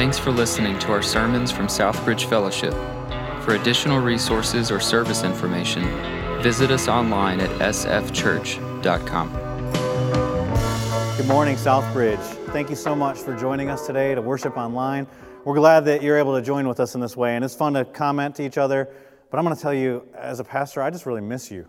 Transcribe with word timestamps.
Thanks 0.00 0.18
for 0.18 0.30
listening 0.30 0.78
to 0.78 0.92
our 0.92 1.02
sermons 1.02 1.52
from 1.52 1.66
Southbridge 1.66 2.24
Fellowship. 2.24 2.72
For 3.44 3.56
additional 3.56 3.98
resources 3.98 4.70
or 4.70 4.80
service 4.80 5.24
information, 5.24 5.82
visit 6.40 6.70
us 6.70 6.88
online 6.88 7.38
at 7.38 7.50
sfchurch.com. 7.74 9.28
Good 11.18 11.26
morning, 11.28 11.56
Southbridge. 11.56 12.16
Thank 12.46 12.70
you 12.70 12.76
so 12.76 12.96
much 12.96 13.18
for 13.18 13.36
joining 13.36 13.68
us 13.68 13.86
today 13.86 14.14
to 14.14 14.22
worship 14.22 14.56
online. 14.56 15.06
We're 15.44 15.56
glad 15.56 15.84
that 15.84 16.02
you're 16.02 16.16
able 16.16 16.34
to 16.34 16.40
join 16.40 16.66
with 16.66 16.80
us 16.80 16.94
in 16.94 17.02
this 17.02 17.14
way, 17.14 17.36
and 17.36 17.44
it's 17.44 17.54
fun 17.54 17.74
to 17.74 17.84
comment 17.84 18.36
to 18.36 18.42
each 18.42 18.56
other. 18.56 18.88
But 19.30 19.36
I'm 19.36 19.44
going 19.44 19.54
to 19.54 19.60
tell 19.60 19.74
you, 19.74 20.08
as 20.14 20.40
a 20.40 20.44
pastor, 20.44 20.80
I 20.80 20.88
just 20.88 21.04
really 21.04 21.20
miss 21.20 21.50
you. 21.50 21.68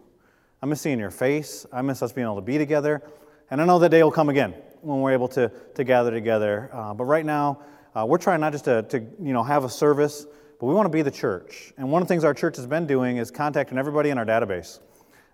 I 0.64 0.68
miss 0.68 0.80
seeing 0.80 1.00
your 1.00 1.12
face. 1.12 1.66
I 1.74 1.82
miss 1.82 2.02
us 2.02 2.14
being 2.14 2.28
able 2.28 2.38
to 2.38 2.42
be 2.42 2.58
together. 2.58 3.02
And 3.50 3.62
I 3.62 3.66
know 3.66 3.78
that 3.80 3.90
day 3.90 4.02
will 4.02 4.10
come 4.10 4.30
again 4.30 4.54
when 4.80 5.02
we're 5.02 5.12
able 5.12 5.28
to, 5.28 5.52
to 5.76 5.84
gather 5.84 6.12
together. 6.12 6.70
Uh, 6.72 6.94
but 6.94 7.04
right 7.04 7.26
now, 7.26 7.60
uh, 7.96 8.06
we're 8.06 8.18
trying 8.18 8.40
not 8.40 8.52
just 8.52 8.66
to, 8.66 8.84
to 8.84 9.00
you 9.00 9.34
know, 9.34 9.44
have 9.44 9.64
a 9.64 9.70
service, 9.70 10.26
but 10.60 10.66
we 10.68 10.74
want 10.74 10.86
to 10.86 10.90
be 10.92 11.02
the 11.02 11.12
church. 11.12 11.74
And 11.78 11.92
one 11.92 12.02
of 12.02 12.08
the 12.08 12.14
things 12.14 12.24
our 12.24 12.34
church 12.34 12.56
has 12.58 12.68
been 12.68 12.88
doing 12.88 13.18
is 13.18 13.32
contacting 13.32 13.78
everybody 13.78 14.10
in 14.10 14.18
our 14.18 14.26
database. 14.26 14.80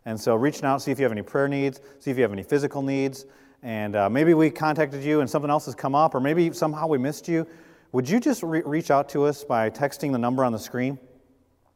And 0.06 0.20
so 0.20 0.36
reaching 0.36 0.66
out, 0.66 0.82
see 0.82 0.92
if 0.92 1.00
you 1.00 1.04
have 1.04 1.12
any 1.12 1.22
prayer 1.22 1.48
needs, 1.48 1.82
see 2.00 2.12
if 2.12 2.18
you 2.18 2.24
have 2.24 2.32
any 2.32 2.44
physical 2.44 2.82
needs. 2.82 3.26
And 3.62 3.96
uh, 3.96 4.10
maybe 4.10 4.34
we 4.34 4.50
contacted 4.50 5.04
you 5.04 5.20
and 5.20 5.30
something 5.30 5.52
else 5.52 5.66
has 5.66 5.76
come 5.76 5.96
up, 5.96 6.16
or 6.16 6.20
maybe 6.20 6.52
somehow 6.54 6.88
we 6.88 6.98
missed 6.98 7.28
you. 7.28 7.46
Would 7.92 8.10
you 8.10 8.20
just 8.20 8.42
re- 8.44 8.62
reach 8.66 8.90
out 8.90 9.10
to 9.10 9.26
us 9.26 9.44
by 9.44 9.70
texting 9.70 10.12
the 10.12 10.18
number 10.18 10.44
on 10.46 10.52
the 10.52 10.60
screen? 10.60 10.98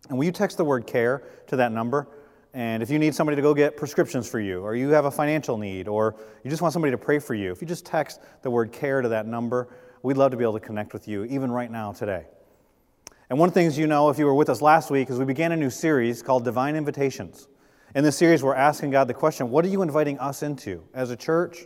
And 0.09 0.18
will 0.18 0.26
you 0.26 0.32
text 0.32 0.57
the 0.57 0.66
word 0.66 0.88
care 0.88 1.23
to 1.48 1.55
that 1.57 1.71
number? 1.71 2.07
And 2.54 2.84
if 2.84 2.90
you 2.90 2.99
need 2.99 3.16
somebody 3.16 3.35
to 3.38 3.41
go 3.41 3.54
get 3.54 3.77
prescriptions 3.77 4.29
for 4.29 4.40
you, 4.40 4.62
or 4.62 4.76
you 4.76 4.90
have 4.90 5.05
a 5.05 5.12
financial 5.12 5.57
need, 5.57 5.88
or 5.88 6.16
you 6.43 6.49
just 6.49 6.62
want 6.62 6.73
somebody 6.73 6.91
to 6.91 6.98
pray 6.98 7.20
for 7.20 7.34
you, 7.34 7.51
if 7.51 7.62
you 7.62 7.68
just 7.68 7.85
text 7.85 8.20
the 8.41 8.49
word 8.49 8.71
care 8.71 9.01
to 9.01 9.10
that 9.10 9.26
number, 9.26 9.70
we'd 10.04 10.18
love 10.18 10.32
to 10.32 10.38
be 10.38 10.44
able 10.44 10.54
to 10.54 10.60
connect 10.60 10.94
with 10.94 11.07
you, 11.07 11.24
even 11.26 11.52
right 11.52 11.70
now 11.70 11.91
today. 11.91 12.26
And 13.30 13.40
one 13.40 13.48
of 13.48 13.54
the 13.54 13.62
things 13.62 13.77
you 13.77 13.88
know, 13.88 14.10
if 14.10 14.20
you 14.20 14.26
were 14.26 14.34
with 14.34 14.49
us 14.49 14.62
last 14.62 14.91
week, 14.91 15.10
is 15.10 15.18
we 15.18 15.26
began 15.26 15.52
a 15.52 15.57
new 15.57 15.70
series 15.70 16.21
called 16.21 16.44
Divine 16.44 16.76
Invitations. 16.76 17.48
In 17.96 18.04
this 18.04 18.18
series, 18.18 18.44
we're 18.44 18.55
asking 18.55 18.91
God 18.91 19.07
the 19.07 19.13
question 19.13 19.49
what 19.49 19.63
are 19.66 19.70
you 19.70 19.82
inviting 19.82 20.20
us 20.20 20.44
into 20.44 20.84
as 20.94 21.12
a 21.12 21.16
church, 21.16 21.66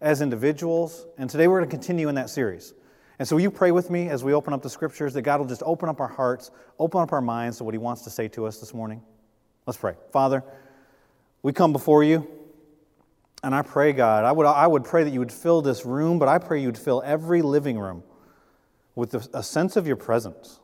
as 0.00 0.20
individuals? 0.20 1.06
And 1.16 1.30
today 1.30 1.48
we're 1.48 1.60
going 1.60 1.70
to 1.70 1.74
continue 1.76 2.08
in 2.08 2.14
that 2.16 2.30
series. 2.30 2.74
And 3.18 3.26
so, 3.26 3.36
you 3.36 3.50
pray 3.50 3.72
with 3.72 3.90
me 3.90 4.08
as 4.10 4.22
we 4.22 4.32
open 4.32 4.52
up 4.52 4.62
the 4.62 4.70
scriptures 4.70 5.12
that 5.14 5.22
God 5.22 5.40
will 5.40 5.46
just 5.46 5.62
open 5.64 5.88
up 5.88 6.00
our 6.00 6.08
hearts, 6.08 6.50
open 6.78 7.00
up 7.00 7.12
our 7.12 7.20
minds 7.20 7.58
to 7.58 7.64
what 7.64 7.74
He 7.74 7.78
wants 7.78 8.02
to 8.02 8.10
say 8.10 8.28
to 8.28 8.46
us 8.46 8.58
this 8.58 8.72
morning? 8.72 9.02
Let's 9.66 9.76
pray. 9.76 9.94
Father, 10.12 10.44
we 11.42 11.52
come 11.52 11.72
before 11.72 12.04
you, 12.04 12.28
and 13.42 13.54
I 13.54 13.62
pray, 13.62 13.92
God, 13.92 14.24
I 14.24 14.32
would, 14.32 14.46
I 14.46 14.66
would 14.66 14.84
pray 14.84 15.04
that 15.04 15.12
you 15.12 15.20
would 15.20 15.32
fill 15.32 15.62
this 15.62 15.86
room, 15.86 16.18
but 16.18 16.28
I 16.28 16.38
pray 16.38 16.60
you'd 16.60 16.78
fill 16.78 17.02
every 17.04 17.42
living 17.42 17.78
room 17.78 18.02
with 18.94 19.14
a 19.32 19.42
sense 19.42 19.76
of 19.76 19.86
your 19.86 19.96
presence. 19.96 20.60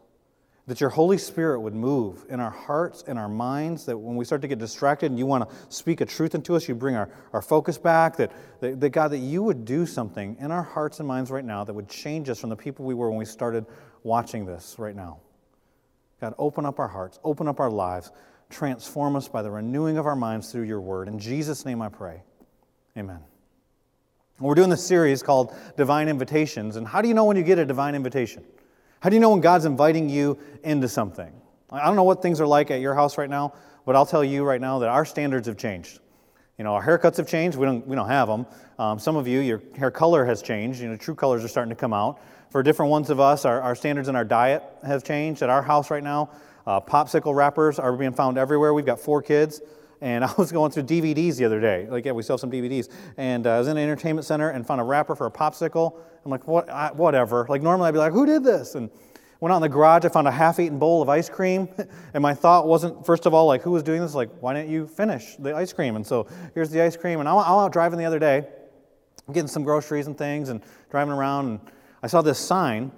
That 0.66 0.80
your 0.80 0.90
Holy 0.90 1.18
Spirit 1.18 1.60
would 1.60 1.74
move 1.74 2.24
in 2.30 2.40
our 2.40 2.50
hearts 2.50 3.04
and 3.06 3.18
our 3.18 3.28
minds, 3.28 3.84
that 3.84 3.98
when 3.98 4.16
we 4.16 4.24
start 4.24 4.40
to 4.42 4.48
get 4.48 4.58
distracted 4.58 5.10
and 5.10 5.18
you 5.18 5.26
want 5.26 5.48
to 5.48 5.56
speak 5.68 6.00
a 6.00 6.06
truth 6.06 6.34
into 6.34 6.56
us, 6.56 6.66
you 6.66 6.74
bring 6.74 6.96
our, 6.96 7.10
our 7.34 7.42
focus 7.42 7.76
back, 7.76 8.16
that, 8.16 8.32
that, 8.60 8.80
that 8.80 8.90
God, 8.90 9.08
that 9.08 9.18
you 9.18 9.42
would 9.42 9.66
do 9.66 9.84
something 9.84 10.36
in 10.40 10.50
our 10.50 10.62
hearts 10.62 11.00
and 11.00 11.06
minds 11.06 11.30
right 11.30 11.44
now 11.44 11.64
that 11.64 11.74
would 11.74 11.88
change 11.88 12.30
us 12.30 12.40
from 12.40 12.48
the 12.48 12.56
people 12.56 12.86
we 12.86 12.94
were 12.94 13.10
when 13.10 13.18
we 13.18 13.26
started 13.26 13.66
watching 14.02 14.46
this 14.46 14.76
right 14.78 14.96
now. 14.96 15.20
God, 16.20 16.34
open 16.38 16.64
up 16.64 16.78
our 16.78 16.88
hearts, 16.88 17.20
open 17.22 17.46
up 17.46 17.60
our 17.60 17.70
lives 17.70 18.10
transform 18.50 19.16
us 19.16 19.28
by 19.28 19.42
the 19.42 19.50
renewing 19.50 19.98
of 19.98 20.06
our 20.06 20.16
minds 20.16 20.52
through 20.52 20.62
your 20.62 20.80
word. 20.80 21.08
In 21.08 21.18
Jesus' 21.18 21.64
name 21.64 21.82
I 21.82 21.88
pray. 21.88 22.22
Amen. 22.96 23.18
We're 24.38 24.54
doing 24.54 24.70
this 24.70 24.86
series 24.86 25.20
called 25.20 25.52
Divine 25.76 26.08
Invitations. 26.08 26.76
And 26.76 26.86
how 26.86 27.02
do 27.02 27.08
you 27.08 27.14
know 27.14 27.24
when 27.24 27.36
you 27.36 27.42
get 27.42 27.58
a 27.58 27.64
divine 27.64 27.96
invitation? 27.96 28.44
How 29.00 29.10
do 29.10 29.16
you 29.16 29.20
know 29.20 29.30
when 29.30 29.40
God's 29.40 29.64
inviting 29.64 30.08
you 30.08 30.38
into 30.62 30.88
something? 30.88 31.32
I 31.70 31.84
don't 31.86 31.96
know 31.96 32.04
what 32.04 32.22
things 32.22 32.40
are 32.40 32.46
like 32.46 32.70
at 32.70 32.80
your 32.80 32.94
house 32.94 33.18
right 33.18 33.28
now, 33.28 33.52
but 33.84 33.96
I'll 33.96 34.06
tell 34.06 34.22
you 34.22 34.44
right 34.44 34.60
now 34.60 34.78
that 34.78 34.88
our 34.88 35.04
standards 35.04 35.48
have 35.48 35.56
changed. 35.56 35.98
You 36.56 36.62
know, 36.62 36.72
our 36.74 36.84
haircuts 36.84 37.16
have 37.16 37.26
changed. 37.26 37.58
We 37.58 37.66
don't, 37.66 37.84
we 37.84 37.96
don't 37.96 38.06
have 38.06 38.28
them. 38.28 38.46
Um, 38.78 39.00
some 39.00 39.16
of 39.16 39.26
you, 39.26 39.40
your 39.40 39.60
hair 39.76 39.90
color 39.90 40.24
has 40.24 40.40
changed. 40.40 40.80
You 40.80 40.88
know, 40.88 40.96
true 40.96 41.16
colors 41.16 41.44
are 41.44 41.48
starting 41.48 41.70
to 41.70 41.76
come 41.76 41.92
out. 41.92 42.20
For 42.50 42.62
different 42.62 42.90
ones 42.92 43.10
of 43.10 43.18
us, 43.18 43.44
our, 43.44 43.60
our 43.60 43.74
standards 43.74 44.06
in 44.06 44.14
our 44.14 44.24
diet 44.24 44.62
have 44.86 45.02
changed. 45.02 45.42
At 45.42 45.50
our 45.50 45.62
house 45.62 45.90
right 45.90 46.04
now, 46.04 46.30
uh, 46.64 46.80
popsicle 46.80 47.34
wrappers 47.34 47.80
are 47.80 47.96
being 47.96 48.12
found 48.12 48.38
everywhere. 48.38 48.72
We've 48.72 48.86
got 48.86 49.00
four 49.00 49.20
kids. 49.20 49.62
And 50.00 50.24
I 50.24 50.32
was 50.36 50.52
going 50.52 50.70
through 50.70 50.84
DVDs 50.84 51.36
the 51.36 51.44
other 51.44 51.60
day. 51.60 51.86
Like, 51.88 52.04
yeah, 52.04 52.12
we 52.12 52.22
sell 52.22 52.38
some 52.38 52.50
DVDs. 52.50 52.88
And 53.16 53.46
uh, 53.46 53.56
I 53.56 53.58
was 53.58 53.68
in 53.68 53.76
an 53.76 53.82
entertainment 53.82 54.26
center 54.26 54.50
and 54.50 54.66
found 54.66 54.80
a 54.80 54.84
wrapper 54.84 55.14
for 55.14 55.26
a 55.26 55.30
popsicle. 55.30 55.98
I'm 56.24 56.30
like, 56.30 56.46
what, 56.46 56.68
I, 56.68 56.92
whatever. 56.92 57.46
Like, 57.48 57.62
normally 57.62 57.88
I'd 57.88 57.92
be 57.92 57.98
like, 57.98 58.12
who 58.12 58.26
did 58.26 58.44
this? 58.44 58.74
And 58.74 58.90
went 59.40 59.52
out 59.52 59.56
in 59.56 59.62
the 59.62 59.68
garage. 59.68 60.04
I 60.04 60.08
found 60.08 60.26
a 60.26 60.32
half 60.32 60.58
eaten 60.58 60.78
bowl 60.78 61.02
of 61.02 61.08
ice 61.08 61.28
cream. 61.28 61.68
and 62.14 62.22
my 62.22 62.34
thought 62.34 62.66
wasn't, 62.66 63.04
first 63.04 63.26
of 63.26 63.34
all, 63.34 63.46
like, 63.46 63.62
who 63.62 63.70
was 63.70 63.82
doing 63.82 64.00
this? 64.00 64.14
Like, 64.14 64.30
why 64.40 64.54
didn't 64.54 64.70
you 64.70 64.86
finish 64.86 65.36
the 65.36 65.54
ice 65.54 65.72
cream? 65.72 65.96
And 65.96 66.06
so 66.06 66.26
here's 66.54 66.70
the 66.70 66.82
ice 66.82 66.96
cream. 66.96 67.20
And 67.20 67.28
I'm, 67.28 67.36
I'm 67.38 67.44
out 67.44 67.72
driving 67.72 67.98
the 67.98 68.04
other 68.04 68.18
day, 68.18 68.46
getting 69.32 69.48
some 69.48 69.62
groceries 69.62 70.06
and 70.06 70.16
things 70.16 70.48
and 70.48 70.62
driving 70.90 71.12
around. 71.12 71.46
And 71.46 71.60
I 72.02 72.06
saw 72.06 72.22
this 72.22 72.38
sign 72.38 72.90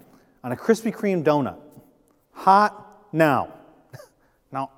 on 0.44 0.52
a 0.52 0.56
Krispy 0.56 0.94
Kreme 0.94 1.24
donut 1.24 1.58
hot 2.36 3.08
now. 3.12 3.52
Now 4.52 4.70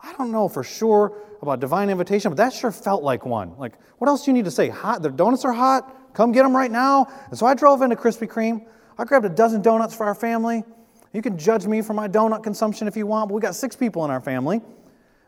I 0.00 0.12
don't 0.12 0.30
know 0.30 0.48
for 0.48 0.62
sure 0.62 1.25
about 1.42 1.60
divine 1.60 1.90
invitation, 1.90 2.30
but 2.30 2.36
that 2.36 2.52
sure 2.52 2.70
felt 2.70 3.02
like 3.02 3.26
one. 3.26 3.56
Like, 3.58 3.74
what 3.98 4.08
else 4.08 4.24
do 4.24 4.30
you 4.30 4.34
need 4.34 4.44
to 4.46 4.50
say? 4.50 4.68
Hot? 4.68 5.02
The 5.02 5.10
donuts 5.10 5.44
are 5.44 5.52
hot. 5.52 6.14
Come 6.14 6.32
get 6.32 6.42
them 6.42 6.56
right 6.56 6.70
now. 6.70 7.06
And 7.28 7.38
so 7.38 7.46
I 7.46 7.54
drove 7.54 7.82
into 7.82 7.96
Krispy 7.96 8.26
Kreme. 8.26 8.66
I 8.98 9.04
grabbed 9.04 9.26
a 9.26 9.30
dozen 9.30 9.62
donuts 9.62 9.94
for 9.94 10.06
our 10.06 10.14
family. 10.14 10.64
You 11.12 11.22
can 11.22 11.38
judge 11.38 11.66
me 11.66 11.82
for 11.82 11.92
my 11.92 12.08
donut 12.08 12.42
consumption 12.42 12.88
if 12.88 12.96
you 12.96 13.06
want, 13.06 13.28
but 13.28 13.34
we 13.34 13.40
got 13.40 13.54
six 13.54 13.76
people 13.76 14.04
in 14.04 14.10
our 14.10 14.20
family. 14.20 14.60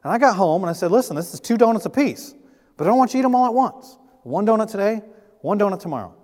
And 0.04 0.12
I 0.12 0.18
got 0.18 0.36
home 0.36 0.62
and 0.62 0.70
I 0.70 0.72
said, 0.72 0.90
listen, 0.90 1.16
this 1.16 1.34
is 1.34 1.40
two 1.40 1.56
donuts 1.56 1.86
apiece, 1.86 2.34
but 2.76 2.84
I 2.84 2.88
don't 2.88 2.98
want 2.98 3.12
you 3.12 3.14
to 3.14 3.18
eat 3.18 3.22
them 3.22 3.34
all 3.34 3.46
at 3.46 3.54
once. 3.54 3.98
One 4.22 4.46
donut 4.46 4.70
today, 4.70 5.02
one 5.40 5.58
donut 5.58 5.80
tomorrow. 5.80 6.14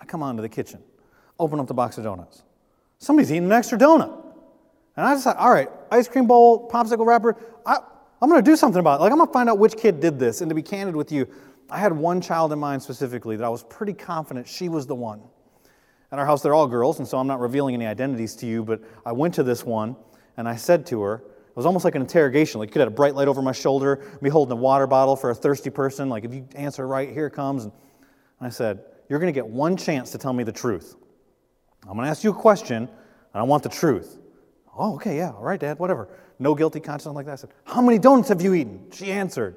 I 0.00 0.04
come 0.04 0.22
on 0.22 0.36
to 0.36 0.42
the 0.42 0.48
kitchen, 0.48 0.82
open 1.38 1.60
up 1.60 1.66
the 1.66 1.74
box 1.74 1.98
of 1.98 2.04
donuts. 2.04 2.42
Somebody's 2.98 3.32
eating 3.32 3.44
an 3.44 3.52
extra 3.52 3.78
donut. 3.78 4.24
And 4.96 5.06
I 5.06 5.14
decided, 5.14 5.38
all 5.38 5.50
right, 5.50 5.68
ice 5.90 6.08
cream 6.08 6.26
bowl, 6.26 6.68
popsicle 6.68 7.06
wrapper, 7.06 7.36
I, 7.66 7.78
I'm 8.24 8.30
going 8.30 8.42
to 8.42 8.50
do 8.50 8.56
something 8.56 8.80
about 8.80 9.00
it. 9.00 9.02
Like, 9.02 9.12
I'm 9.12 9.18
going 9.18 9.28
to 9.28 9.32
find 9.34 9.50
out 9.50 9.58
which 9.58 9.76
kid 9.76 10.00
did 10.00 10.18
this. 10.18 10.40
And 10.40 10.48
to 10.48 10.54
be 10.54 10.62
candid 10.62 10.96
with 10.96 11.12
you, 11.12 11.28
I 11.68 11.78
had 11.78 11.92
one 11.92 12.22
child 12.22 12.54
in 12.54 12.58
mind 12.58 12.82
specifically 12.82 13.36
that 13.36 13.44
I 13.44 13.50
was 13.50 13.62
pretty 13.64 13.92
confident 13.92 14.48
she 14.48 14.70
was 14.70 14.86
the 14.86 14.94
one. 14.94 15.20
At 16.10 16.18
our 16.18 16.24
house, 16.24 16.40
they're 16.40 16.54
all 16.54 16.66
girls, 16.66 17.00
and 17.00 17.06
so 17.06 17.18
I'm 17.18 17.26
not 17.26 17.38
revealing 17.38 17.74
any 17.74 17.84
identities 17.84 18.34
to 18.36 18.46
you, 18.46 18.64
but 18.64 18.80
I 19.04 19.12
went 19.12 19.34
to 19.34 19.42
this 19.42 19.62
one 19.66 19.94
and 20.38 20.48
I 20.48 20.56
said 20.56 20.86
to 20.86 21.02
her, 21.02 21.16
it 21.16 21.54
was 21.54 21.66
almost 21.66 21.84
like 21.84 21.96
an 21.96 22.00
interrogation. 22.00 22.60
Like, 22.60 22.70
you 22.70 22.72
could 22.72 22.80
have 22.80 22.88
a 22.88 22.92
bright 22.92 23.14
light 23.14 23.28
over 23.28 23.42
my 23.42 23.52
shoulder, 23.52 24.02
me 24.22 24.30
holding 24.30 24.52
a 24.52 24.60
water 24.60 24.86
bottle 24.86 25.16
for 25.16 25.28
a 25.28 25.34
thirsty 25.34 25.68
person. 25.68 26.08
Like, 26.08 26.24
if 26.24 26.32
you 26.32 26.48
answer 26.54 26.88
right, 26.88 27.12
here 27.12 27.28
comes. 27.28 27.64
And 27.64 27.72
I 28.40 28.48
said, 28.48 28.82
You're 29.10 29.18
going 29.18 29.30
to 29.30 29.38
get 29.38 29.46
one 29.46 29.76
chance 29.76 30.12
to 30.12 30.18
tell 30.18 30.32
me 30.32 30.44
the 30.44 30.52
truth. 30.52 30.96
I'm 31.82 31.92
going 31.92 32.06
to 32.06 32.10
ask 32.10 32.24
you 32.24 32.30
a 32.30 32.34
question, 32.34 32.84
and 32.84 32.88
I 33.34 33.42
want 33.42 33.64
the 33.64 33.68
truth. 33.68 34.18
Oh, 34.76 34.94
okay, 34.96 35.16
yeah, 35.16 35.30
all 35.30 35.42
right, 35.42 35.60
Dad, 35.60 35.78
whatever. 35.78 36.08
No 36.38 36.54
guilty 36.54 36.80
conscience 36.80 37.14
like 37.14 37.26
that. 37.26 37.32
I 37.32 37.36
said, 37.36 37.50
How 37.64 37.80
many 37.80 37.98
donuts 37.98 38.28
have 38.28 38.42
you 38.42 38.54
eaten? 38.54 38.86
She 38.92 39.12
answered. 39.12 39.56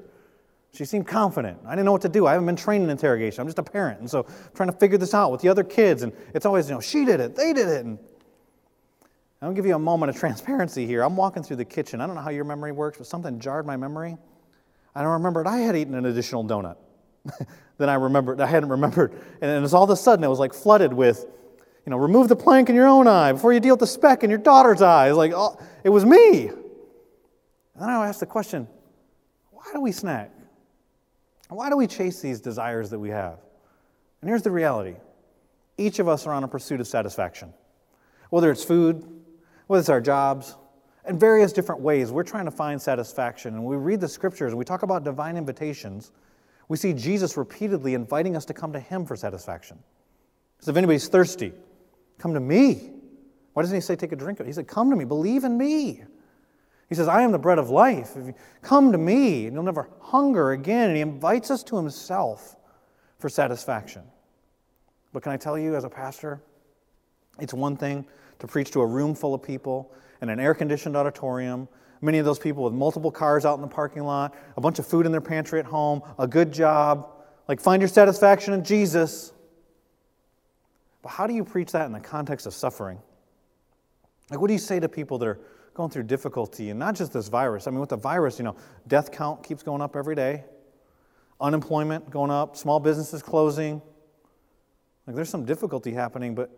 She 0.74 0.86
seemed 0.86 1.08
confident. 1.08 1.58
I 1.66 1.72
didn't 1.72 1.86
know 1.86 1.92
what 1.92 2.04
to 2.04 2.10
do. 2.10 2.28
I 2.28 2.34
haven't 2.34 2.46
been 2.46 2.56
trained 2.56 2.84
in 2.84 2.90
interrogation. 2.90 3.42
I'm 3.42 3.48
just 3.48 3.58
a 3.58 3.64
parent. 3.64 4.00
And 4.00 4.10
so 4.10 4.26
I'm 4.28 4.54
trying 4.54 4.70
to 4.70 4.78
figure 4.78 4.98
this 4.98 5.14
out 5.14 5.32
with 5.32 5.42
the 5.42 5.50
other 5.50 5.64
kids. 5.64 6.04
And 6.04 6.14
it's 6.36 6.46
always, 6.46 6.70
you 6.70 6.76
know, 6.76 6.82
she 6.82 7.04
did 7.04 7.20
it, 7.20 7.36
they 7.36 7.54
did 7.54 7.68
it. 7.68 7.86
And 7.86 7.98
I'm 9.42 9.48
going 9.48 9.56
to 9.56 9.60
give 9.60 9.66
you 9.66 9.76
a 9.76 9.80
moment 9.80 10.10
of 10.10 10.18
transparency 10.18 10.86
here. 10.86 11.04
I'm 11.04 11.16
walking 11.16 11.42
through 11.42 11.58
the 11.58 11.66
kitchen. 11.66 12.02
I 12.02 12.06
don't 12.06 12.16
know 12.16 12.22
how 12.22 12.30
your 12.30 12.44
memory 12.44 12.72
works, 12.72 12.98
but 12.98 13.08
something 13.08 13.40
jarred 13.40 13.66
my 13.66 13.78
memory. 13.78 14.18
I 14.96 15.02
don't 15.02 15.14
remember 15.14 15.48
I 15.48 15.60
had 15.60 15.76
eaten 15.76 15.96
an 15.96 16.06
additional 16.06 16.44
donut. 16.44 16.78
then 17.78 17.90
I 17.90 17.96
remembered, 17.96 18.42
I 18.42 18.48
hadn't 18.48 18.70
remembered. 18.70 19.14
And 19.42 19.64
it's 19.64 19.74
all 19.74 19.84
of 19.84 19.90
a 19.90 19.96
sudden, 19.96 20.24
it 20.24 20.28
was 20.28 20.40
like 20.40 20.54
flooded 20.54 20.92
with 20.92 21.26
you 21.88 21.92
know, 21.92 21.98
remove 21.98 22.28
the 22.28 22.36
plank 22.36 22.68
in 22.68 22.76
your 22.76 22.86
own 22.86 23.08
eye 23.08 23.32
before 23.32 23.54
you 23.54 23.62
deal 23.62 23.76
with 23.76 23.80
the 23.80 23.88
speck 23.88 24.22
in 24.26 24.30
your 24.30 24.40
daughter's 24.40 24.82
eye. 24.82 25.08
It's 25.08 25.16
like, 25.16 25.32
oh, 25.34 25.58
it 25.86 25.90
was 25.90 26.04
me. 26.04 26.50
And 26.50 26.60
then 27.78 27.90
I 27.90 28.06
ask 28.06 28.20
the 28.20 28.26
question 28.26 28.68
why 29.52 29.64
do 29.74 29.80
we 29.80 29.94
snack? 29.94 30.30
Why 31.48 31.70
do 31.70 31.78
we 31.78 31.88
chase 31.88 32.20
these 32.20 32.42
desires 32.42 32.90
that 32.90 33.00
we 33.00 33.08
have? 33.12 33.40
And 34.20 34.30
here's 34.30 34.42
the 34.42 34.52
reality 34.52 34.96
each 35.78 36.00
of 36.00 36.10
us 36.10 36.28
are 36.28 36.34
on 36.34 36.44
a 36.44 36.48
pursuit 36.50 36.82
of 36.82 36.88
satisfaction. 36.88 37.54
Whether 38.32 38.52
it's 38.52 38.66
food, 38.66 39.08
whether 39.68 39.80
it's 39.80 39.88
our 39.88 40.02
jobs, 40.02 40.58
in 41.08 41.18
various 41.18 41.54
different 41.54 41.80
ways, 41.80 42.12
we're 42.12 42.24
trying 42.24 42.46
to 42.46 42.52
find 42.52 42.82
satisfaction. 42.82 43.54
And 43.54 43.64
we 43.64 43.78
read 43.78 44.02
the 44.02 44.10
scriptures 44.10 44.52
and 44.52 44.60
we 44.60 44.66
talk 44.66 44.84
about 44.84 45.06
divine 45.06 45.38
invitations. 45.38 46.12
We 46.68 46.76
see 46.76 46.92
Jesus 46.92 47.38
repeatedly 47.38 47.94
inviting 47.94 48.36
us 48.36 48.44
to 48.44 48.54
come 48.54 48.74
to 48.74 48.80
Him 48.82 49.06
for 49.06 49.16
satisfaction. 49.16 49.80
So 50.60 50.72
if 50.72 50.76
anybody's 50.76 51.08
thirsty, 51.08 51.54
Come 52.18 52.34
to 52.34 52.40
me. 52.40 52.92
Why 53.54 53.64
doesn't 53.64 53.76
he 53.76 53.82
say, 53.82 53.96
take 53.96 54.12
a 54.12 54.16
drink 54.16 54.40
of 54.40 54.46
it? 54.46 54.50
He 54.50 54.54
said, 54.54 54.68
Come 54.68 54.90
to 54.90 54.96
me, 54.96 55.06
believe 55.06 55.44
in 55.44 55.58
me. 55.58 56.04
He 56.90 56.96
says, 56.96 57.08
I 57.08 57.22
am 57.22 57.32
the 57.32 57.40
bread 57.40 57.60
of 57.60 57.70
life. 57.70 58.16
If 58.16 58.28
you 58.28 58.34
come 58.62 58.92
to 58.92 58.98
me, 58.98 59.46
and 59.46 59.54
you'll 59.54 59.64
never 59.64 59.90
hunger 60.00 60.52
again. 60.52 60.90
And 60.90 60.96
he 60.96 61.02
invites 61.02 61.52
us 61.52 61.64
to 61.64 61.76
himself 61.76 62.56
for 63.20 63.30
satisfaction. 63.30 64.04
But 65.12 65.24
can 65.24 65.32
I 65.32 65.38
tell 65.38 65.58
you, 65.58 65.76
as 65.76 65.84
a 65.84 65.90
pastor, 65.90 66.42
It's 67.40 67.54
one 67.54 67.78
thing 67.78 68.06
to 68.40 68.48
preach 68.48 68.72
to 68.72 68.82
a 68.82 68.86
room 68.86 69.16
full 69.16 69.34
of 69.34 69.44
people 69.44 69.92
in 70.22 70.30
an 70.30 70.40
air 70.40 70.54
conditioned 70.54 70.96
auditorium, 70.96 71.68
many 72.02 72.18
of 72.18 72.26
those 72.26 72.40
people 72.40 72.64
with 72.64 72.74
multiple 72.74 73.12
cars 73.12 73.46
out 73.46 73.56
in 73.56 73.62
the 73.62 73.68
parking 73.68 74.04
lot, 74.04 74.36
a 74.56 74.62
bunch 74.62 74.80
of 74.80 74.88
food 74.88 75.06
in 75.06 75.12
their 75.12 75.22
pantry 75.22 75.60
at 75.60 75.66
home, 75.66 76.02
a 76.20 76.28
good 76.28 76.52
job, 76.52 77.10
like 77.48 77.60
find 77.60 77.82
your 77.82 77.90
satisfaction 77.90 78.54
in 78.54 78.64
Jesus. 78.64 79.34
But 81.02 81.10
how 81.10 81.28
do 81.28 81.34
you 81.34 81.44
preach 81.44 81.72
that 81.72 81.86
in 81.86 81.92
the 81.92 82.00
context 82.00 82.46
of 82.46 82.54
suffering? 82.54 83.00
Like, 84.30 84.40
what 84.40 84.48
do 84.48 84.54
you 84.54 84.60
say 84.60 84.80
to 84.80 84.90
people 84.90 85.18
that 85.20 85.28
are 85.28 85.40
going 85.74 85.90
through 85.90 86.04
difficulty 86.04 86.70
and 86.70 86.80
not 86.80 86.96
just 86.96 87.14
this 87.14 87.28
virus? 87.28 87.68
I 87.68 87.72
mean, 87.72 87.80
with 87.80 87.90
the 87.90 87.98
virus, 87.98 88.40
you 88.40 88.46
know, 88.46 88.56
death 88.88 89.12
count 89.12 89.44
keeps 89.44 89.64
going 89.64 89.82
up 89.82 89.96
every 89.96 90.16
day, 90.16 90.44
unemployment 91.40 92.10
going 92.10 92.32
up, 92.32 92.58
small 92.58 92.80
businesses 92.80 93.22
closing. 93.22 93.82
Like, 95.06 95.16
there's 95.16 95.30
some 95.30 95.46
difficulty 95.46 95.94
happening, 95.94 96.36
but 96.36 96.50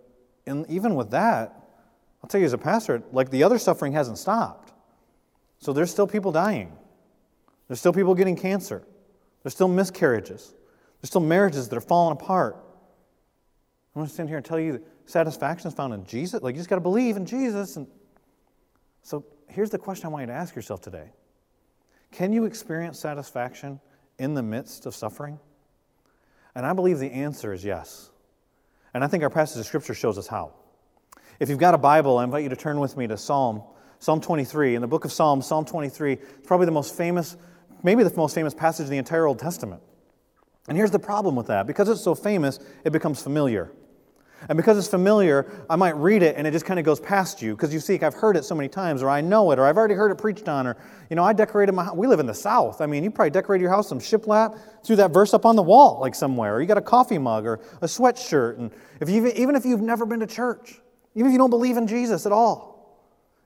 in, 0.46 0.66
even 0.70 0.96
with 0.96 1.12
that, 1.12 1.56
I'll 2.24 2.28
tell 2.28 2.40
you 2.40 2.46
as 2.46 2.54
a 2.54 2.58
pastor, 2.58 3.04
like 3.12 3.30
the 3.30 3.44
other 3.44 3.60
suffering 3.60 3.94
hasn't 3.94 4.18
stopped. 4.18 4.74
So 5.60 5.74
there's 5.74 5.92
still 5.92 6.08
people 6.08 6.32
dying. 6.32 6.74
There's 7.68 7.80
still 7.80 7.94
people 7.94 8.16
getting 8.16 8.36
cancer. 8.36 8.84
There's 9.44 9.54
still 9.54 9.68
miscarriages. 9.68 10.54
There's 11.02 11.10
still 11.10 11.22
marriages 11.22 11.70
that 11.70 11.78
are 11.78 11.82
falling 11.82 12.14
apart. 12.14 12.58
I'm 14.00 14.04
going 14.04 14.08
to 14.08 14.14
stand 14.14 14.30
here 14.30 14.38
and 14.38 14.46
tell 14.46 14.62
you 14.62 14.72
that 14.72 14.84
satisfaction 15.08 15.68
is 15.68 15.74
found 15.74 15.94
in 15.94 16.06
Jesus. 16.06 16.42
Like, 16.42 16.56
you 16.56 16.60
just 16.60 16.70
got 16.70 16.78
to 16.78 16.82
believe 16.82 17.18
in 17.18 17.26
Jesus. 17.26 17.76
And 17.76 17.86
so 19.02 19.26
here's 19.50 19.72
the 19.72 19.78
question 19.78 20.06
I 20.06 20.10
want 20.10 20.22
you 20.22 20.28
to 20.28 20.34
ask 20.34 20.56
yourself 20.56 20.80
today 20.80 21.10
Can 22.14 22.32
you 22.32 22.46
experience 22.46 22.98
satisfaction 22.98 23.82
in 24.18 24.36
the 24.36 24.42
midst 24.42 24.86
of 24.86 24.96
suffering? 24.96 25.38
And 26.56 26.66
I 26.66 26.72
believe 26.72 27.00
the 27.00 27.12
answer 27.12 27.52
is 27.52 27.66
yes. 27.66 28.10
And 28.94 29.04
I 29.04 29.08
think 29.08 29.22
our 29.22 29.30
passage 29.30 29.60
of 29.60 29.66
Scripture 29.66 29.94
shows 29.94 30.18
us 30.18 30.28
how. 30.28 30.54
If 31.42 31.50
you've 31.50 31.60
got 31.60 31.74
a 31.74 31.78
Bible, 31.78 32.20
I 32.20 32.24
invite 32.24 32.44
you 32.44 32.50
to 32.50 32.56
turn 32.56 32.80
with 32.80 32.96
me 32.96 33.06
to 33.08 33.18
Psalm, 33.18 33.64
Psalm 34.00 34.22
23. 34.22 34.76
In 34.76 34.82
the 34.82 34.88
book 34.88 35.04
of 35.04 35.12
Psalms, 35.12 35.46
Psalm 35.46 35.66
23 35.66 36.14
is 36.14 36.20
probably 36.46 36.68
the 36.68 36.72
most 36.72 36.96
famous, 36.96 37.36
maybe 37.84 38.04
the 38.04 38.16
most 38.16 38.34
famous 38.34 38.54
passage 38.54 38.86
in 38.86 38.92
the 38.92 38.98
entire 38.98 39.26
Old 39.26 39.40
Testament. 39.40 39.82
And 40.70 40.78
here's 40.78 40.92
the 40.92 41.00
problem 41.00 41.36
with 41.36 41.48
that 41.48 41.68
because 41.68 41.90
it's 41.90 42.02
so 42.02 42.16
famous, 42.16 42.60
it 42.86 42.94
becomes 42.94 43.22
familiar. 43.22 43.74
And 44.48 44.56
because 44.56 44.78
it's 44.78 44.88
familiar, 44.88 45.46
I 45.70 45.76
might 45.76 45.96
read 45.98 46.24
it 46.24 46.36
and 46.38 46.48
it 46.48 46.52
just 46.52 46.66
kind 46.66 46.80
of 46.80 46.86
goes 46.86 47.00
past 47.00 47.42
you 47.42 47.56
because 47.56 47.74
you 47.74 47.80
see, 47.80 48.00
I've 48.00 48.14
heard 48.14 48.38
it 48.38 48.46
so 48.46 48.56
many 48.56 48.70
times, 48.70 49.04
or 49.04 49.10
I 49.10 49.22
know 49.22 49.52
it, 49.52 49.60
or 49.60 49.66
I've 49.66 49.78
already 49.78 49.96
heard 49.96 50.12
it 50.12 50.16
preached 50.16 50.48
on, 50.48 50.66
or, 50.66 50.78
you 51.10 51.16
know, 51.16 51.24
I 51.24 51.34
decorated 51.34 51.74
my 51.74 51.84
house. 51.84 51.96
We 51.96 52.08
live 52.08 52.20
in 52.20 52.26
the 52.26 52.34
South. 52.34 52.80
I 52.80 52.86
mean, 52.86 53.04
you 53.04 53.12
probably 53.12 53.32
decorated 53.32 53.64
your 53.64 53.72
house 53.72 53.90
some 53.90 54.00
shiplap, 54.00 54.58
threw 54.84 54.96
that 54.96 55.12
verse 55.12 55.34
up 55.34 55.46
on 55.46 55.56
the 55.56 55.64
wall, 55.64 56.00
like 56.00 56.16
somewhere, 56.16 56.56
or 56.56 56.62
you 56.62 56.68
got 56.68 56.78
a 56.78 56.82
coffee 56.82 57.18
mug 57.18 57.46
or 57.46 57.60
a 57.82 57.88
sweatshirt. 57.88 58.58
And 58.58 58.72
if 59.02 59.10
you 59.10 59.28
even 59.28 59.56
if 59.56 59.66
you've 59.66 59.82
never 59.82 60.06
been 60.06 60.22
to 60.22 60.28
church, 60.28 60.80
even 61.16 61.28
if 61.28 61.32
you 61.34 61.38
don't 61.38 61.50
believe 61.50 61.76
in 61.76 61.88
Jesus 61.88 62.26
at 62.26 62.32
all, 62.32 62.70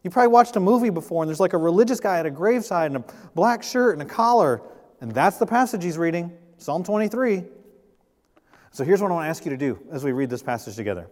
you 0.03 0.09
probably 0.09 0.27
watched 0.27 0.55
a 0.57 0.59
movie 0.59 0.89
before 0.89 1.23
and 1.23 1.29
there's 1.29 1.39
like 1.39 1.53
a 1.53 1.57
religious 1.57 1.99
guy 1.99 2.19
at 2.19 2.25
a 2.25 2.31
graveside 2.31 2.91
in 2.91 2.97
a 2.97 3.03
black 3.35 3.63
shirt 3.63 3.93
and 3.97 4.01
a 4.01 4.13
collar, 4.13 4.61
and 5.01 5.11
that's 5.11 5.37
the 5.37 5.45
passage 5.45 5.83
he's 5.83 5.97
reading. 5.97 6.31
Psalm 6.57 6.83
23. 6.83 7.43
So 8.73 8.83
here's 8.83 9.01
what 9.01 9.11
I 9.11 9.13
want 9.13 9.25
to 9.25 9.29
ask 9.29 9.45
you 9.45 9.51
to 9.51 9.57
do 9.57 9.79
as 9.91 10.03
we 10.03 10.11
read 10.11 10.31
this 10.31 10.41
passage 10.41 10.75
together. 10.75 11.07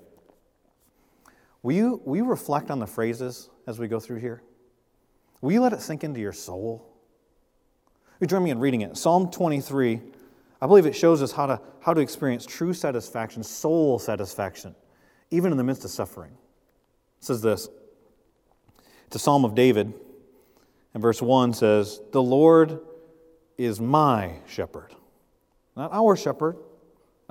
Will 1.62 1.76
you, 1.76 2.02
will 2.04 2.18
you 2.18 2.26
reflect 2.26 2.72
on 2.72 2.80
the 2.80 2.88
phrases 2.88 3.52
as 3.68 3.78
we 3.78 3.88
go 3.88 4.00
through 4.00 4.18
here? 4.18 4.42
Will 5.42 5.52
you 5.52 5.62
let 5.62 5.72
it 5.72 5.80
sink 5.80 6.04
into 6.04 6.20
your 6.20 6.34
soul? 6.34 6.84
You 8.20 8.26
join 8.26 8.44
me 8.44 8.50
in 8.50 8.60
reading 8.60 8.82
it. 8.82 8.98
Psalm 8.98 9.30
23, 9.30 10.02
I 10.60 10.68
believe 10.68 10.88
it 10.88 10.96
shows 10.96 11.22
us 11.22 11.32
how 11.32 11.46
to, 11.46 11.62
how 11.82 11.94
to 11.94 12.02
experience 12.02 12.48
true 12.48 12.74
satisfaction, 12.74 13.44
soul 13.44 14.00
satisfaction, 14.00 14.76
even 15.30 15.52
in 15.52 15.58
the 15.60 15.64
midst 15.64 15.86
of 15.86 15.92
suffering. 15.92 16.32
It 16.32 17.26
says 17.26 17.44
this 17.44 17.70
it's 19.06 19.16
a 19.18 19.20
psalm 19.20 19.46
of 19.46 19.54
David. 19.54 19.94
And 20.94 21.02
verse 21.02 21.22
1 21.22 21.54
says, 21.54 22.02
The 22.12 22.24
Lord 22.24 22.80
is 23.58 23.80
my 23.80 24.34
shepherd. 24.48 24.96
Not 25.76 25.92
our 25.94 26.18
shepherd, 26.18 26.58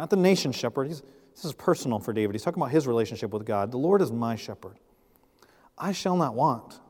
not 0.00 0.08
the 0.08 0.16
nation 0.16 0.50
shepherd. 0.50 0.88
He's, 0.88 1.02
this 1.34 1.44
is 1.44 1.52
personal 1.52 1.98
for 1.98 2.14
David. 2.14 2.34
He's 2.34 2.42
talking 2.42 2.60
about 2.60 2.72
his 2.72 2.86
relationship 2.86 3.30
with 3.32 3.44
God. 3.44 3.70
The 3.70 3.76
Lord 3.76 4.00
is 4.00 4.10
my 4.10 4.34
shepherd. 4.34 4.78
I 5.76 5.92
shall 5.92 6.16
not 6.16 6.34
want. 6.34 6.80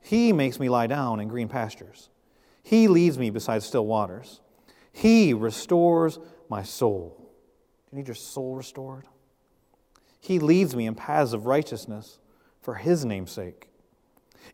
He 0.00 0.32
makes 0.32 0.58
me 0.58 0.68
lie 0.68 0.88
down 0.88 1.20
in 1.20 1.28
green 1.28 1.48
pastures. 1.48 2.10
He 2.64 2.88
leads 2.88 3.16
me 3.16 3.30
beside 3.30 3.62
still 3.62 3.86
waters. 3.86 4.40
He 4.92 5.34
restores 5.34 6.18
my 6.48 6.64
soul. 6.64 7.14
Do 7.18 7.96
you 7.96 7.98
need 7.98 8.08
your 8.08 8.16
soul 8.16 8.56
restored? 8.56 9.04
He 10.18 10.40
leads 10.40 10.74
me 10.74 10.86
in 10.86 10.96
paths 10.96 11.32
of 11.32 11.46
righteousness 11.46 12.18
for 12.60 12.74
his 12.74 13.04
name's 13.04 13.30
sake. 13.30 13.68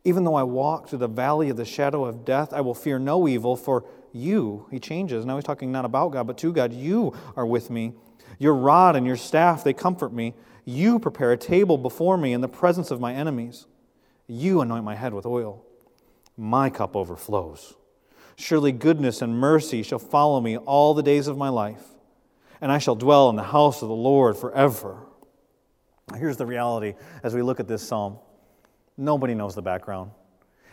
Even 0.04 0.24
though 0.24 0.34
I 0.34 0.42
walk 0.42 0.88
through 0.88 0.98
the 0.98 1.08
valley 1.08 1.48
of 1.48 1.56
the 1.56 1.64
shadow 1.64 2.04
of 2.04 2.26
death, 2.26 2.52
I 2.52 2.60
will 2.60 2.74
fear 2.74 2.98
no 2.98 3.26
evil, 3.26 3.56
for 3.56 3.86
you, 4.12 4.66
he 4.70 4.78
changes. 4.78 5.24
Now 5.24 5.36
he's 5.36 5.44
talking 5.44 5.72
not 5.72 5.84
about 5.84 6.12
God, 6.12 6.26
but 6.26 6.38
to 6.38 6.52
God. 6.52 6.72
You 6.72 7.14
are 7.36 7.46
with 7.46 7.70
me. 7.70 7.94
Your 8.38 8.54
rod 8.54 8.96
and 8.96 9.06
your 9.06 9.16
staff, 9.16 9.64
they 9.64 9.72
comfort 9.72 10.12
me. 10.12 10.34
You 10.64 10.98
prepare 10.98 11.32
a 11.32 11.36
table 11.36 11.76
before 11.76 12.16
me 12.16 12.32
in 12.32 12.40
the 12.40 12.48
presence 12.48 12.90
of 12.90 13.00
my 13.00 13.14
enemies. 13.14 13.66
You 14.26 14.60
anoint 14.60 14.84
my 14.84 14.94
head 14.94 15.12
with 15.12 15.26
oil. 15.26 15.64
My 16.36 16.70
cup 16.70 16.96
overflows. 16.96 17.74
Surely 18.36 18.72
goodness 18.72 19.22
and 19.22 19.38
mercy 19.38 19.82
shall 19.82 19.98
follow 19.98 20.40
me 20.40 20.56
all 20.56 20.94
the 20.94 21.02
days 21.02 21.26
of 21.26 21.36
my 21.36 21.48
life, 21.48 21.84
and 22.60 22.72
I 22.72 22.78
shall 22.78 22.94
dwell 22.94 23.28
in 23.28 23.36
the 23.36 23.42
house 23.42 23.82
of 23.82 23.88
the 23.88 23.94
Lord 23.94 24.36
forever. 24.36 25.06
Here's 26.16 26.36
the 26.36 26.46
reality 26.46 26.94
as 27.22 27.34
we 27.34 27.42
look 27.42 27.60
at 27.60 27.68
this 27.68 27.86
psalm 27.86 28.18
nobody 28.96 29.34
knows 29.34 29.54
the 29.54 29.62
background. 29.62 30.10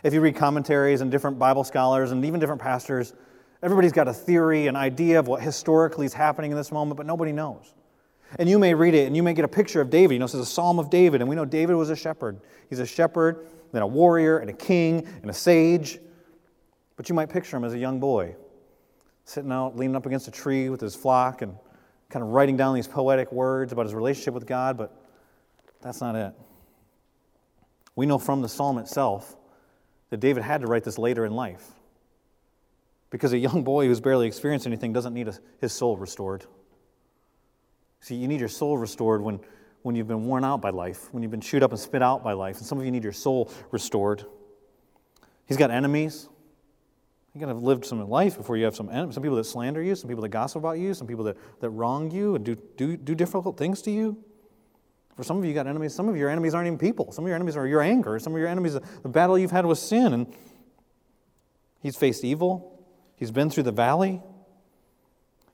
If 0.03 0.13
you 0.13 0.21
read 0.21 0.35
commentaries 0.35 1.01
and 1.01 1.11
different 1.11 1.39
Bible 1.39 1.63
scholars 1.63 2.11
and 2.11 2.23
even 2.23 2.39
different 2.39 2.61
pastors, 2.61 3.13
Everybody's 3.61 3.91
got 3.91 4.07
a 4.07 4.13
theory, 4.13 4.67
an 4.67 4.75
idea 4.75 5.19
of 5.19 5.27
what 5.27 5.41
historically 5.41 6.05
is 6.05 6.13
happening 6.13 6.51
in 6.51 6.57
this 6.57 6.71
moment, 6.71 6.97
but 6.97 7.05
nobody 7.05 7.31
knows. 7.31 7.73
And 8.37 8.47
you 8.47 8.59
may 8.59 8.73
read 8.73 8.93
it 8.93 9.07
and 9.07 9.15
you 9.15 9.23
may 9.23 9.33
get 9.33 9.43
a 9.43 9.49
picture 9.49 9.81
of 9.81 9.89
David. 9.89 10.13
You 10.13 10.19
know, 10.19 10.25
this 10.25 10.35
is 10.35 10.41
a 10.41 10.45
psalm 10.45 10.79
of 10.79 10.89
David, 10.89 11.21
and 11.21 11.29
we 11.29 11.35
know 11.35 11.45
David 11.45 11.75
was 11.75 11.89
a 11.89 11.95
shepherd. 11.95 12.39
He's 12.69 12.79
a 12.79 12.85
shepherd, 12.85 13.47
then 13.71 13.81
a 13.81 13.87
warrior, 13.87 14.37
and 14.37 14.49
a 14.49 14.53
king, 14.53 15.05
and 15.21 15.29
a 15.29 15.33
sage. 15.33 15.99
But 16.95 17.09
you 17.09 17.15
might 17.15 17.29
picture 17.29 17.57
him 17.57 17.63
as 17.63 17.73
a 17.73 17.77
young 17.77 17.99
boy, 17.99 18.35
sitting 19.25 19.51
out, 19.51 19.75
leaning 19.75 19.95
up 19.95 20.05
against 20.05 20.27
a 20.27 20.31
tree 20.31 20.69
with 20.69 20.79
his 20.79 20.95
flock, 20.95 21.41
and 21.41 21.55
kind 22.09 22.23
of 22.23 22.29
writing 22.29 22.57
down 22.57 22.75
these 22.75 22.87
poetic 22.87 23.31
words 23.31 23.71
about 23.71 23.85
his 23.85 23.93
relationship 23.93 24.33
with 24.33 24.45
God, 24.45 24.77
but 24.77 24.95
that's 25.81 26.01
not 26.01 26.15
it. 26.15 26.33
We 27.95 28.05
know 28.05 28.17
from 28.17 28.41
the 28.41 28.49
psalm 28.49 28.77
itself 28.77 29.35
that 30.09 30.19
David 30.19 30.43
had 30.43 30.61
to 30.61 30.67
write 30.67 30.83
this 30.83 30.97
later 30.97 31.25
in 31.25 31.33
life. 31.33 31.65
Because 33.09 33.33
a 33.33 33.37
young 33.37 33.63
boy 33.63 33.87
who's 33.87 33.99
barely 33.99 34.27
experienced 34.27 34.67
anything 34.67 34.93
doesn't 34.93 35.13
need 35.13 35.27
a, 35.27 35.33
his 35.59 35.73
soul 35.73 35.97
restored. 35.97 36.45
See, 38.01 38.15
you 38.15 38.27
need 38.27 38.39
your 38.39 38.49
soul 38.49 38.77
restored 38.77 39.21
when, 39.21 39.39
when 39.81 39.95
you've 39.95 40.07
been 40.07 40.25
worn 40.25 40.45
out 40.45 40.61
by 40.61 40.69
life, 40.69 41.13
when 41.13 41.23
you've 41.23 41.31
been 41.31 41.41
chewed 41.41 41.63
up 41.63 41.71
and 41.71 41.79
spit 41.79 42.01
out 42.01 42.23
by 42.23 42.33
life. 42.33 42.57
And 42.57 42.65
some 42.65 42.79
of 42.79 42.85
you 42.85 42.91
need 42.91 43.03
your 43.03 43.13
soul 43.13 43.51
restored. 43.71 44.25
He's 45.47 45.57
got 45.57 45.71
enemies. 45.71 46.29
You 47.33 47.41
gotta 47.41 47.53
have 47.53 47.63
lived 47.63 47.85
some 47.85 48.07
life 48.09 48.37
before 48.37 48.57
you 48.57 48.65
have 48.65 48.75
some 48.75 48.89
enemies. 48.89 49.15
Some 49.15 49.23
people 49.23 49.37
that 49.37 49.43
slander 49.43 49.81
you, 49.81 49.95
some 49.95 50.07
people 50.07 50.21
that 50.23 50.29
gossip 50.29 50.59
about 50.59 50.79
you, 50.79 50.93
some 50.93 51.07
people 51.07 51.23
that, 51.25 51.37
that 51.61 51.69
wrong 51.69 52.09
you 52.11 52.35
and 52.35 52.45
do, 52.45 52.55
do, 52.77 52.97
do 52.97 53.15
difficult 53.15 53.57
things 53.57 53.81
to 53.83 53.91
you. 53.91 54.17
For 55.15 55.23
some 55.23 55.37
of 55.37 55.43
you, 55.43 55.49
you 55.49 55.55
got 55.55 55.67
enemies. 55.67 55.93
Some 55.93 56.07
of 56.07 56.15
your 56.15 56.29
enemies 56.29 56.53
aren't 56.53 56.67
even 56.67 56.79
people. 56.79 57.11
Some 57.11 57.25
of 57.25 57.27
your 57.27 57.35
enemies 57.35 57.57
are 57.57 57.67
your 57.67 57.81
anger. 57.81 58.17
Some 58.19 58.33
of 58.33 58.39
your 58.39 58.47
enemies 58.47 58.75
are 58.75 58.81
the 59.03 59.09
battle 59.09 59.37
you've 59.37 59.51
had 59.51 59.65
with 59.65 59.77
sin. 59.77 60.13
And 60.13 60.33
he's 61.81 61.97
faced 61.97 62.23
evil. 62.23 62.78
He's 63.19 63.31
been 63.31 63.49
through 63.49 63.63
the 63.63 63.71
valley. 63.73 64.21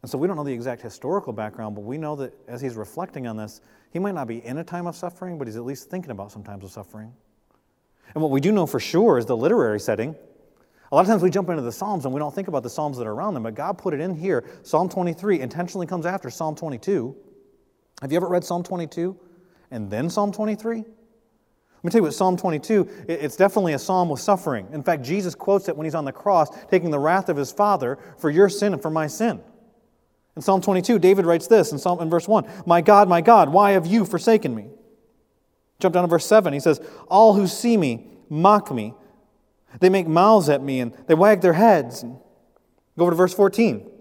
And 0.04 0.12
so 0.12 0.20
we 0.20 0.28
don't 0.28 0.38
know 0.38 0.44
the 0.44 0.54
exact 0.54 0.84
historical 0.84 1.34
background, 1.34 1.74
but 1.74 1.82
we 1.82 1.98
know 1.98 2.16
that 2.18 2.32
as 2.48 2.62
he's 2.62 2.76
reflecting 2.76 3.26
on 3.26 3.38
this, 3.38 3.60
he 3.92 3.98
might 3.98 4.14
not 4.14 4.28
be 4.28 4.46
in 4.46 4.60
a 4.60 4.64
time 4.64 4.86
of 4.86 4.96
suffering, 4.96 5.40
but 5.40 5.48
he's 5.48 5.56
at 5.56 5.66
least 5.66 5.90
thinking 5.90 6.12
about 6.12 6.32
some 6.32 6.44
times 6.44 6.64
of 6.64 6.70
suffering. 6.70 7.12
And 8.14 8.22
what 8.22 8.30
we 8.30 8.40
do 8.40 8.52
know 8.52 8.68
for 8.68 8.80
sure 8.80 9.18
is 9.18 9.26
the 9.26 9.36
literary 9.36 9.80
setting. 9.80 10.16
A 10.92 10.96
lot 10.96 11.02
of 11.02 11.08
times 11.08 11.24
we 11.24 11.32
jump 11.32 11.50
into 11.50 11.64
the 11.64 11.72
Psalms 11.72 12.06
and 12.06 12.14
we 12.14 12.20
don't 12.20 12.34
think 12.34 12.48
about 12.48 12.62
the 12.62 12.70
Psalms 12.70 13.00
that 13.00 13.08
are 13.08 13.14
around 13.14 13.34
them, 13.34 13.42
but 13.42 13.56
God 13.56 13.80
put 13.80 13.96
it 13.96 14.00
in 14.00 14.14
here. 14.14 14.46
Psalm 14.62 14.88
23 14.88 15.40
intentionally 15.40 15.88
comes 15.88 16.06
after 16.06 16.30
Psalm 16.30 16.56
22. 16.56 17.16
Have 18.02 18.12
you 18.12 18.18
ever 18.18 18.28
read 18.28 18.44
Psalm 18.44 18.62
22 18.62 19.18
and 19.72 19.90
then 19.90 20.08
Psalm 20.12 20.32
23? 20.32 20.84
Let 21.86 21.90
me 21.90 21.92
tell 21.92 22.00
you 22.00 22.04
what 22.06 22.14
Psalm 22.16 22.36
22, 22.36 23.06
it's 23.08 23.36
definitely 23.36 23.74
a 23.74 23.78
psalm 23.78 24.10
with 24.10 24.20
suffering. 24.20 24.68
In 24.72 24.82
fact, 24.82 25.04
Jesus 25.04 25.36
quotes 25.36 25.70
it 25.70 25.78
when 25.78 25.86
he's 25.86 25.94
on 25.94 26.04
the 26.04 26.12
cross, 26.12 26.50
taking 26.66 26.90
the 26.90 26.98
wrath 26.98 27.30
of 27.30 27.38
his 27.38 27.52
Father 27.52 28.00
for 28.18 28.32
your 28.32 28.50
sin 28.50 28.74
and 28.74 28.82
for 28.82 28.90
my 28.90 29.06
sin. 29.06 29.40
In 30.36 30.42
Psalm 30.42 30.62
22, 30.62 30.98
David 30.98 31.28
writes 31.28 31.46
this 31.46 31.72
in, 31.72 31.78
Psalm, 31.78 32.02
in 32.02 32.10
verse 32.10 32.28
1 32.28 32.44
My 32.66 32.82
God, 32.82 33.08
my 33.08 33.22
God, 33.22 33.50
why 33.50 33.74
have 33.74 33.86
you 33.86 34.04
forsaken 34.04 34.56
me? 34.56 34.66
Jump 35.80 35.94
down 35.94 36.04
to 36.04 36.08
verse 36.08 36.26
7. 36.26 36.54
He 36.54 36.60
says, 36.60 36.82
All 37.08 37.36
who 37.36 37.46
see 37.46 37.78
me 37.78 38.08
mock 38.30 38.72
me. 38.72 38.96
They 39.80 39.90
make 39.90 40.08
mouths 40.08 40.50
at 40.50 40.64
me 40.64 40.80
and 40.80 40.92
they 41.06 41.14
wag 41.14 41.42
their 41.42 41.54
heads. 41.54 42.02
Go 42.02 42.16
over 42.98 43.12
to 43.12 43.16
verse 43.16 43.36
14. 43.36 43.92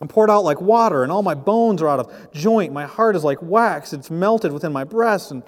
I'm 0.00 0.08
poured 0.08 0.30
out 0.30 0.42
like 0.42 0.60
water, 0.60 1.02
and 1.04 1.12
all 1.12 1.22
my 1.22 1.34
bones 1.34 1.82
are 1.82 1.88
out 1.88 2.00
of 2.00 2.32
joint. 2.32 2.72
My 2.72 2.86
heart 2.86 3.14
is 3.14 3.22
like 3.22 3.38
wax, 3.40 3.92
it's 3.92 4.10
melted 4.10 4.50
within 4.52 4.72
my 4.72 4.82
breast. 4.82 5.30
And 5.30 5.44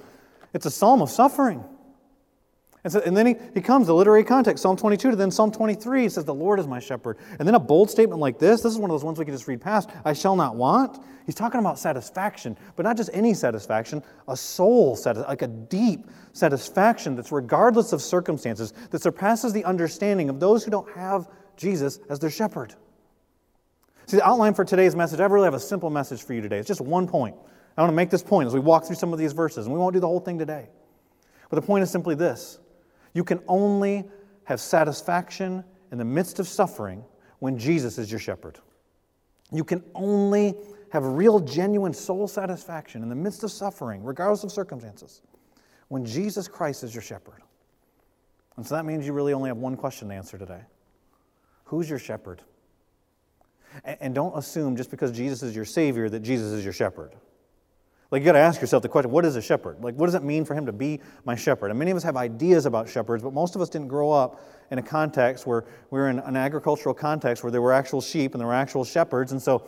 It's 0.54 0.66
a 0.66 0.71
psalm 0.71 1.02
of 1.02 1.11
suffering. 1.11 1.64
And, 2.85 2.92
so, 2.92 3.00
and 3.00 3.16
then 3.16 3.26
he, 3.26 3.37
he 3.54 3.61
comes, 3.61 3.87
the 3.87 3.94
literary 3.94 4.25
context, 4.25 4.61
Psalm 4.62 4.76
22 4.76 5.11
to 5.11 5.16
then 5.16 5.30
Psalm 5.30 5.52
23, 5.52 6.02
he 6.02 6.09
says, 6.09 6.25
The 6.25 6.35
Lord 6.35 6.59
is 6.59 6.66
my 6.66 6.80
shepherd. 6.80 7.18
And 7.38 7.47
then 7.47 7.54
a 7.54 7.61
bold 7.61 7.90
statement 7.90 8.21
like 8.21 8.40
this, 8.40 8.61
this 8.61 8.73
is 8.73 8.78
one 8.78 8.90
of 8.90 8.94
those 8.94 9.04
ones 9.04 9.18
we 9.18 9.25
can 9.25 9.35
just 9.35 9.47
read 9.47 9.61
past, 9.61 9.88
I 10.04 10.12
shall 10.12 10.35
not 10.35 10.56
want. 10.56 10.99
He's 11.25 11.37
talking 11.37 11.61
about 11.61 11.78
satisfaction, 11.78 12.56
but 12.75 12.82
not 12.82 12.97
just 12.97 13.11
any 13.12 13.35
satisfaction, 13.35 14.02
a 14.26 14.37
soul, 14.37 14.97
satis- 14.97 15.25
like 15.28 15.42
a 15.42 15.47
deep 15.47 16.09
satisfaction 16.32 17.14
that's 17.14 17.30
regardless 17.30 17.92
of 17.92 18.02
circumstances, 18.02 18.73
that 18.90 19.00
surpasses 19.00 19.52
the 19.52 19.64
understanding 19.64 20.28
of 20.28 20.40
those 20.40 20.64
who 20.64 20.73
don't 20.73 20.90
have 20.97 21.28
Jesus 21.56 22.00
as 22.11 22.18
their 22.18 22.30
shepherd. 22.30 22.75
See, 24.06 24.16
the 24.16 24.26
outline 24.26 24.54
for 24.54 24.64
today's 24.64 24.97
message, 24.97 25.21
I 25.21 25.26
really 25.26 25.44
have 25.44 25.54
a 25.54 25.61
simple 25.61 25.90
message 25.90 26.25
for 26.25 26.35
you 26.35 26.40
today. 26.40 26.59
It's 26.59 26.66
just 26.66 26.80
one 26.80 27.06
point. 27.06 27.37
I 27.76 27.80
want 27.80 27.90
to 27.90 27.96
make 27.96 28.10
this 28.10 28.22
point 28.22 28.46
as 28.46 28.54
we 28.54 28.60
walk 28.60 28.84
through 28.84 28.96
some 28.96 29.12
of 29.12 29.18
these 29.18 29.32
verses, 29.32 29.66
and 29.66 29.74
we 29.74 29.80
won't 29.80 29.94
do 29.94 30.00
the 30.00 30.06
whole 30.06 30.20
thing 30.20 30.38
today. 30.38 30.68
But 31.48 31.56
the 31.56 31.66
point 31.66 31.82
is 31.82 31.90
simply 31.90 32.14
this 32.14 32.58
you 33.14 33.24
can 33.24 33.40
only 33.48 34.04
have 34.44 34.60
satisfaction 34.60 35.64
in 35.90 35.98
the 35.98 36.04
midst 36.04 36.38
of 36.38 36.48
suffering 36.48 37.04
when 37.38 37.58
Jesus 37.58 37.98
is 37.98 38.10
your 38.10 38.20
shepherd. 38.20 38.58
You 39.50 39.64
can 39.64 39.82
only 39.94 40.54
have 40.90 41.04
real, 41.04 41.40
genuine 41.40 41.94
soul 41.94 42.28
satisfaction 42.28 43.02
in 43.02 43.08
the 43.08 43.14
midst 43.14 43.44
of 43.44 43.50
suffering, 43.50 44.02
regardless 44.02 44.44
of 44.44 44.52
circumstances, 44.52 45.22
when 45.88 46.04
Jesus 46.04 46.48
Christ 46.48 46.84
is 46.84 46.94
your 46.94 47.02
shepherd. 47.02 47.42
And 48.56 48.66
so 48.66 48.74
that 48.74 48.84
means 48.84 49.06
you 49.06 49.12
really 49.12 49.32
only 49.32 49.48
have 49.48 49.56
one 49.56 49.76
question 49.76 50.08
to 50.08 50.14
answer 50.14 50.38
today 50.38 50.60
Who's 51.64 51.88
your 51.88 51.98
shepherd? 51.98 52.42
And 53.84 54.14
don't 54.14 54.36
assume 54.36 54.76
just 54.76 54.90
because 54.90 55.12
Jesus 55.12 55.42
is 55.42 55.56
your 55.56 55.64
Savior 55.64 56.10
that 56.10 56.20
Jesus 56.20 56.52
is 56.52 56.62
your 56.62 56.74
shepherd. 56.74 57.14
Like, 58.12 58.21
you 58.21 58.26
got 58.26 58.33
to 58.33 58.40
ask 58.40 58.61
yourself 58.61 58.83
the 58.83 58.90
question 58.90 59.11
what 59.11 59.25
is 59.25 59.37
a 59.37 59.42
shepherd? 59.42 59.83
Like, 59.83 59.95
what 59.95 60.04
does 60.04 60.14
it 60.14 60.23
mean 60.23 60.45
for 60.45 60.54
him 60.54 60.66
to 60.66 60.73
be 60.73 61.00
my 61.25 61.35
shepherd? 61.35 61.71
And 61.71 61.78
many 61.78 61.90
of 61.90 61.97
us 61.97 62.02
have 62.02 62.19
ideas 62.19 62.66
about 62.66 62.87
shepherds, 62.87 63.23
but 63.23 63.33
most 63.33 63.57
of 63.57 63.62
us 63.62 63.71
didn't 63.71 63.88
grow 63.88 64.12
up 64.12 64.38
in 64.71 64.78
a 64.78 64.83
context 64.83 65.47
where 65.47 65.64
we 65.90 65.99
were 65.99 66.11
in 66.11 66.19
an 66.19 66.37
agricultural 66.37 66.95
context 66.95 67.42
where 67.42 67.50
there 67.50 67.62
were 67.62 67.73
actual 67.73 68.02
sheep 68.02 68.35
and 68.35 68.40
there 68.40 68.47
were 68.47 68.54
actual 68.54 68.85
shepherds. 68.85 69.33
And 69.33 69.40
so, 69.40 69.66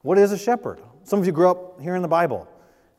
what 0.00 0.18
is 0.18 0.32
a 0.32 0.38
shepherd? 0.38 0.80
Some 1.04 1.20
of 1.20 1.26
you 1.26 1.30
grew 1.30 1.48
up 1.48 1.80
here 1.80 1.94
in 1.94 2.02
the 2.02 2.08
Bible. 2.08 2.48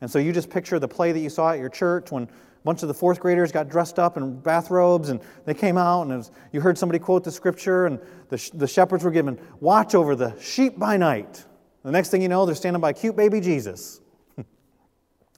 And 0.00 0.10
so 0.10 0.18
you 0.18 0.32
just 0.32 0.48
picture 0.48 0.78
the 0.78 0.88
play 0.88 1.12
that 1.12 1.20
you 1.20 1.28
saw 1.28 1.52
at 1.52 1.58
your 1.58 1.68
church 1.68 2.10
when 2.10 2.22
a 2.22 2.28
bunch 2.64 2.80
of 2.80 2.88
the 2.88 2.94
fourth 2.94 3.20
graders 3.20 3.52
got 3.52 3.68
dressed 3.68 3.98
up 3.98 4.16
in 4.16 4.40
bathrobes 4.40 5.10
and 5.10 5.20
they 5.44 5.52
came 5.52 5.76
out 5.76 6.02
and 6.02 6.16
was, 6.16 6.30
you 6.52 6.62
heard 6.62 6.78
somebody 6.78 6.98
quote 6.98 7.22
the 7.22 7.30
scripture 7.30 7.84
and 7.84 8.00
the, 8.30 8.50
the 8.54 8.66
shepherds 8.66 9.04
were 9.04 9.10
given 9.10 9.38
watch 9.60 9.94
over 9.94 10.16
the 10.16 10.38
sheep 10.40 10.78
by 10.78 10.96
night. 10.96 11.44
The 11.82 11.92
next 11.92 12.08
thing 12.08 12.22
you 12.22 12.28
know, 12.28 12.46
they're 12.46 12.54
standing 12.54 12.80
by 12.80 12.94
cute 12.94 13.14
baby 13.14 13.42
Jesus. 13.42 14.00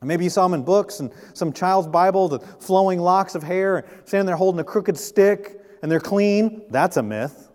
Maybe 0.02 0.24
you 0.24 0.30
saw 0.30 0.42
them 0.42 0.54
in 0.54 0.62
books 0.62 1.00
and 1.00 1.10
some 1.32 1.52
child's 1.52 1.88
Bible, 1.88 2.28
the 2.28 2.38
flowing 2.38 3.00
locks 3.00 3.34
of 3.34 3.42
hair, 3.42 3.78
and 3.78 3.86
standing 4.04 4.26
there 4.26 4.36
holding 4.36 4.60
a 4.60 4.64
crooked 4.64 4.96
stick, 4.96 5.60
and 5.82 5.90
they're 5.90 6.00
clean. 6.00 6.62
That's 6.68 6.96
a 6.96 7.02
myth. 7.02 7.50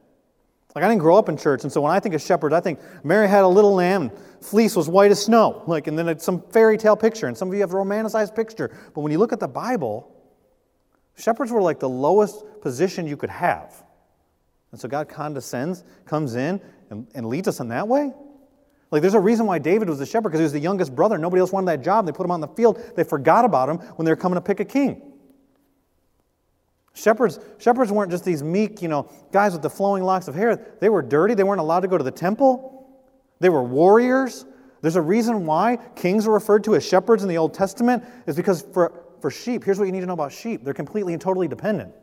Like, 0.75 0.85
I 0.85 0.87
didn't 0.87 1.01
grow 1.01 1.17
up 1.17 1.29
in 1.29 1.37
church, 1.37 1.63
and 1.63 1.71
so 1.71 1.81
when 1.81 1.91
I 1.91 1.99
think 1.99 2.15
of 2.15 2.21
shepherds, 2.21 2.55
I 2.55 2.61
think 2.61 2.79
Mary 3.03 3.27
had 3.27 3.43
a 3.43 3.47
little 3.47 3.73
lamb, 3.73 4.03
and 4.03 4.11
fleece 4.41 4.75
was 4.75 4.87
white 4.87 5.11
as 5.11 5.21
snow. 5.23 5.63
Like, 5.67 5.87
and 5.87 5.99
then 5.99 6.07
it's 6.07 6.23
some 6.23 6.41
fairy 6.49 6.77
tale 6.77 6.95
picture, 6.95 7.27
and 7.27 7.37
some 7.37 7.49
of 7.49 7.53
you 7.53 7.61
have 7.61 7.73
a 7.73 7.75
romanticized 7.75 8.35
picture. 8.35 8.75
But 8.93 9.01
when 9.01 9.11
you 9.11 9.17
look 9.17 9.33
at 9.33 9.39
the 9.39 9.49
Bible, 9.49 10.15
shepherds 11.17 11.51
were 11.51 11.61
like 11.61 11.79
the 11.79 11.89
lowest 11.89 12.43
position 12.61 13.05
you 13.05 13.17
could 13.17 13.29
have. 13.29 13.83
And 14.71 14.79
so 14.79 14.87
God 14.87 15.09
condescends, 15.09 15.83
comes 16.05 16.35
in, 16.35 16.61
and, 16.89 17.05
and 17.13 17.25
leads 17.27 17.47
us 17.49 17.59
in 17.59 17.67
that 17.67 17.87
way? 17.87 18.13
Like, 18.91 19.01
there's 19.01 19.13
a 19.13 19.19
reason 19.19 19.45
why 19.45 19.57
David 19.57 19.87
was 19.87 19.99
the 19.99 20.05
shepherd, 20.05 20.29
because 20.29 20.39
he 20.39 20.43
was 20.43 20.51
the 20.51 20.59
youngest 20.59 20.93
brother. 20.93 21.17
Nobody 21.17 21.39
else 21.39 21.53
wanted 21.53 21.67
that 21.67 21.81
job. 21.81 22.05
They 22.05 22.11
put 22.11 22.25
him 22.25 22.31
on 22.31 22.41
the 22.41 22.49
field. 22.49 22.81
They 22.95 23.05
forgot 23.05 23.45
about 23.45 23.69
him 23.69 23.77
when 23.95 24.05
they 24.05 24.11
were 24.11 24.17
coming 24.17 24.35
to 24.35 24.41
pick 24.41 24.59
a 24.59 24.65
king. 24.65 25.01
Shepherds, 26.93 27.39
shepherds 27.57 27.89
weren't 27.89 28.11
just 28.11 28.25
these 28.25 28.43
meek, 28.43 28.81
you 28.81 28.89
know, 28.89 29.09
guys 29.31 29.53
with 29.53 29.61
the 29.61 29.69
flowing 29.69 30.03
locks 30.03 30.27
of 30.27 30.35
hair. 30.35 30.75
They 30.81 30.89
were 30.89 31.01
dirty. 31.01 31.35
They 31.35 31.43
weren't 31.43 31.61
allowed 31.61 31.79
to 31.81 31.87
go 31.87 31.97
to 31.97 32.03
the 32.03 32.11
temple. 32.11 32.89
They 33.39 33.47
were 33.47 33.63
warriors. 33.63 34.45
There's 34.81 34.97
a 34.97 35.01
reason 35.01 35.45
why 35.45 35.77
kings 35.95 36.27
are 36.27 36.31
referred 36.31 36.65
to 36.65 36.75
as 36.75 36.85
shepherds 36.85 37.23
in 37.23 37.29
the 37.29 37.37
Old 37.37 37.53
Testament, 37.53 38.03
is 38.27 38.35
because 38.35 38.63
for, 38.73 39.05
for 39.21 39.31
sheep, 39.31 39.63
here's 39.63 39.79
what 39.79 39.85
you 39.85 39.91
need 39.93 40.01
to 40.01 40.05
know 40.05 40.13
about 40.13 40.33
sheep 40.33 40.65
they're 40.65 40.73
completely 40.73 41.13
and 41.13 41.21
totally 41.21 41.47
dependent. 41.47 41.93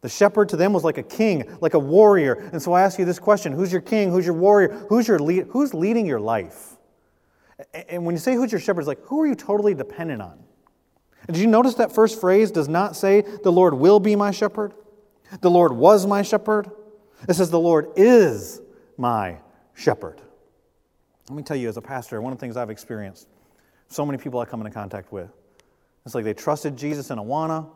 The 0.00 0.08
shepherd 0.08 0.48
to 0.50 0.56
them 0.56 0.72
was 0.72 0.84
like 0.84 0.98
a 0.98 1.02
king, 1.02 1.56
like 1.60 1.74
a 1.74 1.78
warrior. 1.78 2.34
And 2.52 2.62
so 2.62 2.72
I 2.72 2.82
ask 2.82 2.98
you 2.98 3.04
this 3.04 3.18
question 3.18 3.52
Who's 3.52 3.72
your 3.72 3.80
king? 3.80 4.10
Who's 4.10 4.26
your 4.26 4.34
warrior? 4.34 4.68
Who's, 4.88 5.08
your 5.08 5.18
lead, 5.18 5.46
who's 5.50 5.74
leading 5.74 6.06
your 6.06 6.20
life? 6.20 6.76
And 7.88 8.04
when 8.04 8.14
you 8.14 8.20
say 8.20 8.34
who's 8.34 8.52
your 8.52 8.60
shepherd, 8.60 8.80
it's 8.82 8.88
like, 8.88 9.02
who 9.02 9.20
are 9.20 9.26
you 9.26 9.34
totally 9.34 9.74
dependent 9.74 10.22
on? 10.22 10.38
And 11.26 11.34
did 11.34 11.42
you 11.42 11.48
notice 11.48 11.74
that 11.74 11.92
first 11.92 12.20
phrase 12.20 12.52
does 12.52 12.68
not 12.68 12.94
say, 12.94 13.22
the 13.42 13.50
Lord 13.50 13.74
will 13.74 13.98
be 13.98 14.14
my 14.14 14.30
shepherd? 14.30 14.72
The 15.40 15.50
Lord 15.50 15.72
was 15.72 16.06
my 16.06 16.22
shepherd? 16.22 16.70
It 17.28 17.34
says, 17.34 17.50
the 17.50 17.58
Lord 17.58 17.88
is 17.96 18.60
my 18.96 19.38
shepherd. 19.74 20.20
Let 21.28 21.36
me 21.36 21.42
tell 21.42 21.56
you, 21.56 21.68
as 21.68 21.76
a 21.76 21.82
pastor, 21.82 22.20
one 22.22 22.32
of 22.32 22.38
the 22.38 22.40
things 22.40 22.56
I've 22.56 22.70
experienced, 22.70 23.28
so 23.88 24.06
many 24.06 24.18
people 24.18 24.38
I 24.40 24.44
come 24.44 24.60
into 24.60 24.72
contact 24.72 25.12
with, 25.12 25.30
it's 26.06 26.14
like 26.14 26.24
they 26.24 26.32
trusted 26.32 26.76
Jesus 26.76 27.10
in 27.10 27.18
Awana 27.18 27.68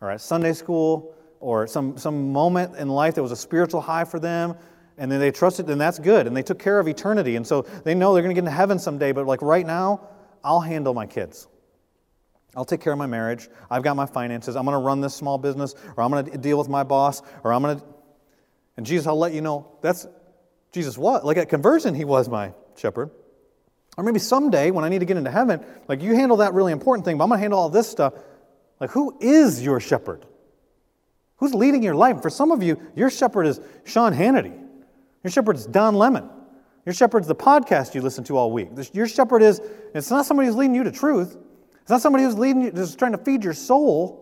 or 0.00 0.10
at 0.10 0.20
Sunday 0.20 0.52
school 0.52 1.14
or 1.44 1.66
some, 1.66 1.98
some 1.98 2.32
moment 2.32 2.74
in 2.76 2.88
life 2.88 3.16
that 3.16 3.22
was 3.22 3.30
a 3.30 3.36
spiritual 3.36 3.82
high 3.82 4.04
for 4.04 4.18
them, 4.18 4.56
and 4.96 5.12
then 5.12 5.20
they 5.20 5.30
trusted, 5.30 5.68
and 5.68 5.78
that's 5.78 5.98
good. 5.98 6.26
And 6.26 6.34
they 6.34 6.42
took 6.42 6.58
care 6.58 6.78
of 6.78 6.88
eternity. 6.88 7.36
And 7.36 7.46
so 7.46 7.62
they 7.84 7.94
know 7.94 8.14
they're 8.14 8.22
going 8.22 8.34
to 8.34 8.40
get 8.40 8.46
into 8.46 8.56
heaven 8.56 8.78
someday, 8.78 9.12
but 9.12 9.26
like 9.26 9.42
right 9.42 9.66
now, 9.66 10.08
I'll 10.42 10.60
handle 10.60 10.94
my 10.94 11.04
kids. 11.04 11.46
I'll 12.56 12.64
take 12.64 12.80
care 12.80 12.94
of 12.94 12.98
my 12.98 13.06
marriage. 13.06 13.50
I've 13.70 13.82
got 13.82 13.94
my 13.94 14.06
finances. 14.06 14.56
I'm 14.56 14.64
going 14.64 14.74
to 14.74 14.82
run 14.82 15.02
this 15.02 15.14
small 15.14 15.36
business, 15.36 15.74
or 15.98 16.02
I'm 16.02 16.10
going 16.10 16.24
to 16.24 16.38
deal 16.38 16.56
with 16.56 16.70
my 16.70 16.82
boss, 16.82 17.20
or 17.42 17.52
I'm 17.52 17.60
going 17.60 17.78
to. 17.78 17.84
And 18.78 18.86
Jesus, 18.86 19.06
I'll 19.06 19.18
let 19.18 19.34
you 19.34 19.42
know 19.42 19.70
that's 19.82 20.06
Jesus 20.72 20.96
what? 20.96 21.26
Like 21.26 21.36
at 21.36 21.50
conversion, 21.50 21.94
he 21.94 22.06
was 22.06 22.26
my 22.26 22.54
shepherd. 22.76 23.10
Or 23.98 24.04
maybe 24.04 24.18
someday 24.18 24.70
when 24.70 24.82
I 24.82 24.88
need 24.88 25.00
to 25.00 25.06
get 25.06 25.18
into 25.18 25.30
heaven, 25.30 25.62
like 25.88 26.00
you 26.00 26.14
handle 26.14 26.38
that 26.38 26.54
really 26.54 26.72
important 26.72 27.04
thing, 27.04 27.18
but 27.18 27.24
I'm 27.24 27.28
going 27.28 27.38
to 27.38 27.42
handle 27.42 27.58
all 27.58 27.68
this 27.68 27.86
stuff. 27.88 28.14
Like, 28.80 28.90
who 28.90 29.18
is 29.20 29.62
your 29.62 29.78
shepherd? 29.78 30.24
Who's 31.36 31.54
leading 31.54 31.82
your 31.82 31.94
life? 31.94 32.22
For 32.22 32.30
some 32.30 32.52
of 32.52 32.62
you, 32.62 32.80
your 32.94 33.10
shepherd 33.10 33.46
is 33.46 33.60
Sean 33.84 34.12
Hannity. 34.12 34.58
Your 35.22 35.30
shepherd 35.30 35.56
is 35.56 35.66
Don 35.66 35.94
Lemon. 35.94 36.28
Your 36.86 36.94
shepherd's 36.94 37.26
the 37.26 37.34
podcast 37.34 37.94
you 37.94 38.02
listen 38.02 38.24
to 38.24 38.36
all 38.36 38.52
week. 38.52 38.68
Your 38.92 39.08
shepherd 39.08 39.42
is, 39.42 39.60
it's 39.94 40.10
not 40.10 40.26
somebody 40.26 40.46
who's 40.46 40.56
leading 40.56 40.74
you 40.74 40.84
to 40.84 40.92
truth. 40.92 41.36
It's 41.80 41.90
not 41.90 42.02
somebody 42.02 42.24
who's 42.24 42.38
leading 42.38 42.62
you, 42.62 42.70
just 42.72 42.98
trying 42.98 43.12
to 43.12 43.18
feed 43.18 43.42
your 43.42 43.54
soul. 43.54 44.20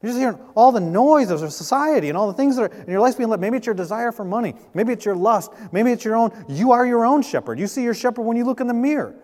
You're 0.00 0.10
just 0.10 0.20
hearing 0.20 0.38
all 0.54 0.70
the 0.70 0.80
noise 0.80 1.30
of 1.30 1.40
society 1.52 2.08
and 2.08 2.16
all 2.16 2.28
the 2.28 2.32
things 2.32 2.56
that 2.56 2.70
are 2.70 2.74
in 2.82 2.90
your 2.90 3.00
life 3.00 3.18
being 3.18 3.28
led. 3.28 3.40
Maybe 3.40 3.56
it's 3.56 3.66
your 3.66 3.74
desire 3.74 4.12
for 4.12 4.24
money. 4.24 4.54
Maybe 4.72 4.92
it's 4.92 5.04
your 5.04 5.16
lust. 5.16 5.52
Maybe 5.72 5.90
it's 5.90 6.04
your 6.04 6.14
own. 6.14 6.30
You 6.48 6.70
are 6.70 6.86
your 6.86 7.04
own 7.04 7.22
shepherd. 7.22 7.58
You 7.58 7.66
see 7.66 7.82
your 7.82 7.94
shepherd 7.94 8.22
when 8.22 8.36
you 8.36 8.44
look 8.44 8.60
in 8.60 8.68
the 8.68 8.74
mirror. 8.74 9.16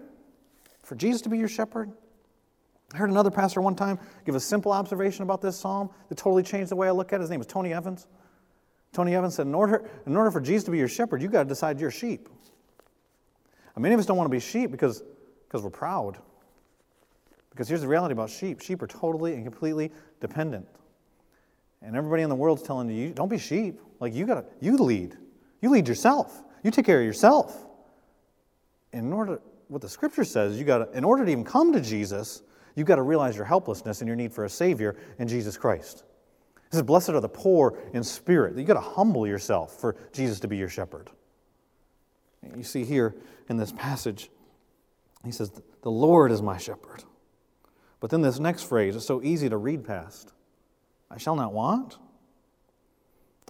For 0.82 0.96
Jesus 0.96 1.22
to 1.22 1.28
be 1.28 1.38
your 1.38 1.48
shepherd, 1.48 1.92
I 2.94 2.96
heard 2.96 3.10
another 3.10 3.30
pastor 3.30 3.60
one 3.60 3.74
time 3.74 3.98
give 4.24 4.36
a 4.36 4.40
simple 4.40 4.70
observation 4.70 5.24
about 5.24 5.42
this 5.42 5.58
psalm 5.58 5.90
that 6.08 6.16
totally 6.16 6.44
changed 6.44 6.70
the 6.70 6.76
way 6.76 6.86
I 6.86 6.92
look 6.92 7.12
at 7.12 7.16
it. 7.16 7.22
His 7.22 7.30
name 7.30 7.40
was 7.40 7.48
Tony 7.48 7.74
Evans. 7.74 8.06
Tony 8.92 9.16
Evans 9.16 9.34
said, 9.34 9.48
in 9.48 9.54
order, 9.54 9.90
in 10.06 10.16
order 10.16 10.30
for 10.30 10.40
Jesus 10.40 10.62
to 10.64 10.70
be 10.70 10.78
your 10.78 10.86
shepherd, 10.86 11.20
you've 11.20 11.32
got 11.32 11.42
to 11.42 11.48
decide 11.48 11.80
you're 11.80 11.90
sheep. 11.90 12.28
And 13.74 13.82
many 13.82 13.94
of 13.94 13.98
us 13.98 14.06
don't 14.06 14.16
want 14.16 14.26
to 14.26 14.30
be 14.30 14.38
sheep 14.38 14.70
because, 14.70 15.02
because 15.48 15.62
we're 15.62 15.70
proud. 15.70 16.18
Because 17.50 17.66
here's 17.66 17.80
the 17.80 17.88
reality 17.88 18.12
about 18.12 18.30
sheep 18.30 18.60
sheep 18.60 18.80
are 18.80 18.86
totally 18.86 19.34
and 19.34 19.44
completely 19.44 19.90
dependent. 20.20 20.68
And 21.82 21.96
everybody 21.96 22.22
in 22.22 22.28
the 22.28 22.36
world's 22.36 22.62
telling 22.62 22.88
you, 22.90 23.10
don't 23.10 23.28
be 23.28 23.38
sheep. 23.38 23.80
Like, 23.98 24.14
you 24.14 24.24
got 24.24 24.34
to, 24.34 24.44
you 24.60 24.76
lead. 24.76 25.16
You 25.60 25.70
lead 25.70 25.88
yourself. 25.88 26.44
You 26.62 26.70
take 26.70 26.86
care 26.86 27.00
of 27.00 27.04
yourself. 27.04 27.66
In 28.92 29.12
order, 29.12 29.40
what 29.66 29.82
the 29.82 29.88
scripture 29.88 30.24
says, 30.24 30.56
you 30.56 30.64
got 30.64 30.78
to, 30.78 30.96
in 30.96 31.02
order 31.02 31.24
to 31.24 31.32
even 31.32 31.42
come 31.42 31.72
to 31.72 31.80
Jesus, 31.80 32.42
You've 32.74 32.86
got 32.86 32.96
to 32.96 33.02
realize 33.02 33.36
your 33.36 33.44
helplessness 33.44 34.00
and 34.00 34.08
your 34.08 34.16
need 34.16 34.32
for 34.32 34.44
a 34.44 34.48
Savior 34.48 34.96
in 35.18 35.28
Jesus 35.28 35.56
Christ. 35.56 36.04
He 36.70 36.76
says, 36.76 36.82
Blessed 36.82 37.10
are 37.10 37.20
the 37.20 37.28
poor 37.28 37.78
in 37.92 38.02
spirit. 38.02 38.56
You've 38.56 38.66
got 38.66 38.74
to 38.74 38.80
humble 38.80 39.26
yourself 39.26 39.78
for 39.80 39.96
Jesus 40.12 40.40
to 40.40 40.48
be 40.48 40.56
your 40.56 40.68
shepherd. 40.68 41.10
You 42.56 42.64
see 42.64 42.84
here 42.84 43.14
in 43.48 43.56
this 43.56 43.72
passage, 43.72 44.30
he 45.24 45.30
says, 45.30 45.52
The 45.82 45.90
Lord 45.90 46.32
is 46.32 46.42
my 46.42 46.58
shepherd. 46.58 47.04
But 48.00 48.10
then 48.10 48.20
this 48.20 48.38
next 48.38 48.64
phrase 48.64 48.96
is 48.96 49.06
so 49.06 49.22
easy 49.22 49.48
to 49.48 49.56
read 49.56 49.84
past 49.84 50.32
I 51.10 51.18
shall 51.18 51.36
not 51.36 51.52
want. 51.52 51.98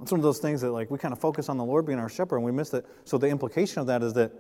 It's 0.03 0.11
one 0.11 0.21
of 0.21 0.23
those 0.25 0.39
things 0.39 0.61
that 0.61 0.71
like 0.71 0.91
we 0.91 0.99
kind 0.99 1.13
of 1.13 1.21
focus 1.21 1.49
on 1.49 1.57
the 1.57 1.65
Lord 1.65 1.87
being 1.87 1.99
our 1.99 2.09
shepherd 2.09 2.37
and 2.37 2.45
we 2.45 2.53
miss 2.53 2.75
it. 2.75 2.85
So 3.05 3.17
the 3.17 3.29
implication 3.29 3.81
of 3.81 3.87
that 3.87 4.03
is 4.03 4.13
that 4.15 4.33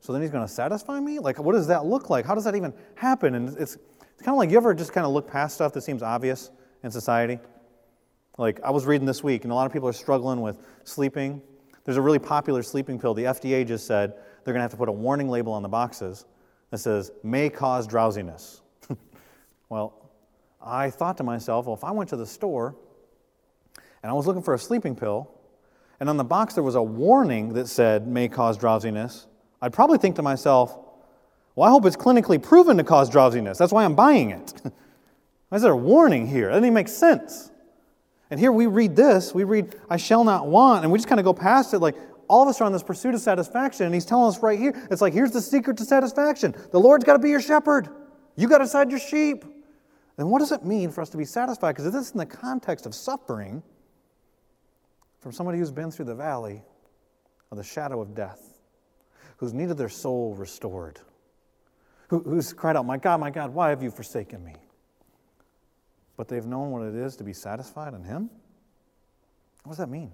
so 0.00 0.12
then 0.12 0.20
he's 0.20 0.30
going 0.32 0.44
to 0.44 0.52
satisfy 0.52 0.98
me? 0.98 1.20
Like 1.20 1.38
what 1.38 1.52
does 1.52 1.68
that 1.68 1.84
look 1.86 2.10
like? 2.10 2.26
How 2.26 2.34
does 2.34 2.44
that 2.44 2.56
even 2.56 2.74
happen? 2.96 3.34
And 3.34 3.56
it's 3.56 3.78
it's 4.14 4.22
kind 4.22 4.34
of 4.34 4.38
like 4.38 4.50
you 4.50 4.56
ever 4.56 4.74
just 4.74 4.92
kind 4.92 5.06
of 5.06 5.12
look 5.12 5.30
past 5.30 5.54
stuff 5.54 5.72
that 5.72 5.82
seems 5.82 6.02
obvious 6.02 6.50
in 6.82 6.90
society? 6.90 7.38
Like 8.38 8.60
I 8.62 8.70
was 8.70 8.86
reading 8.86 9.06
this 9.06 9.22
week, 9.22 9.44
and 9.44 9.52
a 9.52 9.54
lot 9.54 9.66
of 9.66 9.72
people 9.72 9.88
are 9.88 9.92
struggling 9.92 10.40
with 10.40 10.58
sleeping. 10.84 11.42
There's 11.84 11.96
a 11.96 12.02
really 12.02 12.18
popular 12.18 12.62
sleeping 12.62 12.98
pill. 12.98 13.14
The 13.14 13.24
FDA 13.24 13.66
just 13.66 13.86
said 13.86 14.14
they're 14.44 14.54
going 14.54 14.60
to 14.60 14.62
have 14.62 14.70
to 14.70 14.76
put 14.76 14.88
a 14.88 14.92
warning 14.92 15.28
label 15.28 15.52
on 15.52 15.62
the 15.62 15.68
boxes 15.68 16.24
that 16.70 16.78
says 16.78 17.10
may 17.22 17.50
cause 17.50 17.86
drowsiness. 17.86 18.60
Well, 19.68 20.10
I 20.60 20.90
thought 20.90 21.16
to 21.16 21.22
myself, 21.22 21.64
well, 21.64 21.74
if 21.74 21.82
I 21.82 21.92
went 21.92 22.10
to 22.10 22.16
the 22.16 22.26
store 22.26 22.76
and 24.02 24.10
I 24.10 24.12
was 24.12 24.26
looking 24.26 24.42
for 24.42 24.52
a 24.52 24.58
sleeping 24.58 24.94
pill, 24.94 25.30
and 25.98 26.10
on 26.10 26.18
the 26.18 26.24
box 26.24 26.52
there 26.52 26.62
was 26.62 26.74
a 26.74 26.82
warning 26.82 27.54
that 27.54 27.68
said 27.68 28.06
may 28.06 28.28
cause 28.28 28.58
drowsiness, 28.58 29.28
I'd 29.62 29.72
probably 29.72 29.96
think 29.96 30.16
to 30.16 30.22
myself, 30.22 30.76
well, 31.54 31.68
I 31.68 31.70
hope 31.70 31.84
it's 31.84 31.96
clinically 31.96 32.42
proven 32.42 32.76
to 32.78 32.84
cause 32.84 33.10
drowsiness. 33.10 33.58
That's 33.58 33.72
why 33.72 33.84
I'm 33.84 33.94
buying 33.94 34.30
it. 34.30 34.52
Why 35.48 35.56
is 35.56 35.62
there 35.62 35.72
a 35.72 35.76
warning 35.76 36.26
here? 36.26 36.46
That 36.46 36.52
doesn't 36.52 36.64
even 36.64 36.74
make 36.74 36.88
sense. 36.88 37.50
And 38.30 38.40
here 38.40 38.52
we 38.52 38.66
read 38.66 38.96
this, 38.96 39.34
we 39.34 39.44
read, 39.44 39.76
I 39.90 39.98
shall 39.98 40.24
not 40.24 40.46
want, 40.46 40.84
and 40.84 40.90
we 40.90 40.98
just 40.98 41.08
kind 41.08 41.20
of 41.20 41.24
go 41.24 41.34
past 41.34 41.74
it 41.74 41.80
like 41.80 41.96
all 42.28 42.42
of 42.42 42.48
us 42.48 42.62
are 42.62 42.64
on 42.64 42.72
this 42.72 42.82
pursuit 42.82 43.14
of 43.14 43.20
satisfaction, 43.20 43.84
and 43.84 43.94
he's 43.94 44.06
telling 44.06 44.28
us 44.28 44.42
right 44.42 44.58
here, 44.58 44.72
it's 44.90 45.02
like, 45.02 45.12
here's 45.12 45.32
the 45.32 45.42
secret 45.42 45.76
to 45.76 45.84
satisfaction. 45.84 46.54
The 46.70 46.80
Lord's 46.80 47.04
got 47.04 47.12
to 47.12 47.18
be 47.18 47.28
your 47.28 47.42
shepherd. 47.42 47.90
You 48.36 48.48
got 48.48 48.58
to 48.58 48.66
side 48.66 48.90
your 48.90 49.00
sheep. 49.00 49.44
Then 50.16 50.28
what 50.28 50.38
does 50.38 50.52
it 50.52 50.64
mean 50.64 50.90
for 50.90 51.02
us 51.02 51.10
to 51.10 51.18
be 51.18 51.26
satisfied? 51.26 51.72
Because 51.72 51.92
this 51.92 52.06
is 52.06 52.12
in 52.12 52.18
the 52.18 52.24
context 52.24 52.86
of 52.86 52.94
suffering 52.94 53.62
from 55.20 55.32
somebody 55.32 55.58
who's 55.58 55.70
been 55.70 55.90
through 55.90 56.06
the 56.06 56.14
valley 56.14 56.62
of 57.50 57.58
the 57.58 57.64
shadow 57.64 58.00
of 58.00 58.14
death, 58.14 58.58
who's 59.36 59.52
needed 59.52 59.76
their 59.76 59.90
soul 59.90 60.34
restored, 60.34 61.00
who, 62.12 62.18
who's 62.20 62.52
cried 62.52 62.76
out, 62.76 62.84
My 62.84 62.98
God, 62.98 63.20
my 63.20 63.30
God, 63.30 63.54
why 63.54 63.70
have 63.70 63.82
you 63.82 63.90
forsaken 63.90 64.44
me? 64.44 64.54
But 66.18 66.28
they've 66.28 66.44
known 66.44 66.70
what 66.70 66.82
it 66.82 66.94
is 66.94 67.16
to 67.16 67.24
be 67.24 67.32
satisfied 67.32 67.94
in 67.94 68.04
Him. 68.04 68.28
What 69.64 69.70
does 69.70 69.78
that 69.78 69.88
mean? 69.88 70.12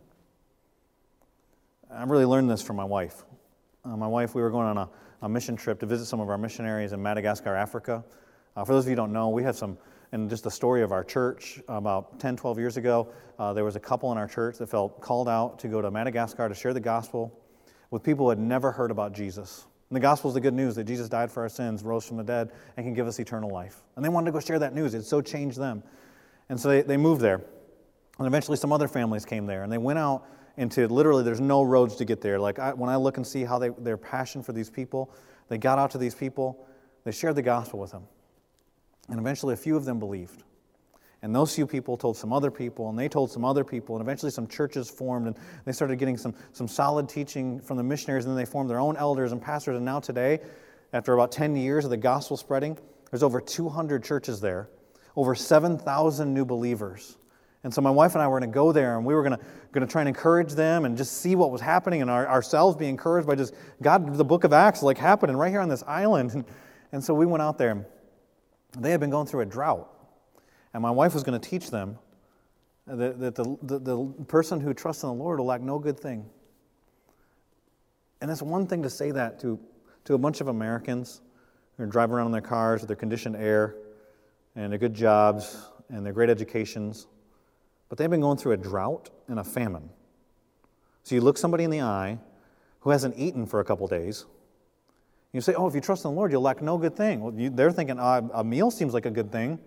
I 1.92 2.04
really 2.04 2.24
learned 2.24 2.48
this 2.48 2.62
from 2.62 2.76
my 2.76 2.84
wife. 2.84 3.24
Uh, 3.84 3.96
my 3.96 4.06
wife, 4.06 4.36
we 4.36 4.42
were 4.42 4.50
going 4.50 4.68
on 4.68 4.78
a, 4.78 4.88
a, 5.22 5.28
mission 5.28 5.56
trip 5.56 5.80
to 5.80 5.86
visit 5.86 6.06
some 6.06 6.20
of 6.20 6.28
our 6.28 6.38
missionaries 6.38 6.92
in 6.92 7.02
Madagascar, 7.02 7.56
Africa. 7.56 8.04
Uh, 8.54 8.64
for 8.64 8.74
those 8.74 8.84
of 8.84 8.90
you 8.90 8.92
who 8.92 8.96
don't 8.96 9.12
know, 9.12 9.30
we 9.30 9.42
had 9.42 9.56
some, 9.56 9.76
and 10.12 10.30
just 10.30 10.44
the 10.44 10.50
story 10.52 10.82
of 10.82 10.92
our 10.92 11.02
church 11.02 11.60
about 11.66 12.20
10, 12.20 12.36
12 12.36 12.60
years 12.60 12.76
ago, 12.76 13.08
uh, 13.40 13.52
there 13.52 13.64
was 13.64 13.74
a 13.74 13.80
couple 13.80 14.12
in 14.12 14.18
our 14.18 14.28
church 14.28 14.58
that 14.58 14.68
felt 14.68 15.00
called 15.00 15.28
out 15.28 15.58
to 15.58 15.66
go 15.66 15.82
to 15.82 15.90
Madagascar 15.90 16.48
to 16.48 16.54
share 16.54 16.72
the 16.72 16.78
gospel 16.78 17.36
with 17.90 18.04
people 18.04 18.26
who 18.26 18.30
had 18.30 18.38
never 18.38 18.70
heard 18.70 18.92
about 18.92 19.12
Jesus. 19.12 19.66
And 19.90 19.96
the 19.96 20.00
gospel 20.00 20.28
is 20.28 20.34
the 20.34 20.40
good 20.40 20.54
news 20.54 20.74
that 20.74 20.84
Jesus 20.84 21.08
died 21.08 21.30
for 21.30 21.42
our 21.42 21.48
sins, 21.48 21.82
rose 21.82 22.04
from 22.04 22.18
the 22.18 22.24
dead, 22.24 22.52
and 22.76 22.84
can 22.84 22.92
give 22.92 23.06
us 23.06 23.18
eternal 23.18 23.50
life. 23.50 23.82
And 23.96 24.04
they 24.04 24.10
wanted 24.10 24.26
to 24.26 24.32
go 24.32 24.40
share 24.40 24.58
that 24.58 24.74
news. 24.74 24.92
It 24.94 25.04
so 25.04 25.22
changed 25.22 25.58
them. 25.58 25.82
And 26.50 26.60
so 26.60 26.68
they, 26.68 26.82
they 26.82 26.96
moved 26.96 27.22
there. 27.22 27.40
And 28.18 28.26
eventually 28.26 28.56
some 28.56 28.72
other 28.72 28.88
families 28.88 29.24
came 29.24 29.46
there, 29.46 29.62
and 29.62 29.72
they 29.72 29.78
went 29.78 29.98
out 29.98 30.24
into 30.56 30.88
literally 30.88 31.22
there's 31.22 31.40
no 31.40 31.62
roads 31.62 31.96
to 31.96 32.04
get 32.04 32.20
there. 32.20 32.38
Like 32.38 32.58
I, 32.58 32.74
when 32.74 32.90
I 32.90 32.96
look 32.96 33.16
and 33.16 33.26
see 33.26 33.44
how 33.44 33.58
they, 33.58 33.70
their 33.70 33.96
passion 33.96 34.42
for 34.42 34.52
these 34.52 34.68
people, 34.68 35.10
they 35.48 35.56
got 35.56 35.78
out 35.78 35.92
to 35.92 35.98
these 35.98 36.14
people, 36.14 36.66
they 37.04 37.12
shared 37.12 37.36
the 37.36 37.42
gospel 37.42 37.78
with 37.78 37.92
them. 37.92 38.02
And 39.08 39.18
eventually 39.18 39.54
a 39.54 39.56
few 39.56 39.76
of 39.76 39.84
them 39.84 39.98
believed. 39.98 40.42
And 41.22 41.34
those 41.34 41.54
few 41.54 41.66
people 41.66 41.96
told 41.96 42.16
some 42.16 42.32
other 42.32 42.50
people, 42.50 42.88
and 42.90 42.98
they 42.98 43.08
told 43.08 43.30
some 43.30 43.44
other 43.44 43.64
people, 43.64 43.96
and 43.96 44.02
eventually 44.02 44.30
some 44.30 44.46
churches 44.46 44.88
formed, 44.88 45.26
and 45.26 45.36
they 45.64 45.72
started 45.72 45.98
getting 45.98 46.16
some, 46.16 46.34
some 46.52 46.68
solid 46.68 47.08
teaching 47.08 47.60
from 47.60 47.76
the 47.76 47.82
missionaries, 47.82 48.24
and 48.24 48.32
then 48.32 48.38
they 48.42 48.48
formed 48.48 48.70
their 48.70 48.78
own 48.78 48.96
elders 48.96 49.32
and 49.32 49.42
pastors. 49.42 49.76
And 49.76 49.84
now, 49.84 49.98
today, 49.98 50.38
after 50.92 51.12
about 51.12 51.32
10 51.32 51.56
years 51.56 51.84
of 51.84 51.90
the 51.90 51.96
gospel 51.96 52.36
spreading, 52.36 52.78
there's 53.10 53.24
over 53.24 53.40
200 53.40 54.04
churches 54.04 54.40
there, 54.40 54.68
over 55.16 55.34
7,000 55.34 56.32
new 56.32 56.44
believers. 56.44 57.18
And 57.64 57.74
so 57.74 57.80
my 57.80 57.90
wife 57.90 58.14
and 58.14 58.22
I 58.22 58.28
were 58.28 58.38
going 58.38 58.50
to 58.50 58.54
go 58.54 58.70
there 58.70 58.96
and 58.96 59.04
we 59.04 59.14
were 59.14 59.22
going 59.22 59.36
to, 59.36 59.44
going 59.72 59.86
to 59.86 59.90
try 59.90 60.02
and 60.02 60.08
encourage 60.08 60.52
them 60.52 60.84
and 60.84 60.96
just 60.96 61.20
see 61.20 61.34
what 61.34 61.50
was 61.50 61.60
happening 61.60 62.02
and 62.02 62.10
our, 62.10 62.26
ourselves 62.26 62.76
be 62.76 62.86
encouraged 62.86 63.26
by 63.26 63.34
just 63.34 63.52
God, 63.82 64.14
the 64.16 64.24
book 64.24 64.44
of 64.44 64.52
Acts 64.52 64.82
like 64.82 64.96
happening 64.96 65.36
right 65.36 65.50
here 65.50 65.60
on 65.60 65.68
this 65.68 65.82
island. 65.86 66.30
And, 66.32 66.44
and 66.92 67.04
so 67.04 67.14
we 67.14 67.26
went 67.26 67.42
out 67.42 67.58
there. 67.58 67.84
They 68.78 68.92
had 68.92 69.00
been 69.00 69.10
going 69.10 69.26
through 69.26 69.40
a 69.40 69.46
drought. 69.46 69.92
And 70.74 70.82
my 70.82 70.90
wife 70.90 71.14
was 71.14 71.22
going 71.22 71.40
to 71.40 71.48
teach 71.48 71.70
them 71.70 71.98
that, 72.86 73.18
that 73.20 73.34
the, 73.34 73.56
the, 73.62 73.78
the 73.78 74.24
person 74.26 74.60
who 74.60 74.72
trusts 74.74 75.02
in 75.02 75.08
the 75.08 75.14
Lord 75.14 75.38
will 75.38 75.46
lack 75.46 75.60
no 75.60 75.78
good 75.78 75.98
thing. 75.98 76.24
And 78.20 78.30
it's 78.30 78.42
one 78.42 78.66
thing 78.66 78.82
to 78.82 78.90
say 78.90 79.10
that 79.12 79.40
to, 79.40 79.58
to 80.04 80.14
a 80.14 80.18
bunch 80.18 80.40
of 80.40 80.48
Americans 80.48 81.20
who 81.76 81.84
are 81.84 81.86
driving 81.86 82.16
around 82.16 82.26
in 82.26 82.32
their 82.32 82.40
cars 82.40 82.80
with 82.80 82.88
their 82.88 82.96
conditioned 82.96 83.36
air 83.36 83.76
and 84.56 84.72
their 84.72 84.78
good 84.78 84.94
jobs 84.94 85.56
and 85.88 86.04
their 86.04 86.12
great 86.12 86.30
educations 86.30 87.06
but 87.88 87.96
they've 87.96 88.10
been 88.10 88.20
going 88.20 88.36
through 88.36 88.52
a 88.52 88.56
drought 88.56 89.10
and 89.28 89.38
a 89.38 89.44
famine. 89.44 89.88
So 91.02 91.14
you 91.14 91.20
look 91.20 91.38
somebody 91.38 91.64
in 91.64 91.70
the 91.70 91.80
eye 91.80 92.18
who 92.80 92.90
hasn't 92.90 93.18
eaten 93.18 93.46
for 93.46 93.60
a 93.60 93.64
couple 93.64 93.86
days. 93.86 94.26
You 95.32 95.40
say, 95.40 95.54
Oh, 95.54 95.66
if 95.66 95.74
you 95.74 95.80
trust 95.80 96.04
in 96.04 96.10
the 96.10 96.16
Lord, 96.16 96.32
you'll 96.32 96.42
lack 96.42 96.62
no 96.62 96.76
good 96.78 96.96
thing. 96.96 97.20
Well, 97.20 97.34
you, 97.34 97.50
they're 97.50 97.72
thinking, 97.72 97.98
oh, 97.98 98.30
A 98.34 98.44
meal 98.44 98.70
seems 98.70 98.94
like 98.94 99.06
a 99.06 99.10
good 99.10 99.32
thing. 99.32 99.58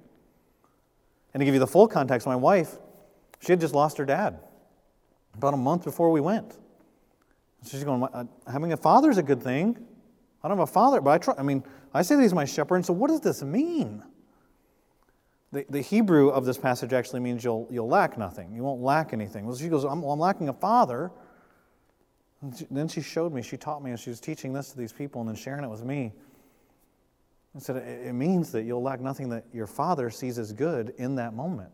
And 1.33 1.41
to 1.41 1.45
give 1.45 1.53
you 1.53 1.59
the 1.59 1.67
full 1.67 1.87
context, 1.87 2.27
my 2.27 2.35
wife, 2.35 2.77
she 3.39 3.51
had 3.51 3.59
just 3.59 3.73
lost 3.73 3.97
her 3.97 4.05
dad 4.05 4.39
about 5.33 5.53
a 5.53 5.57
month 5.57 5.83
before 5.83 6.11
we 6.11 6.21
went. 6.21 6.57
She's 7.65 7.83
going, 7.83 8.03
uh, 8.03 8.25
Having 8.51 8.73
a 8.73 8.77
father 8.77 9.09
is 9.09 9.17
a 9.17 9.23
good 9.23 9.41
thing. 9.41 9.77
I 10.43 10.47
don't 10.47 10.57
have 10.57 10.67
a 10.67 10.71
father, 10.71 11.01
but 11.01 11.11
I, 11.11 11.17
try, 11.19 11.35
I 11.37 11.43
mean, 11.43 11.63
I 11.93 12.01
say 12.01 12.15
that 12.15 12.21
he's 12.21 12.33
my 12.33 12.45
shepherd, 12.45 12.77
and 12.77 12.85
so 12.85 12.93
what 12.93 13.09
does 13.09 13.21
this 13.21 13.43
mean? 13.43 14.03
The, 15.51 15.65
the 15.69 15.81
Hebrew 15.81 16.29
of 16.29 16.45
this 16.45 16.57
passage 16.57 16.93
actually 16.93 17.19
means 17.19 17.43
you'll, 17.43 17.67
you'll 17.69 17.89
lack 17.89 18.17
nothing. 18.17 18.53
You 18.55 18.63
won't 18.63 18.81
lack 18.81 19.13
anything. 19.13 19.45
Well, 19.45 19.55
she 19.55 19.67
goes, 19.67 19.83
I'm, 19.83 20.01
well, 20.01 20.13
I'm 20.13 20.19
lacking 20.19 20.49
a 20.49 20.53
father. 20.53 21.11
She, 22.57 22.65
then 22.71 22.87
she 22.87 23.01
showed 23.01 23.33
me, 23.33 23.41
she 23.41 23.57
taught 23.57 23.83
me 23.83 23.91
and 23.91 23.99
she 23.99 24.09
was 24.09 24.19
teaching 24.19 24.53
this 24.53 24.71
to 24.71 24.77
these 24.77 24.93
people 24.93 25.21
and 25.21 25.29
then 25.29 25.35
sharing 25.35 25.63
it 25.63 25.69
with 25.69 25.83
me. 25.83 26.13
I 27.55 27.59
said, 27.59 27.75
it 27.77 28.13
means 28.13 28.51
that 28.53 28.63
you'll 28.63 28.81
lack 28.81 29.01
nothing 29.01 29.29
that 29.29 29.45
your 29.53 29.67
father 29.67 30.09
sees 30.09 30.39
as 30.39 30.53
good 30.53 30.93
in 30.97 31.15
that 31.15 31.33
moment. 31.33 31.71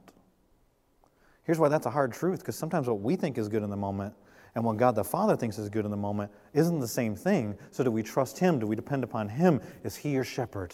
Here's 1.43 1.59
why 1.59 1.69
that's 1.69 1.85
a 1.85 1.91
hard 1.91 2.11
truth, 2.11 2.39
because 2.39 2.55
sometimes 2.55 2.87
what 2.87 2.99
we 2.99 3.15
think 3.15 3.37
is 3.37 3.47
good 3.47 3.63
in 3.63 3.69
the 3.69 3.77
moment 3.77 4.13
and 4.55 4.63
what 4.63 4.77
God 4.77 4.95
the 4.95 5.03
Father 5.03 5.37
thinks 5.37 5.59
is 5.59 5.69
good 5.69 5.85
in 5.85 5.91
the 5.91 5.97
moment 5.97 6.31
isn't 6.53 6.79
the 6.79 6.87
same 6.87 7.15
thing. 7.15 7.55
So, 7.69 7.83
do 7.83 7.91
we 7.91 8.01
trust 8.01 8.39
Him? 8.39 8.57
Do 8.59 8.65
we 8.65 8.75
depend 8.75 9.03
upon 9.03 9.29
Him? 9.29 9.61
Is 9.83 9.95
He 9.95 10.09
your 10.09 10.23
shepherd? 10.23 10.73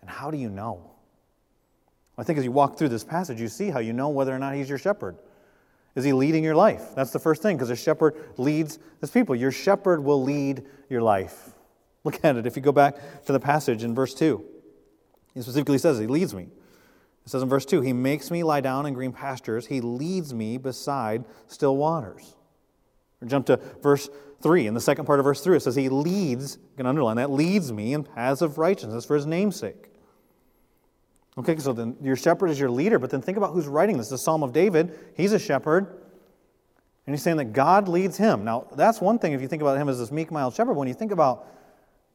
And 0.00 0.08
how 0.08 0.30
do 0.30 0.38
you 0.38 0.48
know? 0.48 0.90
I 2.18 2.22
think 2.22 2.38
as 2.38 2.44
you 2.44 2.52
walk 2.52 2.78
through 2.78 2.88
this 2.88 3.04
passage, 3.04 3.40
you 3.40 3.48
see 3.48 3.68
how 3.68 3.80
you 3.80 3.92
know 3.92 4.08
whether 4.08 4.34
or 4.34 4.38
not 4.38 4.54
he's 4.54 4.68
your 4.68 4.78
shepherd. 4.78 5.16
Is 5.94 6.04
he 6.04 6.12
leading 6.12 6.42
your 6.42 6.54
life? 6.54 6.94
That's 6.94 7.10
the 7.10 7.18
first 7.18 7.42
thing, 7.42 7.56
because 7.56 7.70
a 7.70 7.76
shepherd 7.76 8.14
leads 8.38 8.78
his 9.00 9.10
people. 9.10 9.34
Your 9.34 9.52
shepherd 9.52 10.02
will 10.02 10.22
lead 10.22 10.64
your 10.88 11.02
life. 11.02 11.50
Look 12.06 12.24
at 12.24 12.36
it. 12.36 12.46
If 12.46 12.54
you 12.54 12.62
go 12.62 12.70
back 12.70 13.24
to 13.24 13.32
the 13.32 13.40
passage 13.40 13.82
in 13.82 13.92
verse 13.92 14.14
2, 14.14 14.44
he 15.34 15.42
specifically 15.42 15.78
says, 15.78 15.98
He 15.98 16.06
leads 16.06 16.32
me. 16.34 16.44
It 17.24 17.30
says 17.30 17.42
in 17.42 17.48
verse 17.48 17.66
2, 17.66 17.80
He 17.80 17.92
makes 17.92 18.30
me 18.30 18.44
lie 18.44 18.60
down 18.60 18.86
in 18.86 18.94
green 18.94 19.10
pastures, 19.10 19.66
He 19.66 19.80
leads 19.80 20.32
me 20.32 20.56
beside 20.56 21.24
still 21.48 21.76
waters. 21.76 22.36
Or 23.20 23.26
jump 23.26 23.46
to 23.46 23.56
verse 23.82 24.08
3. 24.40 24.68
In 24.68 24.74
the 24.74 24.80
second 24.80 25.06
part 25.06 25.18
of 25.18 25.24
verse 25.24 25.40
3, 25.40 25.56
it 25.56 25.60
says, 25.60 25.74
He 25.74 25.88
leads, 25.88 26.58
you 26.58 26.76
can 26.76 26.86
underline 26.86 27.16
that, 27.16 27.32
leads 27.32 27.72
me 27.72 27.92
in 27.92 28.04
paths 28.04 28.40
of 28.40 28.56
righteousness 28.56 29.04
for 29.04 29.16
His 29.16 29.26
namesake. 29.26 29.88
Okay, 31.36 31.56
so 31.56 31.72
then 31.72 31.96
your 32.00 32.14
shepherd 32.14 32.50
is 32.50 32.60
your 32.60 32.70
leader, 32.70 33.00
but 33.00 33.10
then 33.10 33.20
think 33.20 33.36
about 33.36 33.52
who's 33.52 33.66
writing 33.66 33.98
this. 33.98 34.10
The 34.10 34.16
Psalm 34.16 34.44
of 34.44 34.52
David, 34.52 34.96
he's 35.16 35.32
a 35.32 35.40
shepherd, 35.40 35.88
and 37.04 37.14
he's 37.14 37.22
saying 37.24 37.38
that 37.38 37.52
God 37.52 37.88
leads 37.88 38.16
him. 38.16 38.44
Now, 38.44 38.68
that's 38.76 39.00
one 39.00 39.18
thing 39.18 39.32
if 39.32 39.42
you 39.42 39.48
think 39.48 39.60
about 39.60 39.76
him 39.76 39.88
as 39.88 39.98
this 39.98 40.12
meek, 40.12 40.30
mild 40.30 40.54
shepherd. 40.54 40.74
When 40.74 40.86
you 40.86 40.94
think 40.94 41.10
about 41.10 41.48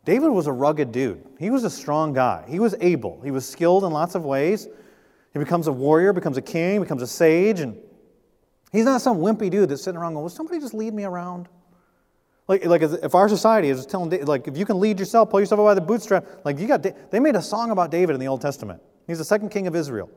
David 0.04 0.30
was 0.30 0.48
a 0.48 0.52
rugged 0.52 0.92
dude. 0.92 1.24
He 1.38 1.50
was 1.50 1.64
a 1.64 1.70
strong 1.70 2.14
guy. 2.14 2.44
He 2.48 2.60
was 2.60 2.76
able. 2.82 3.22
He 3.22 3.32
was 3.32 3.48
skilled 3.48 3.84
in 3.84 3.92
lots 3.92 4.16
of 4.16 4.26
ways. 4.26 4.68
He 5.34 5.40
becomes 5.40 5.68
a 5.68 5.72
warrior, 5.72 6.12
becomes 6.12 6.38
a 6.38 6.42
king, 6.42 6.82
becomes 6.82 7.02
a 7.02 7.08
sage, 7.08 7.60
and 7.60 7.78
he's 8.72 8.86
not 8.86 9.02
some 9.02 9.20
wimpy 9.20 9.50
dude 9.50 9.70
that's 9.70 9.84
sitting 9.84 10.00
around 10.00 10.14
going, 10.14 10.24
Will 10.24 10.30
somebody 10.30 10.60
just 10.60 10.74
lead 10.74 10.94
me 10.94 11.04
around? 11.04 11.48
Like, 12.48 12.66
like 12.66 12.82
if 12.82 13.16
our 13.16 13.30
society 13.30 13.70
is 13.70 13.86
telling, 13.86 14.26
like, 14.26 14.48
if 14.48 14.58
you 14.58 14.66
can 14.66 14.80
lead 14.80 15.00
yourself, 15.00 15.30
pull 15.30 15.40
yourself 15.40 15.60
up 15.60 15.66
by 15.66 15.74
the 15.74 15.82
bootstrap, 15.82 16.26
like, 16.44 16.60
you 16.60 16.68
got, 16.68 16.84
they 16.84 17.20
made 17.20 17.36
a 17.36 17.42
song 17.42 17.72
about 17.72 17.92
David 17.92 18.14
in 18.14 18.20
the 18.20 18.28
Old 18.28 18.42
Testament. 18.42 18.82
He's 19.08 19.20
the 19.20 19.26
second 19.26 19.50
king 19.50 19.68
of 19.68 19.76
Israel. 19.76 20.10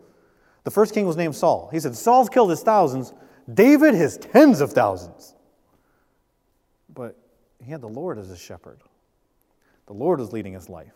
The 0.65 0.71
first 0.71 0.95
king 0.95 1.07
was 1.07 1.17
named 1.17 1.37
Saul. 1.37 1.69
He 1.71 1.79
said, 1.79 1.95
Saul's 1.95 2.29
killed 2.29 2.51
his 2.51 2.63
thousands, 2.63 3.13
David 3.53 3.95
his 3.95 4.17
tens 4.17 4.61
of 4.61 4.73
thousands. 4.73 5.35
But 6.93 7.17
he 7.63 7.71
had 7.71 7.83
the 7.83 7.89
Lord 7.89 8.19
as 8.19 8.29
his 8.29 8.41
shepherd. 8.41 8.81
The 9.87 9.93
Lord 9.93 10.21
was 10.21 10.33
leading 10.33 10.55
his 10.55 10.69
life. 10.69 10.95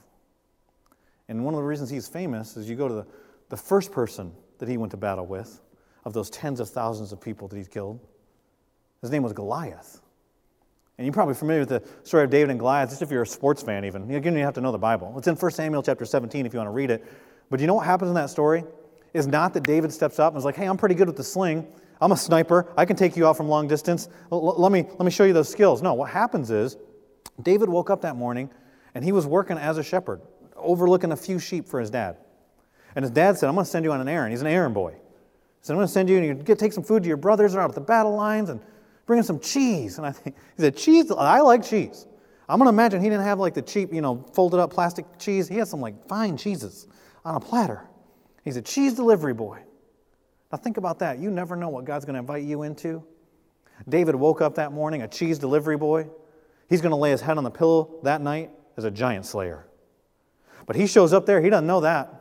And 1.29 1.44
one 1.44 1.55
of 1.55 1.59
the 1.59 1.64
reasons 1.64 1.90
he's 1.90 2.09
famous 2.09 2.57
is 2.57 2.68
you 2.68 2.77
go 2.77 2.88
to 2.88 2.94
the, 2.94 3.07
the 3.51 3.57
first 3.57 3.92
person 3.92 4.33
that 4.59 4.68
he 4.68 4.77
went 4.77 4.90
to 4.92 4.96
battle 4.96 5.27
with, 5.27 5.61
of 6.05 6.12
those 6.14 6.31
tens 6.31 6.59
of 6.59 6.70
thousands 6.70 7.12
of 7.12 7.20
people 7.20 7.48
that 7.48 7.57
he's 7.57 7.68
killed. 7.68 8.01
His 9.03 9.11
name 9.11 9.22
was 9.22 9.33
Goliath. 9.33 10.01
And 10.96 11.07
you're 11.07 11.12
probably 11.12 11.35
familiar 11.35 11.61
with 11.61 11.68
the 11.68 11.83
story 12.03 12.24
of 12.24 12.31
David 12.31 12.51
and 12.51 12.59
Goliath, 12.59 12.88
just 12.88 13.03
if 13.03 13.11
you're 13.11 13.22
a 13.22 13.27
sports 13.27 13.62
fan, 13.62 13.85
even. 13.85 14.11
Again, 14.12 14.35
you 14.35 14.42
have 14.42 14.55
to 14.55 14.61
know 14.61 14.72
the 14.72 14.79
Bible. 14.79 15.14
It's 15.16 15.29
in 15.29 15.37
1 15.37 15.51
Samuel 15.53 15.83
chapter 15.83 16.05
17 16.05 16.44
if 16.44 16.53
you 16.53 16.59
want 16.59 16.66
to 16.66 16.72
read 16.72 16.90
it. 16.90 17.05
But 17.51 17.61
you 17.61 17.66
know 17.66 17.74
what 17.74 17.87
happens 17.87 18.09
in 18.09 18.14
that 18.14 18.31
story? 18.31 18.64
Is 19.14 19.27
not 19.27 19.55
that 19.55 19.62
David 19.62 19.92
steps 19.92 20.18
up 20.18 20.33
and 20.33 20.38
is 20.38 20.44
like, 20.44 20.57
hey, 20.57 20.66
I'm 20.66 20.77
pretty 20.77 20.94
good 20.94 21.07
with 21.07 21.16
the 21.16 21.24
sling. 21.24 21.66
I'm 22.01 22.12
a 22.12 22.16
sniper. 22.16 22.72
I 22.77 22.85
can 22.85 22.96
take 22.96 23.16
you 23.16 23.27
out 23.27 23.37
from 23.37 23.48
long 23.48 23.68
distance. 23.68 24.09
L- 24.33 24.59
let, 24.59 24.72
me, 24.72 24.83
let 24.83 25.01
me 25.01 25.11
show 25.11 25.24
you 25.24 25.33
those 25.33 25.48
skills. 25.48 25.83
No, 25.83 25.94
what 25.94 26.11
happens 26.11 26.51
is 26.51 26.77
David 27.42 27.68
woke 27.68 27.90
up 27.90 28.01
that 28.03 28.16
morning 28.16 28.51
and 28.98 29.04
he 29.04 29.12
was 29.12 29.28
working 29.28 29.56
as 29.56 29.78
a 29.78 29.84
shepherd, 29.84 30.20
overlooking 30.56 31.12
a 31.12 31.16
few 31.16 31.38
sheep 31.38 31.68
for 31.68 31.78
his 31.78 31.88
dad. 31.88 32.16
And 32.96 33.04
his 33.04 33.12
dad 33.12 33.38
said, 33.38 33.48
I'm 33.48 33.54
going 33.54 33.64
to 33.64 33.70
send 33.70 33.84
you 33.84 33.92
on 33.92 34.00
an 34.00 34.08
errand. 34.08 34.32
He's 34.32 34.40
an 34.40 34.48
errand 34.48 34.74
boy. 34.74 34.90
He 34.90 34.98
said, 35.61 35.74
I'm 35.74 35.76
going 35.76 35.87
to 35.87 35.92
send 35.92 36.11
you 36.11 36.16
and 36.16 36.26
you 36.26 36.34
get 36.34 36.58
take 36.58 36.72
some 36.72 36.82
food 36.82 37.04
to 37.04 37.08
your 37.08 37.16
brothers 37.16 37.52
that 37.52 37.61
are 37.61 37.62
out 37.62 37.70
at 37.70 37.76
the 37.76 37.80
battle 37.80 38.16
lines 38.16 38.50
and 38.50 38.61
bring 39.06 39.18
in 39.18 39.22
some 39.22 39.38
cheese. 39.38 39.98
And 39.98 40.06
I 40.08 40.11
think, 40.11 40.34
he 40.56 40.62
said, 40.62 40.76
cheese? 40.76 41.12
I 41.12 41.38
like 41.42 41.64
cheese. 41.64 42.08
I'm 42.48 42.58
going 42.58 42.66
to 42.66 42.70
imagine 42.70 43.00
he 43.00 43.08
didn't 43.08 43.22
have 43.22 43.38
like 43.38 43.54
the 43.54 43.62
cheap, 43.62 43.94
you 43.94 44.00
know, 44.00 44.26
folded 44.32 44.58
up 44.58 44.72
plastic 44.72 45.06
cheese. 45.16 45.46
He 45.46 45.58
had 45.58 45.68
some 45.68 45.80
like 45.80 46.08
fine 46.08 46.37
cheeses 46.37 46.88
on 47.24 47.37
a 47.37 47.40
platter. 47.40 47.87
He's 48.42 48.56
a 48.56 48.62
cheese 48.62 48.94
delivery 48.94 49.32
boy. 49.32 49.61
Now 50.50 50.58
think 50.58 50.76
about 50.76 50.98
that. 50.98 51.20
You 51.20 51.30
never 51.30 51.54
know 51.54 51.68
what 51.68 51.84
God's 51.84 52.04
going 52.04 52.14
to 52.14 52.20
invite 52.20 52.42
you 52.42 52.64
into. 52.64 53.04
David 53.88 54.16
woke 54.16 54.40
up 54.40 54.56
that 54.56 54.72
morning, 54.72 55.02
a 55.02 55.08
cheese 55.08 55.38
delivery 55.38 55.76
boy. 55.76 56.08
He's 56.68 56.80
going 56.80 56.90
to 56.90 56.96
lay 56.96 57.12
his 57.12 57.20
head 57.20 57.38
on 57.38 57.44
the 57.44 57.50
pillow 57.52 58.00
that 58.02 58.20
night 58.20 58.50
as 58.78 58.84
a 58.84 58.90
giant 58.90 59.26
slayer. 59.26 59.66
But 60.64 60.76
he 60.76 60.86
shows 60.86 61.12
up 61.12 61.26
there, 61.26 61.42
he 61.42 61.50
doesn't 61.50 61.66
know 61.66 61.80
that. 61.80 62.14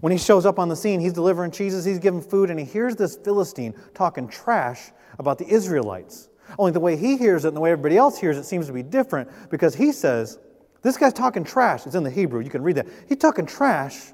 When 0.00 0.12
he 0.12 0.18
shows 0.18 0.46
up 0.46 0.58
on 0.58 0.68
the 0.68 0.76
scene, 0.76 1.00
he's 1.00 1.12
delivering 1.12 1.50
cheeses, 1.50 1.84
he's 1.84 1.98
giving 1.98 2.22
food, 2.22 2.50
and 2.50 2.58
he 2.58 2.64
hears 2.64 2.94
this 2.94 3.16
Philistine 3.16 3.74
talking 3.94 4.28
trash 4.28 4.92
about 5.18 5.38
the 5.38 5.46
Israelites. 5.46 6.28
Only 6.58 6.72
the 6.72 6.80
way 6.80 6.96
he 6.96 7.16
hears 7.16 7.44
it 7.44 7.48
and 7.48 7.56
the 7.56 7.60
way 7.60 7.72
everybody 7.72 7.96
else 7.96 8.18
hears 8.18 8.38
it 8.38 8.44
seems 8.44 8.66
to 8.68 8.72
be 8.72 8.82
different 8.82 9.28
because 9.50 9.74
he 9.74 9.90
says, 9.90 10.38
This 10.82 10.96
guy's 10.96 11.12
talking 11.12 11.44
trash. 11.44 11.84
It's 11.84 11.96
in 11.96 12.04
the 12.04 12.10
Hebrew, 12.10 12.40
you 12.40 12.50
can 12.50 12.62
read 12.62 12.76
that. 12.76 12.86
He's 13.08 13.18
talking 13.18 13.44
trash 13.44 14.12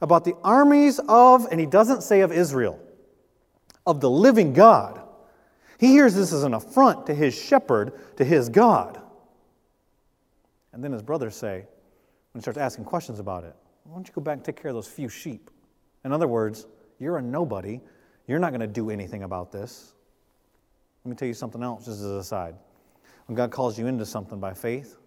about 0.00 0.24
the 0.24 0.34
armies 0.42 0.98
of, 1.06 1.46
and 1.50 1.60
he 1.60 1.66
doesn't 1.66 2.02
say 2.02 2.20
of 2.20 2.32
Israel, 2.32 2.80
of 3.86 4.00
the 4.00 4.10
living 4.10 4.52
God. 4.52 5.02
He 5.78 5.88
hears 5.88 6.14
this 6.14 6.32
as 6.32 6.44
an 6.44 6.54
affront 6.54 7.06
to 7.06 7.14
his 7.14 7.34
shepherd, 7.34 7.92
to 8.16 8.24
his 8.24 8.48
God. 8.48 9.00
And 10.76 10.84
then 10.84 10.92
his 10.92 11.00
brothers 11.00 11.34
say, 11.34 11.64
when 12.32 12.40
he 12.40 12.42
starts 12.42 12.58
asking 12.58 12.84
questions 12.84 13.18
about 13.18 13.44
it, 13.44 13.56
why 13.84 13.94
don't 13.94 14.06
you 14.06 14.12
go 14.12 14.20
back 14.20 14.34
and 14.34 14.44
take 14.44 14.60
care 14.60 14.68
of 14.68 14.74
those 14.74 14.86
few 14.86 15.08
sheep? 15.08 15.50
In 16.04 16.12
other 16.12 16.28
words, 16.28 16.66
you're 16.98 17.16
a 17.16 17.22
nobody. 17.22 17.80
You're 18.26 18.38
not 18.38 18.50
going 18.50 18.60
to 18.60 18.66
do 18.66 18.90
anything 18.90 19.22
about 19.22 19.50
this. 19.50 19.94
Let 21.02 21.08
me 21.08 21.16
tell 21.16 21.28
you 21.28 21.32
something 21.32 21.62
else, 21.62 21.86
just 21.86 22.00
as 22.00 22.04
an 22.04 22.18
aside. 22.18 22.56
When 23.24 23.36
God 23.36 23.50
calls 23.50 23.78
you 23.78 23.86
into 23.86 24.04
something 24.04 24.38
by 24.38 24.52
faith, 24.52 24.98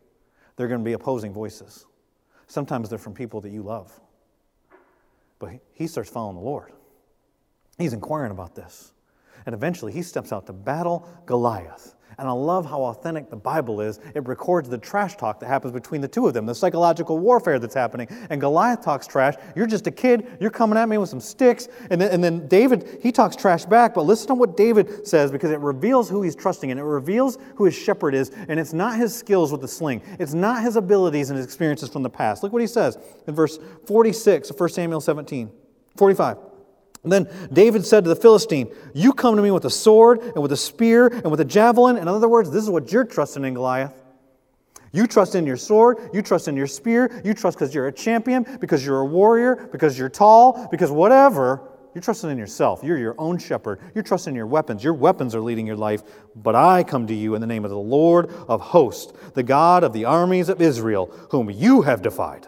there 0.55 0.65
are 0.65 0.69
going 0.69 0.81
to 0.81 0.85
be 0.85 0.93
opposing 0.93 1.31
voices. 1.33 1.85
Sometimes 2.47 2.89
they're 2.89 2.97
from 2.97 3.13
people 3.13 3.39
that 3.41 3.51
you 3.51 3.61
love. 3.61 3.91
But 5.37 5.51
he 5.73 5.85
starts 5.85 6.09
following 6.09 6.35
the 6.35 6.41
Lord. 6.41 6.71
He's 7.77 7.93
inquiring 7.93 8.31
about 8.31 8.55
this. 8.55 8.91
And 9.45 9.55
eventually 9.55 9.91
he 9.91 10.01
steps 10.01 10.31
out 10.31 10.45
to 10.47 10.53
battle 10.53 11.07
Goliath. 11.25 11.95
And 12.19 12.27
I 12.27 12.33
love 12.33 12.65
how 12.65 12.81
authentic 12.83 13.29
the 13.29 13.37
Bible 13.37 13.79
is. 13.79 14.01
It 14.13 14.27
records 14.27 14.67
the 14.67 14.77
trash 14.77 15.15
talk 15.15 15.39
that 15.39 15.47
happens 15.47 15.71
between 15.71 16.01
the 16.01 16.07
two 16.07 16.27
of 16.27 16.33
them, 16.33 16.45
the 16.45 16.53
psychological 16.53 17.17
warfare 17.17 17.59
that's 17.59 17.73
happening. 17.73 18.09
And 18.29 18.41
Goliath 18.41 18.83
talks 18.83 19.07
trash. 19.07 19.35
You're 19.55 19.67
just 19.67 19.87
a 19.87 19.91
kid. 19.91 20.27
You're 20.41 20.49
coming 20.49 20.77
at 20.77 20.89
me 20.89 20.97
with 20.97 21.07
some 21.07 21.21
sticks. 21.21 21.69
And 21.89 22.01
then, 22.01 22.11
and 22.11 22.21
then 22.21 22.45
David, 22.49 22.99
he 23.01 23.13
talks 23.13 23.37
trash 23.37 23.63
back. 23.63 23.93
But 23.93 24.01
listen 24.01 24.27
to 24.27 24.33
what 24.33 24.57
David 24.57 25.07
says 25.07 25.31
because 25.31 25.51
it 25.51 25.61
reveals 25.61 26.09
who 26.09 26.21
he's 26.21 26.35
trusting 26.35 26.69
and 26.69 26.77
it 26.77 26.83
reveals 26.83 27.37
who 27.55 27.63
his 27.63 27.73
shepherd 27.73 28.13
is. 28.13 28.31
And 28.49 28.59
it's 28.59 28.73
not 28.73 28.97
his 28.97 29.15
skills 29.15 29.53
with 29.53 29.61
the 29.61 29.67
sling, 29.69 30.01
it's 30.19 30.33
not 30.33 30.61
his 30.61 30.75
abilities 30.75 31.29
and 31.29 31.37
his 31.37 31.45
experiences 31.45 31.87
from 31.87 32.03
the 32.03 32.09
past. 32.09 32.43
Look 32.43 32.51
what 32.51 32.61
he 32.61 32.67
says 32.67 32.97
in 33.27 33.33
verse 33.33 33.59
46 33.87 34.49
of 34.49 34.59
1 34.59 34.69
Samuel 34.69 34.99
17, 34.99 35.49
45. 35.95 36.48
And 37.03 37.11
then 37.11 37.29
David 37.51 37.85
said 37.85 38.03
to 38.03 38.09
the 38.09 38.15
Philistine, 38.15 38.73
You 38.93 39.13
come 39.13 39.35
to 39.35 39.41
me 39.41 39.51
with 39.51 39.65
a 39.65 39.69
sword 39.69 40.19
and 40.19 40.41
with 40.41 40.51
a 40.51 40.57
spear 40.57 41.07
and 41.07 41.31
with 41.31 41.39
a 41.39 41.45
javelin. 41.45 41.97
In 41.97 42.07
other 42.07 42.27
words, 42.27 42.51
this 42.51 42.63
is 42.63 42.69
what 42.69 42.91
you're 42.91 43.05
trusting 43.05 43.45
in, 43.45 43.53
Goliath. 43.53 43.93
You 44.91 45.07
trust 45.07 45.35
in 45.35 45.45
your 45.45 45.57
sword, 45.57 45.97
you 46.13 46.21
trust 46.21 46.47
in 46.47 46.57
your 46.57 46.67
spear, 46.67 47.21
you 47.23 47.33
trust 47.33 47.57
because 47.57 47.75
you're 47.75 47.87
a 47.87 47.91
champion, 47.91 48.45
because 48.59 48.83
you're 48.83 49.01
a 49.01 49.05
warrior, 49.05 49.69
because 49.71 49.97
you're 49.99 50.09
tall, 50.09 50.67
because 50.71 50.91
whatever. 50.91 51.61
You're 51.95 52.03
trusting 52.03 52.29
in 52.29 52.37
yourself. 52.37 52.83
You're 52.83 52.99
your 52.99 53.15
own 53.17 53.39
shepherd. 53.39 53.79
You're 53.95 54.03
trusting 54.03 54.31
in 54.31 54.35
your 54.35 54.45
weapons. 54.45 54.83
Your 54.83 54.93
weapons 54.93 55.33
are 55.33 55.41
leading 55.41 55.65
your 55.65 55.75
life. 55.75 56.03
But 56.35 56.55
I 56.55 56.83
come 56.83 57.07
to 57.07 57.15
you 57.15 57.33
in 57.33 57.41
the 57.41 57.47
name 57.47 57.65
of 57.65 57.71
the 57.71 57.77
Lord 57.77 58.29
of 58.47 58.61
hosts, 58.61 59.11
the 59.33 59.43
God 59.43 59.83
of 59.83 59.91
the 59.91 60.05
armies 60.05 60.49
of 60.49 60.61
Israel, 60.61 61.07
whom 61.31 61.49
you 61.49 61.81
have 61.81 62.03
defied. 62.03 62.47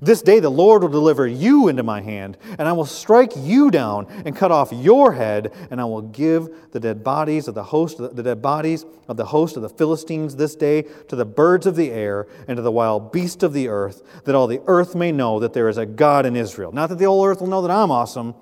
This 0.00 0.22
day 0.22 0.40
the 0.40 0.50
Lord 0.50 0.82
will 0.82 0.88
deliver 0.88 1.26
you 1.26 1.68
into 1.68 1.82
my 1.82 2.00
hand, 2.00 2.38
and 2.58 2.66
I 2.68 2.72
will 2.72 2.86
strike 2.86 3.32
you 3.36 3.70
down 3.70 4.06
and 4.24 4.36
cut 4.36 4.50
off 4.50 4.72
your 4.72 5.12
head, 5.12 5.52
and 5.70 5.80
I 5.80 5.84
will 5.84 6.02
give 6.02 6.70
the 6.72 6.80
dead 6.80 7.04
bodies 7.04 7.48
of 7.48 7.54
the 7.54 7.64
host, 7.64 7.98
the 7.98 8.22
dead 8.22 8.40
bodies 8.40 8.86
of 9.08 9.16
the 9.16 9.26
host 9.26 9.56
of 9.56 9.62
the 9.62 9.68
Philistines 9.68 10.36
this 10.36 10.56
day 10.56 10.82
to 11.08 11.16
the 11.16 11.24
birds 11.24 11.66
of 11.66 11.76
the 11.76 11.90
air 11.90 12.26
and 12.48 12.56
to 12.56 12.62
the 12.62 12.72
wild 12.72 13.12
beasts 13.12 13.42
of 13.42 13.52
the 13.52 13.68
earth, 13.68 14.02
that 14.24 14.34
all 14.34 14.46
the 14.46 14.62
earth 14.66 14.94
may 14.94 15.12
know 15.12 15.40
that 15.40 15.52
there 15.52 15.68
is 15.68 15.76
a 15.76 15.86
God 15.86 16.24
in 16.24 16.36
Israel. 16.36 16.72
Not 16.72 16.88
that 16.88 16.98
the 16.98 17.04
whole 17.04 17.24
earth 17.24 17.40
will 17.40 17.48
know 17.48 17.62
that 17.62 17.70
I'm 17.70 17.90
awesome, 17.90 18.34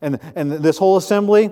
and, 0.00 0.18
and 0.34 0.52
this 0.52 0.78
whole 0.78 0.96
assembly 0.96 1.50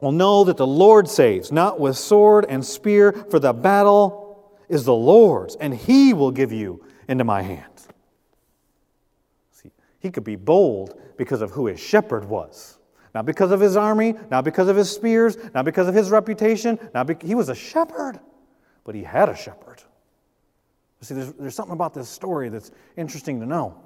will 0.00 0.12
know 0.12 0.44
that 0.44 0.56
the 0.56 0.66
Lord 0.66 1.08
saves, 1.08 1.52
not 1.52 1.78
with 1.80 1.96
sword 1.96 2.46
and 2.48 2.64
spear, 2.64 3.12
for 3.30 3.38
the 3.38 3.52
battle 3.52 4.50
is 4.68 4.84
the 4.84 4.94
Lord's, 4.94 5.54
and 5.56 5.74
He 5.74 6.12
will 6.12 6.30
give 6.30 6.52
you 6.52 6.84
into 7.08 7.24
my 7.24 7.42
hand. 7.42 7.75
He 10.06 10.12
could 10.12 10.22
be 10.22 10.36
bold 10.36 10.96
because 11.16 11.42
of 11.42 11.50
who 11.50 11.66
his 11.66 11.80
shepherd 11.80 12.26
was. 12.26 12.78
Not 13.12 13.26
because 13.26 13.50
of 13.50 13.58
his 13.58 13.76
army, 13.76 14.14
not 14.30 14.44
because 14.44 14.68
of 14.68 14.76
his 14.76 14.88
spears, 14.88 15.36
not 15.52 15.64
because 15.64 15.88
of 15.88 15.96
his 15.96 16.10
reputation. 16.10 16.78
Not 16.94 17.08
be- 17.08 17.26
he 17.26 17.34
was 17.34 17.48
a 17.48 17.56
shepherd, 17.56 18.20
but 18.84 18.94
he 18.94 19.02
had 19.02 19.28
a 19.28 19.34
shepherd. 19.34 19.82
See, 21.00 21.14
there's, 21.14 21.32
there's 21.32 21.54
something 21.56 21.72
about 21.72 21.92
this 21.92 22.08
story 22.08 22.50
that's 22.50 22.70
interesting 22.96 23.40
to 23.40 23.46
know. 23.46 23.82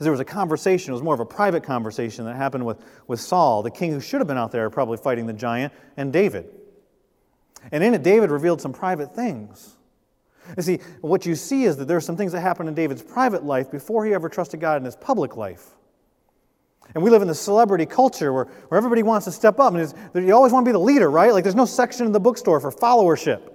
There 0.00 0.10
was 0.10 0.18
a 0.18 0.24
conversation, 0.24 0.90
it 0.90 0.94
was 0.94 1.02
more 1.02 1.14
of 1.14 1.20
a 1.20 1.26
private 1.26 1.62
conversation 1.62 2.24
that 2.24 2.34
happened 2.34 2.66
with, 2.66 2.84
with 3.06 3.20
Saul, 3.20 3.62
the 3.62 3.70
king 3.70 3.92
who 3.92 4.00
should 4.00 4.20
have 4.20 4.26
been 4.26 4.36
out 4.36 4.50
there 4.50 4.68
probably 4.68 4.96
fighting 4.96 5.26
the 5.26 5.32
giant, 5.32 5.72
and 5.96 6.12
David. 6.12 6.48
And 7.70 7.84
in 7.84 7.94
it, 7.94 8.02
David 8.02 8.32
revealed 8.32 8.60
some 8.60 8.72
private 8.72 9.14
things. 9.14 9.76
You 10.56 10.62
see, 10.62 10.80
what 11.00 11.24
you 11.24 11.34
see 11.34 11.64
is 11.64 11.76
that 11.76 11.86
there 11.86 11.96
are 11.96 12.02
some 12.02 12.16
things 12.16 12.32
that 12.32 12.40
happen 12.40 12.68
in 12.68 12.74
David's 12.74 13.02
private 13.02 13.44
life 13.44 13.70
before 13.70 14.04
he 14.04 14.12
ever 14.14 14.28
trusted 14.28 14.60
God 14.60 14.76
in 14.76 14.84
his 14.84 14.96
public 14.96 15.36
life. 15.36 15.70
And 16.94 17.02
we 17.02 17.10
live 17.10 17.22
in 17.22 17.28
the 17.28 17.34
celebrity 17.34 17.86
culture 17.86 18.32
where, 18.32 18.44
where 18.44 18.76
everybody 18.76 19.02
wants 19.02 19.24
to 19.24 19.32
step 19.32 19.58
up. 19.60 19.72
And 19.74 19.94
you 20.14 20.34
always 20.34 20.52
want 20.52 20.66
to 20.66 20.68
be 20.68 20.72
the 20.72 20.78
leader, 20.78 21.10
right? 21.10 21.32
Like 21.32 21.44
there's 21.44 21.54
no 21.54 21.64
section 21.64 22.06
in 22.06 22.12
the 22.12 22.20
bookstore 22.20 22.60
for 22.60 22.70
followership. 22.70 23.50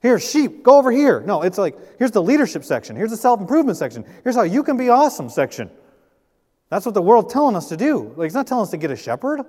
Here, 0.00 0.20
sheep, 0.20 0.62
go 0.62 0.78
over 0.78 0.92
here. 0.92 1.20
No, 1.22 1.42
it's 1.42 1.58
like, 1.58 1.76
here's 1.98 2.12
the 2.12 2.22
leadership 2.22 2.64
section. 2.64 2.94
Here's 2.94 3.10
the 3.10 3.16
self 3.16 3.40
improvement 3.40 3.78
section. 3.78 4.04
Here's 4.22 4.36
how 4.36 4.42
you 4.42 4.62
can 4.62 4.76
be 4.76 4.90
awesome 4.90 5.28
section. 5.28 5.70
That's 6.70 6.86
what 6.86 6.94
the 6.94 7.02
world's 7.02 7.32
telling 7.32 7.56
us 7.56 7.68
to 7.70 7.76
do. 7.76 8.12
Like, 8.16 8.26
it's 8.26 8.34
not 8.34 8.46
telling 8.46 8.62
us 8.62 8.70
to 8.70 8.76
get 8.76 8.90
a 8.90 8.96
shepherd. 8.96 9.44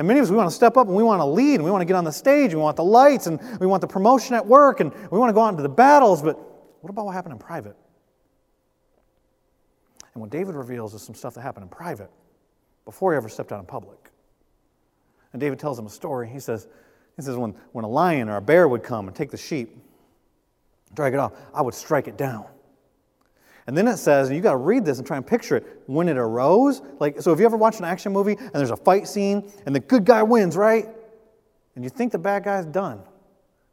And 0.00 0.08
many 0.08 0.18
of 0.18 0.24
us, 0.24 0.30
we 0.30 0.36
want 0.38 0.48
to 0.48 0.56
step 0.56 0.78
up 0.78 0.86
and 0.86 0.96
we 0.96 1.02
want 1.02 1.20
to 1.20 1.26
lead 1.26 1.56
and 1.56 1.62
we 1.62 1.70
want 1.70 1.82
to 1.82 1.84
get 1.84 1.94
on 1.94 2.04
the 2.04 2.10
stage. 2.10 2.52
And 2.52 2.54
we 2.54 2.62
want 2.62 2.78
the 2.78 2.82
lights 2.82 3.26
and 3.26 3.38
we 3.60 3.66
want 3.66 3.82
the 3.82 3.86
promotion 3.86 4.34
at 4.34 4.46
work 4.46 4.80
and 4.80 4.94
we 5.10 5.18
want 5.18 5.28
to 5.28 5.34
go 5.34 5.42
out 5.42 5.50
into 5.50 5.62
the 5.62 5.68
battles. 5.68 6.22
But 6.22 6.38
what 6.80 6.88
about 6.88 7.04
what 7.04 7.12
happened 7.12 7.34
in 7.34 7.38
private? 7.38 7.76
And 10.14 10.22
what 10.22 10.30
David 10.30 10.54
reveals 10.54 10.94
is 10.94 11.02
some 11.02 11.14
stuff 11.14 11.34
that 11.34 11.42
happened 11.42 11.64
in 11.64 11.68
private 11.68 12.10
before 12.86 13.12
he 13.12 13.18
ever 13.18 13.28
stepped 13.28 13.52
out 13.52 13.60
in 13.60 13.66
public. 13.66 14.10
And 15.34 15.40
David 15.40 15.58
tells 15.58 15.78
him 15.78 15.84
a 15.84 15.90
story. 15.90 16.30
He 16.30 16.40
says, 16.40 16.66
he 17.16 17.22
says 17.22 17.36
when, 17.36 17.54
when 17.72 17.84
a 17.84 17.90
lion 17.90 18.30
or 18.30 18.38
a 18.38 18.42
bear 18.42 18.68
would 18.68 18.82
come 18.82 19.06
and 19.06 19.14
take 19.14 19.30
the 19.30 19.36
sheep, 19.36 19.76
drag 20.94 21.12
it 21.12 21.18
off, 21.18 21.34
I 21.52 21.60
would 21.60 21.74
strike 21.74 22.08
it 22.08 22.16
down. 22.16 22.46
And 23.66 23.76
then 23.76 23.86
it 23.86 23.98
says, 23.98 24.28
and 24.28 24.36
you 24.36 24.42
got 24.42 24.52
to 24.52 24.56
read 24.56 24.84
this 24.84 24.98
and 24.98 25.06
try 25.06 25.16
and 25.16 25.26
picture 25.26 25.56
it, 25.56 25.82
when 25.86 26.08
it 26.08 26.16
arose. 26.16 26.82
Like, 26.98 27.20
so 27.20 27.32
if 27.32 27.38
you 27.38 27.44
ever 27.44 27.56
watch 27.56 27.78
an 27.78 27.84
action 27.84 28.12
movie 28.12 28.36
and 28.38 28.52
there's 28.54 28.70
a 28.70 28.76
fight 28.76 29.06
scene 29.06 29.52
and 29.66 29.74
the 29.74 29.80
good 29.80 30.04
guy 30.04 30.22
wins, 30.22 30.56
right? 30.56 30.88
And 31.76 31.84
you 31.84 31.90
think 31.90 32.12
the 32.12 32.18
bad 32.18 32.42
guy's 32.44 32.66
done. 32.66 33.00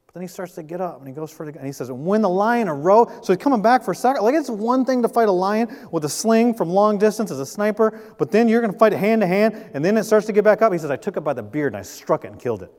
But 0.05 0.13
then 0.13 0.21
he 0.21 0.27
starts 0.27 0.53
to 0.55 0.63
get 0.63 0.81
up 0.81 0.99
and 0.99 1.07
he 1.07 1.13
goes 1.13 1.31
for 1.31 1.45
the, 1.45 1.57
and 1.57 1.65
he 1.65 1.71
says, 1.71 1.91
when 1.91 2.21
the 2.21 2.29
lion 2.29 2.67
arose, 2.67 3.07
so 3.21 3.33
he's 3.33 3.41
coming 3.41 3.61
back 3.61 3.83
for 3.83 3.91
a 3.91 3.95
second. 3.95 4.23
Like, 4.23 4.35
it's 4.35 4.49
one 4.49 4.85
thing 4.85 5.01
to 5.01 5.09
fight 5.09 5.29
a 5.29 5.31
lion 5.31 5.75
with 5.91 6.05
a 6.05 6.09
sling 6.09 6.53
from 6.53 6.69
long 6.69 6.97
distance 6.97 7.31
as 7.31 7.39
a 7.39 7.45
sniper, 7.45 8.15
but 8.17 8.29
then 8.31 8.47
you're 8.47 8.61
going 8.61 8.73
to 8.73 8.79
fight 8.79 8.93
it 8.93 8.97
hand 8.99 9.21
to 9.21 9.27
hand, 9.27 9.71
and 9.73 9.83
then 9.83 9.97
it 9.97 10.03
starts 10.03 10.25
to 10.27 10.33
get 10.33 10.43
back 10.43 10.61
up. 10.61 10.71
He 10.71 10.79
says, 10.79 10.91
I 10.91 10.95
took 10.95 11.17
it 11.17 11.21
by 11.21 11.33
the 11.33 11.43
beard 11.43 11.73
and 11.73 11.79
I 11.79 11.83
struck 11.83 12.23
it 12.23 12.31
and 12.31 12.39
killed 12.39 12.63
it. 12.63 12.71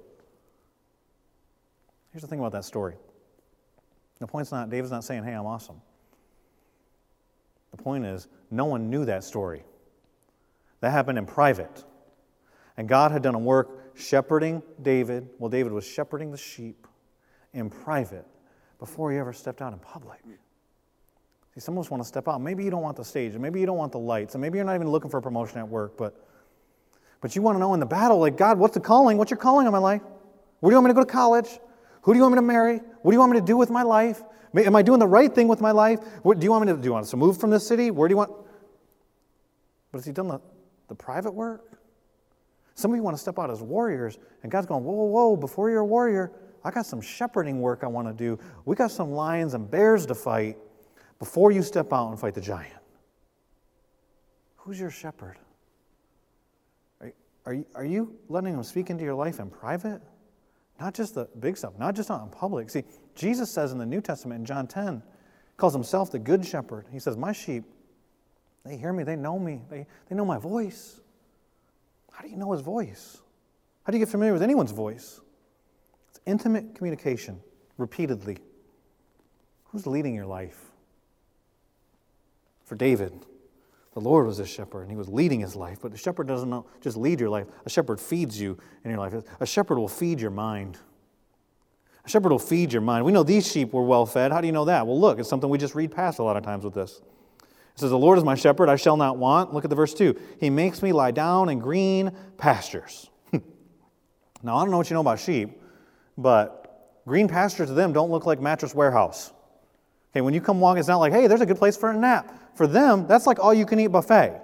Here's 2.12 2.22
the 2.22 2.28
thing 2.28 2.38
about 2.38 2.52
that 2.52 2.64
story. 2.64 2.94
The 4.18 4.26
point's 4.26 4.50
not, 4.50 4.70
David's 4.70 4.90
not 4.90 5.04
saying, 5.04 5.24
hey, 5.24 5.32
I'm 5.32 5.46
awesome. 5.46 5.80
The 7.70 7.76
point 7.76 8.04
is, 8.04 8.28
no 8.50 8.64
one 8.64 8.90
knew 8.90 9.04
that 9.04 9.24
story. 9.24 9.64
That 10.80 10.90
happened 10.90 11.18
in 11.18 11.26
private. 11.26 11.84
And 12.76 12.88
God 12.88 13.10
had 13.10 13.22
done 13.22 13.34
a 13.34 13.38
work 13.38 13.96
shepherding 13.96 14.62
David. 14.80 15.28
Well, 15.38 15.50
David 15.50 15.72
was 15.72 15.84
shepherding 15.84 16.30
the 16.30 16.38
sheep 16.38 16.86
in 17.52 17.68
private 17.70 18.24
before 18.78 19.10
he 19.10 19.18
ever 19.18 19.32
stepped 19.32 19.60
out 19.60 19.72
in 19.72 19.78
public. 19.80 20.20
See, 21.54 21.60
some 21.60 21.76
of 21.76 21.84
us 21.84 21.90
want 21.90 22.02
to 22.02 22.08
step 22.08 22.28
out. 22.28 22.40
Maybe 22.40 22.62
you 22.62 22.70
don't 22.70 22.82
want 22.82 22.96
the 22.96 23.04
stage, 23.04 23.32
and 23.32 23.42
maybe 23.42 23.58
you 23.58 23.66
don't 23.66 23.76
want 23.76 23.90
the 23.90 23.98
lights, 23.98 24.34
and 24.34 24.42
maybe 24.42 24.58
you're 24.58 24.64
not 24.64 24.76
even 24.76 24.88
looking 24.88 25.10
for 25.10 25.18
a 25.18 25.22
promotion 25.22 25.58
at 25.58 25.68
work, 25.68 25.96
but, 25.96 26.24
but 27.20 27.34
you 27.34 27.42
want 27.42 27.56
to 27.56 27.58
know 27.58 27.74
in 27.74 27.80
the 27.80 27.86
battle, 27.86 28.18
like, 28.18 28.36
God, 28.36 28.58
what's 28.58 28.74
the 28.74 28.80
calling? 28.80 29.18
What's 29.18 29.30
your 29.30 29.38
calling 29.38 29.66
in 29.66 29.72
my 29.72 29.78
life? 29.78 30.02
Where 30.60 30.70
do 30.70 30.74
you 30.74 30.80
want 30.80 30.86
me 30.86 30.90
to 30.90 30.94
go 30.94 31.04
to 31.04 31.12
college? 31.12 31.58
Who 32.08 32.14
do 32.14 32.20
you 32.20 32.22
want 32.22 32.36
me 32.36 32.38
to 32.38 32.42
marry? 32.42 32.78
What 33.02 33.10
do 33.10 33.14
you 33.14 33.18
want 33.18 33.32
me 33.32 33.38
to 33.38 33.44
do 33.44 33.58
with 33.58 33.68
my 33.68 33.82
life? 33.82 34.22
Am 34.56 34.74
I 34.74 34.80
doing 34.80 34.98
the 34.98 35.06
right 35.06 35.30
thing 35.30 35.46
with 35.46 35.60
my 35.60 35.72
life? 35.72 35.98
What 36.22 36.40
do 36.40 36.44
you 36.44 36.50
want 36.50 36.64
me 36.64 36.72
to 36.72 36.78
do? 36.78 36.86
you 36.86 36.92
want 36.94 37.02
us 37.02 37.10
to 37.10 37.18
move 37.18 37.38
from 37.38 37.50
this 37.50 37.66
city? 37.66 37.90
Where 37.90 38.08
do 38.08 38.14
you 38.14 38.16
want? 38.16 38.32
But 39.92 39.98
has 39.98 40.06
he 40.06 40.12
done 40.12 40.28
the, 40.28 40.40
the 40.88 40.94
private 40.94 41.32
work? 41.32 41.78
Some 42.76 42.92
of 42.92 42.96
you 42.96 43.02
want 43.02 43.14
to 43.14 43.20
step 43.20 43.38
out 43.38 43.50
as 43.50 43.60
warriors, 43.60 44.18
and 44.42 44.50
God's 44.50 44.66
going, 44.66 44.84
whoa, 44.84 44.94
whoa, 44.94 45.04
whoa, 45.04 45.36
before 45.36 45.68
you're 45.68 45.80
a 45.80 45.84
warrior, 45.84 46.32
I 46.64 46.70
got 46.70 46.86
some 46.86 47.02
shepherding 47.02 47.60
work 47.60 47.80
I 47.82 47.88
want 47.88 48.08
to 48.08 48.14
do. 48.14 48.38
We 48.64 48.74
got 48.74 48.90
some 48.90 49.12
lions 49.12 49.52
and 49.52 49.70
bears 49.70 50.06
to 50.06 50.14
fight 50.14 50.56
before 51.18 51.52
you 51.52 51.60
step 51.60 51.92
out 51.92 52.08
and 52.08 52.18
fight 52.18 52.32
the 52.32 52.40
giant. 52.40 52.72
Who's 54.56 54.80
your 54.80 54.90
shepherd? 54.90 55.36
Are, 57.02 57.12
are, 57.44 57.52
you, 57.52 57.66
are 57.74 57.84
you 57.84 58.16
letting 58.30 58.54
him 58.54 58.62
speak 58.62 58.88
into 58.88 59.04
your 59.04 59.14
life 59.14 59.40
in 59.40 59.50
private? 59.50 60.00
Not 60.80 60.94
just 60.94 61.14
the 61.14 61.28
big 61.40 61.56
stuff, 61.56 61.78
not 61.78 61.94
just 61.96 62.10
out 62.10 62.22
in 62.22 62.30
public. 62.30 62.70
See, 62.70 62.84
Jesus 63.14 63.50
says 63.50 63.72
in 63.72 63.78
the 63.78 63.86
New 63.86 64.00
Testament 64.00 64.40
in 64.40 64.44
John 64.44 64.66
10, 64.66 65.02
calls 65.56 65.72
himself 65.72 66.10
the 66.10 66.18
good 66.18 66.44
shepherd. 66.44 66.86
He 66.92 67.00
says, 67.00 67.16
My 67.16 67.32
sheep, 67.32 67.64
they 68.64 68.76
hear 68.76 68.92
me, 68.92 69.02
they 69.02 69.16
know 69.16 69.38
me, 69.38 69.60
they, 69.68 69.86
they 70.08 70.16
know 70.16 70.24
my 70.24 70.38
voice. 70.38 71.00
How 72.12 72.22
do 72.22 72.30
you 72.30 72.36
know 72.36 72.52
his 72.52 72.60
voice? 72.60 73.20
How 73.84 73.90
do 73.90 73.98
you 73.98 74.04
get 74.04 74.10
familiar 74.10 74.32
with 74.32 74.42
anyone's 74.42 74.70
voice? 74.70 75.20
It's 76.10 76.20
intimate 76.26 76.74
communication, 76.74 77.40
repeatedly. 77.76 78.38
Who's 79.64 79.86
leading 79.86 80.14
your 80.14 80.26
life? 80.26 80.60
For 82.64 82.74
David, 82.74 83.12
the 83.98 84.08
Lord 84.08 84.26
was 84.26 84.36
his 84.36 84.48
shepherd, 84.48 84.82
and 84.82 84.90
he 84.90 84.96
was 84.96 85.08
leading 85.08 85.40
his 85.40 85.56
life. 85.56 85.78
But 85.82 85.90
the 85.90 85.98
shepherd 85.98 86.28
doesn't 86.28 86.64
just 86.80 86.96
lead 86.96 87.18
your 87.18 87.30
life. 87.30 87.46
A 87.66 87.70
shepherd 87.70 88.00
feeds 88.00 88.40
you 88.40 88.56
in 88.84 88.90
your 88.90 89.00
life. 89.00 89.12
A 89.40 89.46
shepherd 89.46 89.76
will 89.76 89.88
feed 89.88 90.20
your 90.20 90.30
mind. 90.30 90.78
A 92.04 92.08
shepherd 92.08 92.30
will 92.30 92.38
feed 92.38 92.72
your 92.72 92.80
mind. 92.80 93.04
We 93.04 93.10
know 93.10 93.24
these 93.24 93.50
sheep 93.50 93.72
were 93.72 93.82
well 93.82 94.06
fed. 94.06 94.30
How 94.30 94.40
do 94.40 94.46
you 94.46 94.52
know 94.52 94.66
that? 94.66 94.86
Well, 94.86 95.00
look, 95.00 95.18
it's 95.18 95.28
something 95.28 95.50
we 95.50 95.58
just 95.58 95.74
read 95.74 95.90
past 95.90 96.20
a 96.20 96.22
lot 96.22 96.36
of 96.36 96.44
times 96.44 96.64
with 96.64 96.74
this. 96.74 97.00
It 97.40 97.80
says, 97.80 97.90
The 97.90 97.98
Lord 97.98 98.18
is 98.18 98.24
my 98.24 98.36
shepherd, 98.36 98.68
I 98.68 98.76
shall 98.76 98.96
not 98.96 99.16
want. 99.16 99.52
Look 99.52 99.64
at 99.64 99.70
the 99.70 99.76
verse 99.76 99.94
2. 99.94 100.16
He 100.38 100.48
makes 100.48 100.80
me 100.80 100.92
lie 100.92 101.10
down 101.10 101.48
in 101.48 101.58
green 101.58 102.12
pastures. 102.36 103.10
now, 103.32 104.58
I 104.58 104.62
don't 104.62 104.70
know 104.70 104.76
what 104.76 104.90
you 104.90 104.94
know 104.94 105.00
about 105.00 105.18
sheep, 105.18 105.60
but 106.16 107.00
green 107.04 107.26
pastures 107.26 107.66
to 107.66 107.74
them 107.74 107.92
don't 107.92 108.12
look 108.12 108.26
like 108.26 108.40
mattress 108.40 108.76
warehouse. 108.76 109.32
Okay, 110.12 110.20
when 110.20 110.34
you 110.34 110.40
come 110.40 110.60
walk, 110.60 110.78
it's 110.78 110.88
not 110.88 110.98
like, 110.98 111.12
hey, 111.12 111.26
there's 111.26 111.40
a 111.40 111.46
good 111.46 111.58
place 111.58 111.76
for 111.76 111.90
a 111.90 111.96
nap. 111.96 112.32
For 112.58 112.66
them, 112.66 113.06
that's 113.06 113.24
like 113.24 113.38
all 113.38 113.54
you 113.54 113.64
can 113.64 113.78
eat 113.78 113.86
buffet. 113.86 114.40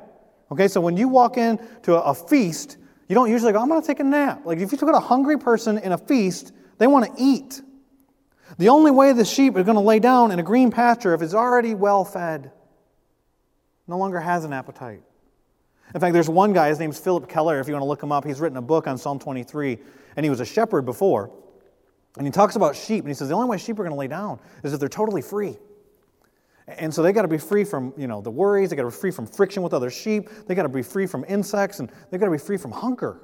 Okay, 0.53 0.69
so 0.69 0.81
when 0.81 0.97
you 0.97 1.09
walk 1.09 1.37
into 1.37 1.97
a, 1.97 2.13
a 2.13 2.15
feast, 2.15 2.77
you 3.09 3.15
don't 3.17 3.29
usually 3.29 3.53
go, 3.53 3.61
I'm 3.61 3.69
going 3.69 3.81
to 3.81 3.87
take 3.87 3.99
a 3.99 4.05
nap. 4.05 4.43
Like 4.45 4.59
if 4.59 4.71
you 4.71 4.79
look 4.79 4.89
at 4.89 4.95
a 4.95 5.01
hungry 5.01 5.37
person 5.37 5.79
in 5.79 5.91
a 5.91 5.99
feast, 5.99 6.53
they 6.79 6.87
want 6.87 7.07
to 7.07 7.13
eat. 7.21 7.61
The 8.57 8.69
only 8.69 8.93
way 8.93 9.13
the 9.15 9.25
sheep 9.25 9.57
is 9.57 9.65
going 9.65 9.75
to 9.75 9.81
lay 9.81 9.99
down 9.99 10.31
in 10.31 10.39
a 10.39 10.45
green 10.45 10.71
pasture 10.71 11.13
if 11.13 11.23
it's 11.23 11.35
already 11.35 11.75
well 11.75 12.05
fed 12.05 12.53
no 13.89 13.99
longer 13.99 14.21
has 14.21 14.45
an 14.45 14.53
appetite. 14.53 15.03
In 15.93 16.01
fact, 16.01 16.15
there's 16.15 16.29
one 16.29 16.53
guy, 16.53 16.69
his 16.69 16.79
name's 16.79 17.01
Phillip 17.01 17.29
Keller, 17.29 17.59
if 17.59 17.67
you 17.67 17.75
want 17.75 17.83
to 17.83 17.89
look 17.89 18.03
him 18.03 18.13
up. 18.13 18.25
He's 18.25 18.39
written 18.39 18.59
a 18.59 18.63
book 18.63 18.87
on 18.87 18.97
Psalm 18.97 19.19
23, 19.19 19.77
and 20.17 20.25
he 20.25 20.31
was 20.31 20.39
a 20.39 20.47
shepherd 20.47 20.83
before. 20.83 21.33
And 22.17 22.25
he 22.29 22.31
talks 22.31 22.55
about 22.55 22.77
sheep, 22.77 23.01
and 23.01 23.09
he 23.09 23.15
says 23.15 23.29
the 23.29 23.35
only 23.35 23.49
way 23.49 23.59
sheep 23.59 23.77
are 23.81 23.83
going 23.83 23.91
to 23.91 23.99
lay 23.99 24.07
down 24.07 24.39
is 24.63 24.73
if 24.73 24.79
they're 24.79 24.89
totally 24.89 25.21
free. 25.21 25.59
And 26.67 26.93
so 26.93 27.03
they 27.03 27.13
got 27.13 27.23
to 27.23 27.29
be 27.29 27.39
free 27.39 27.65
from, 27.65 27.93
you 27.97 28.07
know, 28.07 28.21
the 28.21 28.31
worries, 28.31 28.71
they 28.71 28.77
got 28.77 28.83
to 28.83 28.89
be 28.89 28.95
free 28.95 29.11
from 29.11 29.27
friction 29.27 29.63
with 29.63 29.75
other 29.75 29.91
sheep, 29.91 30.31
they 30.47 30.55
got 30.55 30.63
to 30.63 30.69
be 30.69 30.83
free 30.83 31.07
from 31.07 31.25
insects, 31.29 31.79
and 31.79 31.91
they 32.11 32.19
got 32.19 32.27
to 32.27 32.33
be 32.33 32.39
free 32.39 32.57
from 32.57 32.73
hunger. 32.73 33.21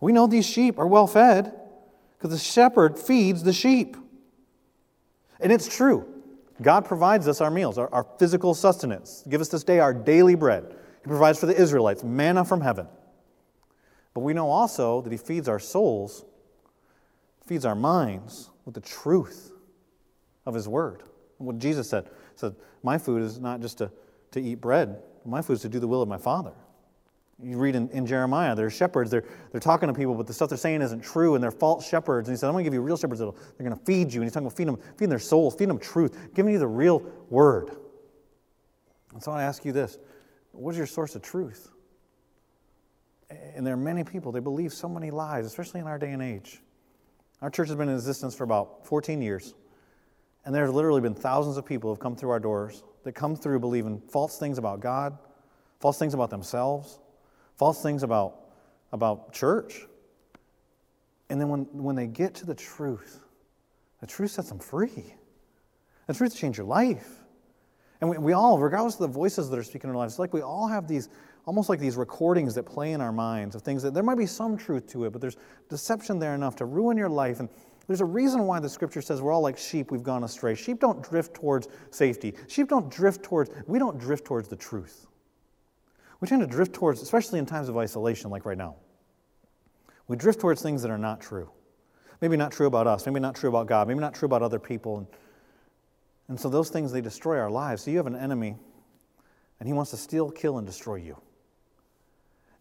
We 0.00 0.12
know 0.12 0.26
these 0.26 0.46
sheep 0.46 0.78
are 0.78 0.86
well 0.86 1.06
fed 1.06 1.54
because 2.18 2.30
the 2.30 2.44
shepherd 2.44 2.98
feeds 2.98 3.44
the 3.44 3.52
sheep. 3.52 3.96
And 5.40 5.52
it's 5.52 5.68
true. 5.74 6.06
God 6.60 6.84
provides 6.84 7.28
us 7.28 7.40
our 7.40 7.50
meals, 7.50 7.78
our, 7.78 7.92
our 7.92 8.06
physical 8.18 8.54
sustenance. 8.54 9.24
Give 9.28 9.40
us 9.40 9.48
this 9.48 9.64
day 9.64 9.78
our 9.78 9.94
daily 9.94 10.34
bread. 10.34 10.76
He 11.02 11.08
provides 11.08 11.38
for 11.38 11.46
the 11.46 11.60
Israelites 11.60 12.04
manna 12.04 12.44
from 12.44 12.60
heaven. 12.60 12.86
But 14.14 14.20
we 14.20 14.34
know 14.34 14.50
also 14.50 15.00
that 15.02 15.10
He 15.10 15.16
feeds 15.16 15.48
our 15.48 15.58
souls, 15.58 16.24
feeds 17.46 17.64
our 17.64 17.74
minds 17.74 18.50
with 18.64 18.74
the 18.74 18.80
truth 18.80 19.52
of 20.46 20.54
His 20.54 20.68
Word. 20.68 21.02
What 21.38 21.58
Jesus 21.58 21.88
said, 21.88 22.08
said, 22.42 22.54
My 22.82 22.98
food 22.98 23.22
is 23.22 23.40
not 23.40 23.60
just 23.60 23.78
to, 23.78 23.90
to 24.32 24.40
eat 24.40 24.56
bread, 24.56 25.02
my 25.24 25.40
food 25.40 25.54
is 25.54 25.62
to 25.62 25.68
do 25.68 25.78
the 25.78 25.88
will 25.88 26.02
of 26.02 26.08
my 26.08 26.18
Father. 26.18 26.52
You 27.42 27.56
read 27.56 27.74
in, 27.74 27.88
in 27.90 28.06
Jeremiah, 28.06 28.54
they're 28.54 28.70
shepherds, 28.70 29.10
they're, 29.10 29.24
they're 29.50 29.60
talking 29.60 29.88
to 29.88 29.94
people, 29.94 30.14
but 30.14 30.26
the 30.26 30.34
stuff 30.34 30.48
they're 30.48 30.58
saying 30.58 30.82
isn't 30.82 31.02
true, 31.02 31.34
and 31.34 31.42
they're 31.42 31.50
false 31.50 31.88
shepherds. 31.88 32.28
And 32.28 32.36
he 32.36 32.38
said, 32.38 32.46
I'm 32.46 32.52
going 32.52 32.64
to 32.64 32.66
give 32.66 32.74
you 32.74 32.82
real 32.82 32.96
shepherds 32.96 33.20
that 33.20 33.32
they're 33.56 33.66
going 33.66 33.76
to 33.76 33.84
feed 33.84 34.12
you. 34.12 34.20
And 34.20 34.24
he's 34.24 34.32
talking 34.32 34.46
about 34.46 34.56
feeding 34.56 34.74
them, 34.74 34.82
feeding 34.96 35.08
their 35.08 35.18
souls, 35.18 35.54
feeding 35.54 35.68
them 35.68 35.78
truth, 35.78 36.34
giving 36.34 36.52
you 36.52 36.58
the 36.58 36.68
real 36.68 37.02
word. 37.30 37.70
And 39.12 39.22
so 39.22 39.32
I 39.32 39.42
ask 39.42 39.64
you 39.64 39.72
this 39.72 39.98
what 40.52 40.72
is 40.72 40.78
your 40.78 40.86
source 40.86 41.16
of 41.16 41.22
truth? 41.22 41.70
And 43.30 43.66
there 43.66 43.74
are 43.74 43.78
many 43.78 44.04
people, 44.04 44.30
they 44.30 44.40
believe 44.40 44.72
so 44.72 44.88
many 44.88 45.10
lies, 45.10 45.46
especially 45.46 45.80
in 45.80 45.86
our 45.86 45.98
day 45.98 46.12
and 46.12 46.22
age. 46.22 46.60
Our 47.40 47.50
church 47.50 47.68
has 47.68 47.76
been 47.76 47.88
in 47.88 47.94
existence 47.94 48.34
for 48.34 48.44
about 48.44 48.86
14 48.86 49.20
years, 49.20 49.54
and 50.44 50.54
there 50.54 50.66
have 50.66 50.74
literally 50.74 51.00
been 51.00 51.14
thousands 51.14 51.56
of 51.56 51.64
people 51.64 51.88
who 51.88 51.94
have 51.94 52.00
come 52.00 52.16
through 52.16 52.30
our 52.30 52.40
doors 52.40 52.82
that 53.04 53.12
come 53.12 53.36
through 53.36 53.60
believing 53.60 54.00
false 54.00 54.38
things 54.38 54.58
about 54.58 54.80
God, 54.80 55.16
false 55.80 55.98
things 55.98 56.14
about 56.14 56.30
themselves, 56.30 56.98
false 57.56 57.82
things 57.82 58.02
about, 58.02 58.40
about 58.92 59.32
church. 59.32 59.86
And 61.30 61.40
then 61.40 61.48
when, 61.48 61.60
when 61.72 61.96
they 61.96 62.06
get 62.06 62.34
to 62.36 62.46
the 62.46 62.54
truth, 62.54 63.20
the 64.00 64.06
truth 64.06 64.32
sets 64.32 64.48
them 64.48 64.58
free. 64.58 65.14
The 66.06 66.14
truth 66.14 66.36
changes 66.36 66.58
your 66.58 66.66
life. 66.66 67.08
And 68.00 68.10
we, 68.10 68.18
we 68.18 68.32
all, 68.32 68.58
regardless 68.58 68.94
of 68.94 69.00
the 69.00 69.08
voices 69.08 69.48
that 69.48 69.58
are 69.58 69.62
speaking 69.62 69.88
in 69.88 69.94
our 69.94 70.00
lives, 70.00 70.14
it's 70.14 70.18
like 70.18 70.34
we 70.34 70.42
all 70.42 70.66
have 70.66 70.88
these, 70.88 71.08
almost 71.46 71.68
like 71.68 71.78
these 71.78 71.96
recordings 71.96 72.54
that 72.56 72.64
play 72.64 72.92
in 72.92 73.00
our 73.00 73.12
minds 73.12 73.54
of 73.54 73.62
things 73.62 73.82
that 73.84 73.94
there 73.94 74.02
might 74.02 74.18
be 74.18 74.26
some 74.26 74.56
truth 74.56 74.88
to 74.88 75.04
it, 75.04 75.10
but 75.10 75.20
there's 75.20 75.36
deception 75.68 76.18
there 76.18 76.34
enough 76.34 76.56
to 76.56 76.64
ruin 76.64 76.96
your 76.96 77.08
life. 77.08 77.38
And 77.38 77.48
there's 77.92 78.00
a 78.00 78.04
reason 78.04 78.46
why 78.46 78.58
the 78.58 78.68
scripture 78.68 79.02
says 79.02 79.20
we're 79.20 79.32
all 79.32 79.42
like 79.42 79.58
sheep, 79.58 79.90
we've 79.90 80.02
gone 80.02 80.24
astray. 80.24 80.54
Sheep 80.54 80.80
don't 80.80 81.02
drift 81.02 81.34
towards 81.34 81.68
safety. 81.90 82.34
Sheep 82.48 82.68
don't 82.68 82.90
drift 82.90 83.22
towards, 83.22 83.50
we 83.66 83.78
don't 83.78 83.98
drift 83.98 84.24
towards 84.24 84.48
the 84.48 84.56
truth 84.56 85.06
we 86.22 86.28
tend 86.28 86.40
to 86.40 86.46
drift 86.46 86.72
towards, 86.72 87.02
especially 87.02 87.40
in 87.40 87.46
times 87.46 87.68
of 87.68 87.76
isolation 87.76 88.30
like 88.30 88.46
right 88.46 88.56
now, 88.56 88.76
we 90.06 90.16
drift 90.16 90.40
towards 90.40 90.62
things 90.62 90.80
that 90.82 90.90
are 90.90 90.96
not 90.96 91.20
true. 91.20 91.50
Maybe 92.20 92.36
not 92.36 92.52
true 92.52 92.68
about 92.68 92.86
us, 92.86 93.04
maybe 93.04 93.18
not 93.18 93.34
true 93.34 93.48
about 93.48 93.66
God, 93.66 93.88
maybe 93.88 93.98
not 93.98 94.14
true 94.14 94.26
about 94.26 94.40
other 94.40 94.60
people. 94.60 94.98
And, 94.98 95.06
and 96.28 96.38
so 96.38 96.48
those 96.48 96.70
things, 96.70 96.92
they 96.92 97.00
destroy 97.00 97.40
our 97.40 97.50
lives. 97.50 97.82
So 97.82 97.90
you 97.90 97.96
have 97.96 98.06
an 98.06 98.14
enemy, 98.14 98.54
and 99.58 99.66
he 99.66 99.72
wants 99.72 99.90
to 99.90 99.96
steal, 99.96 100.30
kill, 100.30 100.58
and 100.58 100.66
destroy 100.66 100.94
you. 100.94 101.20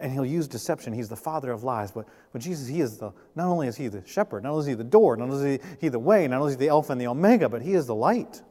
And 0.02 0.12
he'll 0.12 0.26
use 0.26 0.48
deception. 0.48 0.94
He's 0.94 1.10
the 1.10 1.16
father 1.16 1.52
of 1.52 1.64
lies. 1.64 1.92
But, 1.92 2.08
but 2.34 2.42
Jesus, 2.42 2.68
he 2.68 2.82
is 2.82 2.98
the, 2.98 3.12
not 3.36 3.48
only 3.48 3.68
is 3.68 3.78
he 3.78 3.88
the 3.88 4.06
shepherd, 4.06 4.44
not 4.44 4.52
only 4.52 4.62
is 4.62 4.68
he 4.68 4.74
the 4.74 4.84
door, 4.84 5.16
not 5.16 5.30
only 5.30 5.56
is 5.56 5.62
he, 5.62 5.70
he 5.80 5.88
the 5.90 6.00
way, 6.00 6.28
not 6.28 6.40
only 6.40 6.54
is 6.54 6.60
he 6.60 6.66
the 6.66 6.70
Alpha 6.70 6.92
and 6.92 7.00
the 7.00 7.08
Omega, 7.08 7.48
but 7.48 7.62
he 7.62 7.74
is 7.74 7.86
the 7.86 7.96
light. 7.96 8.42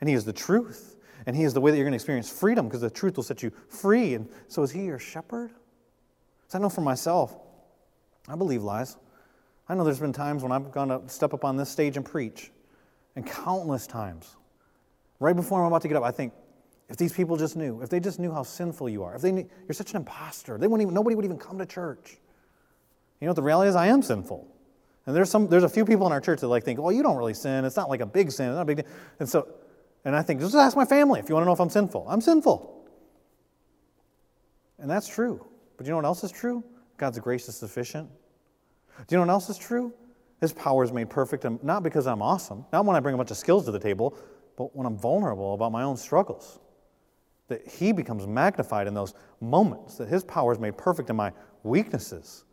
And 0.00 0.08
he 0.08 0.14
is 0.14 0.24
the 0.24 0.32
truth. 0.32 0.96
And 1.26 1.36
He 1.36 1.44
is 1.44 1.54
the 1.54 1.60
way 1.60 1.70
that 1.70 1.76
you're 1.76 1.84
going 1.84 1.92
to 1.92 1.96
experience 1.96 2.30
freedom 2.30 2.66
because 2.66 2.80
the 2.80 2.90
truth 2.90 3.16
will 3.16 3.24
set 3.24 3.42
you 3.42 3.52
free. 3.68 4.14
And 4.14 4.28
so, 4.48 4.62
is 4.62 4.70
He 4.70 4.84
your 4.84 4.98
shepherd? 4.98 5.50
So, 6.48 6.58
I 6.58 6.62
know 6.62 6.68
for 6.68 6.80
myself, 6.80 7.36
I 8.28 8.36
believe 8.36 8.62
lies. 8.62 8.96
I 9.68 9.74
know 9.74 9.84
there's 9.84 10.00
been 10.00 10.12
times 10.12 10.42
when 10.42 10.50
I've 10.50 10.72
gone 10.72 10.88
to 10.88 11.08
step 11.08 11.32
up 11.32 11.44
on 11.44 11.56
this 11.56 11.68
stage 11.68 11.96
and 11.96 12.04
preach, 12.04 12.50
and 13.14 13.26
countless 13.26 13.86
times, 13.86 14.36
right 15.20 15.36
before 15.36 15.60
I'm 15.60 15.66
about 15.66 15.82
to 15.82 15.88
get 15.88 15.96
up, 15.96 16.02
I 16.02 16.10
think, 16.10 16.32
if 16.90 16.96
these 16.96 17.12
people 17.12 17.36
just 17.36 17.56
knew, 17.56 17.80
if 17.82 17.88
they 17.88 18.00
just 18.00 18.18
knew 18.18 18.32
how 18.32 18.42
sinful 18.42 18.88
you 18.88 19.02
are, 19.04 19.14
if 19.14 19.22
they 19.22 19.32
knew, 19.32 19.48
you're 19.66 19.74
such 19.74 19.92
an 19.92 19.96
imposter, 19.96 20.58
they 20.58 20.66
wouldn't 20.66 20.82
even, 20.82 20.94
nobody 20.94 21.16
would 21.16 21.24
even 21.24 21.38
come 21.38 21.56
to 21.58 21.64
church. 21.64 22.18
You 23.20 23.26
know 23.26 23.30
what 23.30 23.36
the 23.36 23.42
reality 23.42 23.70
is? 23.70 23.76
I 23.76 23.86
am 23.86 24.02
sinful. 24.02 24.46
And 25.06 25.16
there's 25.16 25.30
some 25.30 25.48
there's 25.48 25.64
a 25.64 25.68
few 25.68 25.84
people 25.84 26.06
in 26.06 26.12
our 26.12 26.20
church 26.20 26.40
that 26.40 26.48
like 26.48 26.64
think, 26.64 26.80
well, 26.80 26.92
you 26.92 27.02
don't 27.02 27.16
really 27.16 27.34
sin. 27.34 27.64
It's 27.64 27.76
not 27.76 27.88
like 27.88 28.00
a 28.00 28.06
big 28.06 28.30
sin. 28.30 28.48
It's 28.48 28.56
not 28.56 28.62
a 28.62 28.64
big 28.64 28.76
deal. 28.78 28.86
And 29.18 29.28
so 29.28 29.48
and 30.04 30.16
I 30.16 30.22
think, 30.22 30.40
just 30.40 30.54
ask 30.54 30.76
my 30.76 30.84
family 30.84 31.20
if 31.20 31.28
you 31.28 31.34
want 31.34 31.44
to 31.44 31.46
know 31.46 31.52
if 31.52 31.60
I'm 31.60 31.70
sinful. 31.70 32.06
I'm 32.08 32.20
sinful. 32.20 32.84
And 34.78 34.90
that's 34.90 35.06
true. 35.06 35.46
But 35.76 35.86
you 35.86 35.90
know 35.90 35.96
what 35.96 36.06
else 36.06 36.24
is 36.24 36.32
true? 36.32 36.64
God's 36.96 37.18
grace 37.18 37.48
is 37.48 37.56
sufficient. 37.56 38.08
Do 39.06 39.14
you 39.14 39.18
know 39.18 39.26
what 39.26 39.32
else 39.32 39.48
is 39.48 39.58
true? 39.58 39.92
His 40.40 40.52
power 40.52 40.84
is 40.84 40.92
made 40.92 41.10
perfect, 41.10 41.44
not 41.62 41.82
because 41.82 42.06
I'm 42.06 42.22
awesome, 42.22 42.64
not 42.72 42.84
when 42.86 42.96
I 42.96 43.00
bring 43.00 43.14
a 43.14 43.18
bunch 43.18 43.30
of 43.30 43.36
skills 43.36 43.66
to 43.66 43.70
the 43.70 43.78
table, 43.78 44.16
but 44.56 44.74
when 44.74 44.86
I'm 44.86 44.96
vulnerable 44.96 45.52
about 45.54 45.70
my 45.70 45.82
own 45.82 45.98
struggles. 45.98 46.58
That 47.50 47.68
He 47.68 47.92
becomes 47.92 48.26
magnified 48.26 48.86
in 48.86 48.94
those 48.94 49.12
moments, 49.40 49.98
that 49.98 50.08
His 50.08 50.24
power 50.24 50.52
is 50.52 50.58
made 50.58 50.78
perfect 50.78 51.10
in 51.10 51.16
my 51.16 51.32
weaknesses 51.62 52.44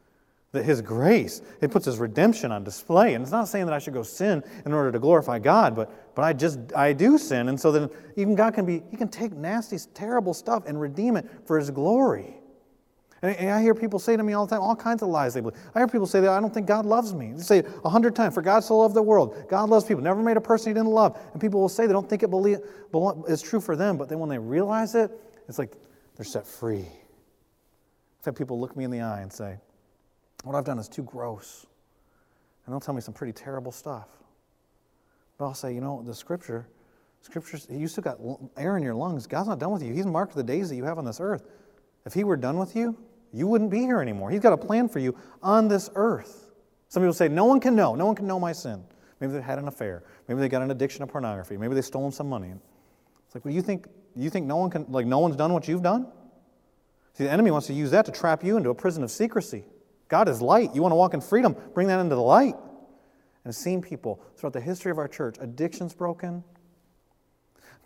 that 0.53 0.63
his 0.63 0.81
grace 0.81 1.41
it 1.62 1.71
puts 1.71 1.86
his 1.86 1.99
redemption 1.99 2.51
on 2.51 2.63
display. 2.63 3.13
And 3.13 3.21
it's 3.21 3.31
not 3.31 3.47
saying 3.47 3.65
that 3.65 3.73
i 3.73 3.79
should 3.79 3.93
go 3.93 4.03
sin 4.03 4.43
in 4.65 4.73
order 4.73 4.91
to 4.91 4.99
glorify 4.99 5.39
god 5.39 5.75
but 5.75 6.15
but 6.15 6.23
i 6.23 6.33
just 6.33 6.60
i 6.75 6.93
do 6.93 7.17
sin. 7.17 7.49
And 7.49 7.60
so 7.60 7.71
then 7.71 7.89
even 8.15 8.36
god 8.36 8.53
can 8.53 8.65
be 8.65 8.83
he 8.89 8.97
can 8.97 9.10
take 9.10 9.33
nasty 9.33 9.77
terrible 9.93 10.33
stuff 10.33 10.63
and 10.65 10.79
redeem 10.79 11.17
it 11.17 11.29
for 11.45 11.57
his 11.57 11.69
glory 11.69 12.37
And 13.21 13.49
I 13.49 13.62
hear 13.62 13.73
people 13.73 13.97
say 13.97 14.15
to 14.15 14.21
me 14.21 14.34
all 14.34 14.45
the 14.45 14.56
time, 14.56 14.62
all 14.62 14.75
kinds 14.75 15.01
of 15.01 15.10
lies 15.10 15.34
they 15.34 15.41
believe. 15.41 15.58
I 15.73 15.80
hear 15.80 15.88
people 15.88 16.06
say 16.06 16.19
that 16.19 16.30
I 16.30 16.39
don't 16.39 16.53
think 16.53 16.67
God 16.67 16.86
loves 16.86 17.15
me. 17.15 17.32
They 17.32 17.41
say 17.41 17.63
a 17.84 17.89
hundred 17.89 18.15
times, 18.15 18.36
for 18.36 18.43
God 18.43 18.63
so 18.63 18.77
loved 18.77 18.93
the 18.93 19.01
world. 19.01 19.36
God 19.49 19.69
loves 19.69 19.86
people. 19.86 20.03
Never 20.03 20.21
made 20.21 20.38
a 20.38 20.41
person 20.41 20.69
he 20.69 20.73
didn't 20.75 20.91
love. 20.91 21.19
And 21.32 21.41
people 21.41 21.60
will 21.60 21.69
say 21.69 21.88
they 21.88 21.93
don't 21.93 22.08
think 22.08 22.21
it 22.21 22.30
believe, 22.30 22.60
it's 23.27 23.41
true 23.41 23.60
for 23.60 23.75
them, 23.75 23.97
but 23.97 24.08
then 24.08 24.19
when 24.19 24.30
they 24.30 24.38
realize 24.38 24.93
it, 24.93 25.10
it's 25.47 25.58
like 25.58 25.73
they're 26.15 26.25
set 26.25 26.45
free. 26.45 26.86
I've 28.19 28.25
had 28.25 28.36
people 28.36 28.60
look 28.60 28.77
me 28.77 28.84
in 28.84 28.91
the 28.91 29.01
eye 29.01 29.21
and 29.21 29.34
say, 29.34 29.58
what 30.43 30.56
I've 30.56 30.65
done 30.65 30.77
is 30.77 30.88
too 30.88 31.03
gross. 31.03 31.65
And 32.65 32.73
they'll 32.73 32.80
tell 32.80 32.93
me 32.93 33.01
some 33.01 33.13
pretty 33.13 33.34
terrible 33.34 33.71
stuff. 33.71 34.10
But 35.38 35.45
I'll 35.45 35.53
say, 35.53 35.73
you 35.73 35.82
know, 35.82 36.03
the 36.06 36.13
scripture, 36.13 36.67
scripture, 37.21 37.58
you 37.69 37.88
still 37.88 38.03
got 38.03 38.19
air 38.58 38.77
in 38.77 38.84
your 38.84 38.95
lungs. 38.95 39.25
God's 39.25 39.47
not 39.47 39.60
done 39.60 39.71
with 39.71 39.82
you. 39.82 39.93
He's 39.93 40.06
marked 40.06 40.36
the 40.36 40.43
days 40.43 40.69
that 40.69 40.75
you 40.75 40.84
have 40.84 40.97
on 40.97 41.06
this 41.06 41.19
earth. 41.19 41.43
If 42.07 42.13
he 42.13 42.23
were 42.23 42.37
done 42.37 42.57
with 42.57 42.73
you, 42.73 42.97
you 43.33 43.47
wouldn't 43.47 43.69
be 43.69 43.79
here 43.79 44.01
anymore. 44.01 44.31
He's 44.31 44.39
got 44.39 44.53
a 44.53 44.57
plan 44.57 44.87
for 44.87 44.99
you 44.99 45.13
on 45.43 45.67
this 45.67 45.89
earth. 45.93 46.49
Some 46.87 47.03
people 47.03 47.13
say, 47.13 47.27
No 47.27 47.43
one 47.43 47.59
can 47.59 47.75
know. 47.75 47.95
No 47.95 48.05
one 48.05 48.15
can 48.15 48.25
know 48.25 48.39
my 48.39 48.53
sin. 48.53 48.81
Maybe 49.19 49.33
they 49.33 49.41
had 49.41 49.59
an 49.59 49.67
affair. 49.67 50.03
Maybe 50.29 50.39
they 50.39 50.47
got 50.47 50.61
an 50.61 50.71
addiction 50.71 51.01
to 51.01 51.07
pornography. 51.07 51.57
Maybe 51.57 51.75
they 51.75 51.81
stole 51.81 52.09
some 52.11 52.29
money. 52.29 52.53
It's 53.25 53.35
like, 53.35 53.43
well, 53.43 53.53
you 53.53 53.61
think 53.61 53.87
you 54.15 54.29
think 54.29 54.45
no 54.45 54.55
one 54.55 54.69
can 54.69 54.85
like 54.89 55.05
no 55.05 55.19
one's 55.19 55.35
done 55.35 55.51
what 55.51 55.67
you've 55.67 55.83
done? 55.83 56.07
See, 57.13 57.25
the 57.25 57.29
enemy 57.31 57.51
wants 57.51 57.67
to 57.67 57.73
use 57.73 57.91
that 57.91 58.05
to 58.05 58.11
trap 58.13 58.41
you 58.41 58.55
into 58.55 58.69
a 58.69 58.75
prison 58.75 59.03
of 59.03 59.11
secrecy. 59.11 59.65
God 60.07 60.29
is 60.29 60.41
light. 60.41 60.73
You 60.73 60.81
want 60.81 60.93
to 60.93 60.95
walk 60.95 61.13
in 61.13 61.19
freedom, 61.19 61.57
bring 61.73 61.87
that 61.87 61.99
into 61.99 62.15
the 62.15 62.21
light. 62.21 62.55
And 62.55 63.51
I've 63.51 63.55
seen 63.55 63.81
people 63.81 64.21
throughout 64.37 64.53
the 64.53 64.61
history 64.61 64.91
of 64.91 64.97
our 64.97 65.09
church, 65.09 65.35
addictions 65.41 65.93
broken, 65.93 66.43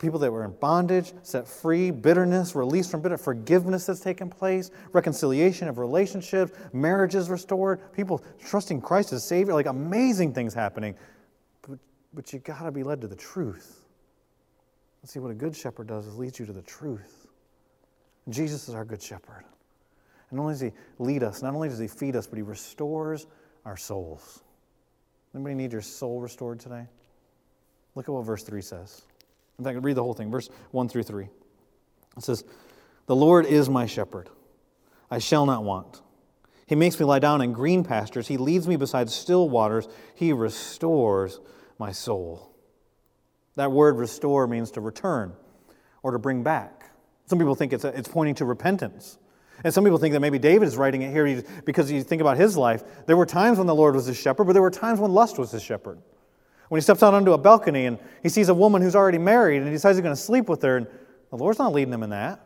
people 0.02 0.20
that 0.20 0.32
were 0.32 0.44
in 0.44 0.52
bondage 0.54 1.14
set 1.22 1.48
free, 1.48 1.92
bitterness 1.92 2.56
released 2.56 2.90
from 2.90 3.02
bitterness, 3.02 3.24
forgiveness 3.24 3.86
that's 3.86 4.00
taken 4.00 4.30
place, 4.30 4.72
reconciliation 4.94 5.68
of 5.68 5.78
relationships, 5.78 6.52
marriages 6.74 7.30
restored, 7.30 7.94
people 7.94 8.24
trusting 8.44 8.82
Christ 8.82 9.14
as 9.14 9.24
Savior, 9.24 9.54
like 9.54 9.68
amazing 9.68 10.34
things 10.34 10.56
happening. 10.56 10.96
But, 11.62 11.78
but 12.14 12.34
you 12.34 12.40
got 12.40 12.64
to 12.64 12.72
be 12.72 12.84
led 12.84 13.00
to 13.02 13.08
the 13.08 13.16
truth. 13.16 13.86
Let's 15.04 15.14
see 15.14 15.20
what 15.20 15.32
a 15.32 15.36
good 15.36 15.56
shepherd 15.56 15.88
does 15.88 16.08
is 16.08 16.18
leads 16.18 16.40
you 16.40 16.48
to 16.48 16.54
the 16.54 16.64
truth. 16.64 17.28
Jesus 18.28 18.68
is 18.68 18.76
our 18.76 18.86
good 18.86 19.02
shepherd. 19.02 19.46
And 20.32 20.38
not 20.38 20.44
only 20.44 20.54
does 20.56 20.62
he 20.62 20.72
lead 20.98 21.22
us, 21.22 21.44
not 21.44 21.54
only 21.54 21.70
does 21.70 21.80
he 21.80 21.88
feed 21.88 22.16
us, 22.16 22.26
but 22.26 22.38
he 22.38 22.44
restores 22.44 23.28
our 23.66 23.78
souls. 23.78 24.42
Anybody 25.36 25.56
need 25.56 25.72
your 25.72 25.82
soul 25.82 26.20
restored 26.20 26.60
today? 26.60 26.88
Look 27.94 28.10
at 28.10 28.12
what 28.12 28.26
verse 28.26 28.44
3 28.44 28.62
says. 28.62 29.04
In 29.62 29.65
fact, 29.65 29.84
read 29.84 29.95
the 29.95 30.04
whole 30.04 30.15
thing, 30.15 30.32
verse 30.32 30.50
1 30.71 30.89
through 30.89 31.04
3. 31.04 31.30
It 32.17 32.24
says, 32.24 32.43
The 33.06 33.15
Lord 33.15 33.45
is 33.45 33.69
my 33.69 33.86
shepherd. 33.86 34.28
I 35.12 35.19
shall 35.19 35.45
not 35.45 35.63
want. 35.63 36.02
He 36.65 36.74
makes 36.74 37.00
me 37.00 37.06
lie 37.06 37.19
down 37.19 37.41
in 37.41 37.54
green 37.54 37.84
pastures. 37.84 38.28
He 38.28 38.38
leads 38.38 38.67
me 38.67 38.76
beside 38.76 39.12
still 39.12 39.47
waters. 39.50 39.88
He 40.15 40.34
restores 40.34 41.39
my 41.78 41.91
soul. 41.91 42.56
That 43.56 43.71
word 43.71 43.97
restore 43.97 44.47
means 44.47 44.71
to 44.71 44.82
return 44.82 45.34
or 46.02 46.12
to 46.12 46.19
bring 46.19 46.41
back. 46.41 46.89
Some 47.28 47.38
people 47.38 47.54
think 47.54 47.71
it's, 47.71 47.84
a, 47.84 47.89
it's 47.89 48.08
pointing 48.08 48.36
to 48.36 48.45
repentance. 48.45 49.19
And 49.63 49.71
some 49.71 49.84
people 49.84 50.00
think 50.00 50.13
that 50.13 50.21
maybe 50.21 50.39
David 50.39 50.67
is 50.67 50.76
writing 50.76 51.04
it 51.04 51.12
here 51.12 51.43
because 51.65 51.91
you 51.91 52.02
think 52.02 52.19
about 52.19 52.38
his 52.38 52.58
life. 52.58 52.84
There 53.06 53.15
were 53.15 53.28
times 53.28 53.60
when 53.60 53.67
the 53.67 53.76
Lord 53.76 53.93
was 53.93 54.08
his 54.08 54.17
shepherd, 54.17 54.45
but 54.45 54.54
there 54.54 54.62
were 54.63 54.71
times 54.71 55.00
when 55.00 55.12
lust 55.12 55.38
was 55.38 55.52
his 55.52 55.62
shepherd 55.62 56.02
when 56.71 56.79
he 56.79 56.81
steps 56.81 57.03
out 57.03 57.13
onto 57.13 57.34
a 57.34 57.38
balcony 57.38 57.86
and 57.86 57.99
he 58.23 58.29
sees 58.29 58.47
a 58.47 58.53
woman 58.53 58.81
who's 58.81 58.95
already 58.95 59.17
married 59.17 59.57
and 59.57 59.65
he 59.65 59.73
decides 59.73 59.97
he's 59.97 60.03
going 60.03 60.15
to 60.15 60.21
sleep 60.21 60.47
with 60.47 60.62
her, 60.62 60.77
and 60.77 60.88
the 61.29 61.36
Lord's 61.36 61.60
not 61.60 61.73
leading 61.73 61.93
him 61.93 62.01
in 62.01 62.12
that. 62.12 62.39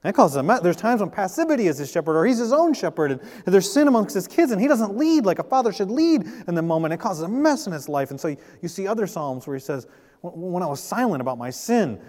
That 0.00 0.14
causes 0.14 0.38
him. 0.38 0.46
There's 0.46 0.74
times 0.74 1.02
when 1.02 1.10
passivity 1.10 1.66
is 1.66 1.76
his 1.76 1.92
shepherd, 1.92 2.16
or 2.16 2.24
he's 2.24 2.38
his 2.38 2.54
own 2.54 2.72
shepherd, 2.72 3.10
and 3.10 3.20
there's 3.44 3.70
sin 3.70 3.88
amongst 3.88 4.14
his 4.14 4.26
kids, 4.26 4.52
and 4.52 4.60
he 4.60 4.68
doesn't 4.68 4.96
lead 4.96 5.26
like 5.26 5.38
a 5.38 5.42
father 5.42 5.70
should 5.70 5.90
lead 5.90 6.22
in 6.48 6.54
the 6.54 6.62
moment. 6.62 6.94
It 6.94 6.96
causes 6.96 7.24
a 7.24 7.28
mess 7.28 7.66
in 7.66 7.74
his 7.74 7.90
life. 7.90 8.10
And 8.10 8.18
so 8.18 8.34
you, 8.62 8.68
see 8.68 8.86
other 8.86 9.06
psalms 9.06 9.46
where 9.46 9.54
he 9.54 9.60
says, 9.60 9.86
"When 10.22 10.62
I 10.62 10.66
was 10.66 10.80
silent 10.80 11.20
about 11.20 11.36
my 11.36 11.50
sin, 11.50 12.00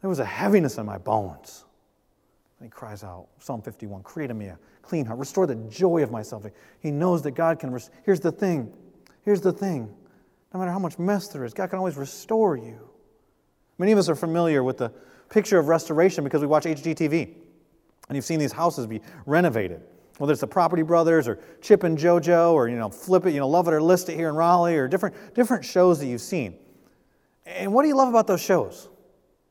there 0.00 0.10
was 0.10 0.18
a 0.18 0.24
heaviness 0.24 0.78
in 0.78 0.86
my 0.86 0.98
bones." 0.98 1.64
And 2.58 2.66
he 2.66 2.70
cries 2.70 3.04
out, 3.04 3.28
Psalm 3.38 3.62
51, 3.62 4.02
"Create 4.02 4.32
in 4.32 4.38
me 4.38 4.46
a 4.46 4.58
clean 4.82 5.06
heart, 5.06 5.20
restore 5.20 5.46
the 5.46 5.54
joy 5.54 6.02
of 6.02 6.10
my 6.10 6.22
salvation." 6.22 6.56
He 6.80 6.90
knows 6.90 7.22
that 7.22 7.36
God 7.36 7.60
can. 7.60 7.70
Rest- 7.70 7.92
Here's 8.02 8.18
the 8.18 8.32
thing. 8.32 8.74
Here's 9.22 9.40
the 9.40 9.52
thing. 9.52 9.94
No 10.52 10.60
matter 10.60 10.72
how 10.72 10.78
much 10.78 10.98
mess 10.98 11.28
there 11.28 11.44
is, 11.44 11.52
God 11.52 11.70
can 11.70 11.78
always 11.78 11.96
restore 11.96 12.56
you. 12.56 12.88
Many 13.78 13.92
of 13.92 13.98
us 13.98 14.08
are 14.08 14.14
familiar 14.14 14.62
with 14.62 14.78
the 14.78 14.92
picture 15.28 15.58
of 15.58 15.68
restoration 15.68 16.24
because 16.24 16.40
we 16.40 16.46
watch 16.46 16.64
HGTV. 16.64 17.34
And 18.08 18.16
you've 18.16 18.24
seen 18.24 18.38
these 18.38 18.52
houses 18.52 18.86
be 18.86 19.00
renovated. 19.26 19.82
Whether 20.16 20.32
it's 20.32 20.40
the 20.40 20.46
Property 20.46 20.82
Brothers 20.82 21.28
or 21.28 21.38
Chip 21.60 21.84
and 21.84 21.96
JoJo 21.96 22.52
or, 22.52 22.68
you 22.68 22.76
know, 22.76 22.88
Flip 22.88 23.26
It, 23.26 23.34
you 23.34 23.40
know, 23.40 23.48
Love 23.48 23.68
It 23.68 23.74
or 23.74 23.82
List 23.82 24.08
It 24.08 24.16
here 24.16 24.30
in 24.30 24.34
Raleigh 24.34 24.76
or 24.76 24.88
different, 24.88 25.34
different 25.34 25.64
shows 25.64 26.00
that 26.00 26.06
you've 26.06 26.20
seen. 26.20 26.56
And 27.46 27.72
what 27.72 27.82
do 27.82 27.88
you 27.88 27.96
love 27.96 28.08
about 28.08 28.26
those 28.26 28.40
shows? 28.40 28.88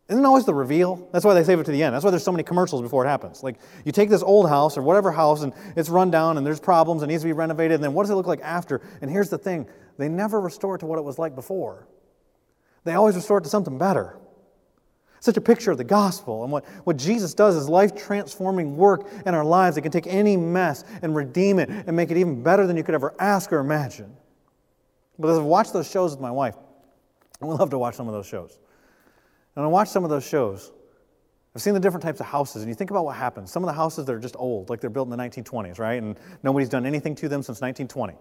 Isn't 0.09 0.25
always 0.25 0.45
the 0.45 0.53
reveal? 0.53 1.07
That's 1.11 1.25
why 1.25 1.33
they 1.33 1.43
save 1.43 1.59
it 1.59 1.65
to 1.65 1.71
the 1.71 1.83
end. 1.83 1.93
That's 1.93 2.03
why 2.03 2.11
there's 2.11 2.23
so 2.23 2.31
many 2.31 2.43
commercials 2.43 2.81
before 2.81 3.05
it 3.05 3.09
happens. 3.09 3.43
Like, 3.43 3.57
you 3.83 3.91
take 3.91 4.09
this 4.09 4.23
old 4.23 4.47
house 4.47 4.77
or 4.77 4.81
whatever 4.81 5.11
house 5.11 5.41
and 5.43 5.53
it's 5.75 5.89
run 5.89 6.11
down 6.11 6.37
and 6.37 6.45
there's 6.45 6.61
problems 6.61 7.01
and 7.01 7.09
needs 7.09 7.23
to 7.23 7.27
be 7.27 7.33
renovated, 7.33 7.75
and 7.75 7.83
then 7.83 7.93
what 7.93 8.03
does 8.03 8.09
it 8.09 8.15
look 8.15 8.27
like 8.27 8.41
after? 8.41 8.81
And 9.01 9.11
here's 9.11 9.29
the 9.29 9.37
thing 9.37 9.67
they 9.97 10.09
never 10.09 10.39
restore 10.39 10.75
it 10.75 10.79
to 10.79 10.85
what 10.85 10.99
it 10.99 11.03
was 11.03 11.17
like 11.17 11.35
before. 11.35 11.87
They 12.83 12.93
always 12.93 13.15
restore 13.15 13.39
it 13.39 13.43
to 13.43 13.49
something 13.49 13.77
better. 13.77 14.17
Such 15.19 15.35
a 15.35 15.41
picture 15.41 15.71
of 15.71 15.77
the 15.77 15.83
gospel 15.83 16.43
and 16.43 16.51
what, 16.51 16.63
what 16.83 16.97
Jesus 16.97 17.33
does 17.33 17.55
is 17.55 17.67
life 17.67 17.95
transforming 17.95 18.77
work 18.77 19.07
in 19.25 19.33
our 19.33 19.43
lives 19.43 19.75
that 19.75 19.81
can 19.81 19.91
take 19.91 20.07
any 20.07 20.37
mess 20.37 20.83
and 21.01 21.15
redeem 21.15 21.57
it 21.59 21.69
and 21.69 21.95
make 21.95 22.11
it 22.11 22.17
even 22.17 22.43
better 22.43 22.67
than 22.67 22.77
you 22.77 22.83
could 22.83 22.95
ever 22.95 23.15
ask 23.19 23.51
or 23.51 23.59
imagine. 23.59 24.15
But 25.17 25.29
as 25.29 25.39
I've 25.39 25.45
watched 25.45 25.73
those 25.73 25.89
shows 25.89 26.11
with 26.11 26.21
my 26.21 26.29
wife, 26.29 26.55
and 27.41 27.49
we 27.49 27.55
love 27.55 27.71
to 27.71 27.79
watch 27.79 27.95
some 27.95 28.07
of 28.07 28.13
those 28.13 28.27
shows. 28.27 28.59
And 29.55 29.65
I 29.65 29.67
watch 29.67 29.89
some 29.89 30.03
of 30.03 30.11
those 30.11 30.25
shows. 30.25 30.71
I've 31.55 31.61
seen 31.63 31.73
the 31.73 31.79
different 31.79 32.03
types 32.03 32.19
of 32.19 32.27
houses, 32.27 32.61
and 32.61 32.69
you 32.69 32.75
think 32.75 32.91
about 32.91 33.03
what 33.03 33.15
happens. 33.15 33.51
Some 33.51 33.63
of 33.63 33.67
the 33.67 33.73
houses 33.73 34.05
that 34.05 34.13
are 34.13 34.19
just 34.19 34.35
old, 34.37 34.69
like 34.69 34.79
they're 34.79 34.91
built 34.91 35.07
in 35.07 35.17
the 35.17 35.23
1920s, 35.23 35.79
right? 35.79 36.01
And 36.01 36.15
nobody's 36.43 36.69
done 36.69 36.85
anything 36.85 37.15
to 37.15 37.27
them 37.27 37.41
since 37.41 37.59
1920 37.59 38.13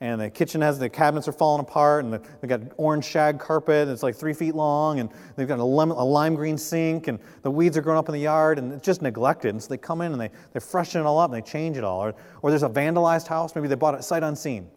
and 0.00 0.20
the 0.20 0.30
kitchen 0.30 0.60
has 0.60 0.78
the 0.78 0.88
cabinets 0.88 1.26
are 1.26 1.32
falling 1.32 1.60
apart 1.60 2.04
and 2.04 2.12
the, 2.12 2.22
they've 2.40 2.48
got 2.48 2.60
orange 2.76 3.04
shag 3.04 3.40
carpet 3.40 3.82
and 3.82 3.90
it's 3.90 4.02
like 4.02 4.14
three 4.14 4.32
feet 4.32 4.54
long 4.54 5.00
and 5.00 5.10
they've 5.34 5.48
got 5.48 5.58
a, 5.58 5.62
a, 5.62 5.64
lime 5.64 6.36
green 6.36 6.56
sink 6.56 7.08
and 7.08 7.18
the 7.42 7.50
weeds 7.50 7.76
are 7.76 7.80
growing 7.80 7.98
up 7.98 8.08
in 8.08 8.12
the 8.12 8.20
yard 8.20 8.58
and 8.58 8.72
it's 8.72 8.84
just 8.84 9.02
neglected. 9.02 9.50
And 9.50 9.62
so 9.62 9.68
they 9.68 9.76
come 9.76 10.00
in 10.00 10.12
and 10.12 10.20
they, 10.20 10.30
they 10.52 10.60
freshen 10.60 11.00
it 11.00 11.04
all 11.04 11.18
up 11.18 11.32
and 11.32 11.42
they 11.42 11.46
change 11.46 11.76
it 11.76 11.82
all. 11.82 12.00
Or, 12.00 12.14
or 12.42 12.50
there's 12.50 12.62
a 12.62 12.68
vandalized 12.68 13.26
house 13.26 13.54
maybe 13.56 13.66
they 13.66 13.74
bought 13.74 13.94
it 13.94 14.04
sight 14.04 14.22
unseen. 14.22 14.70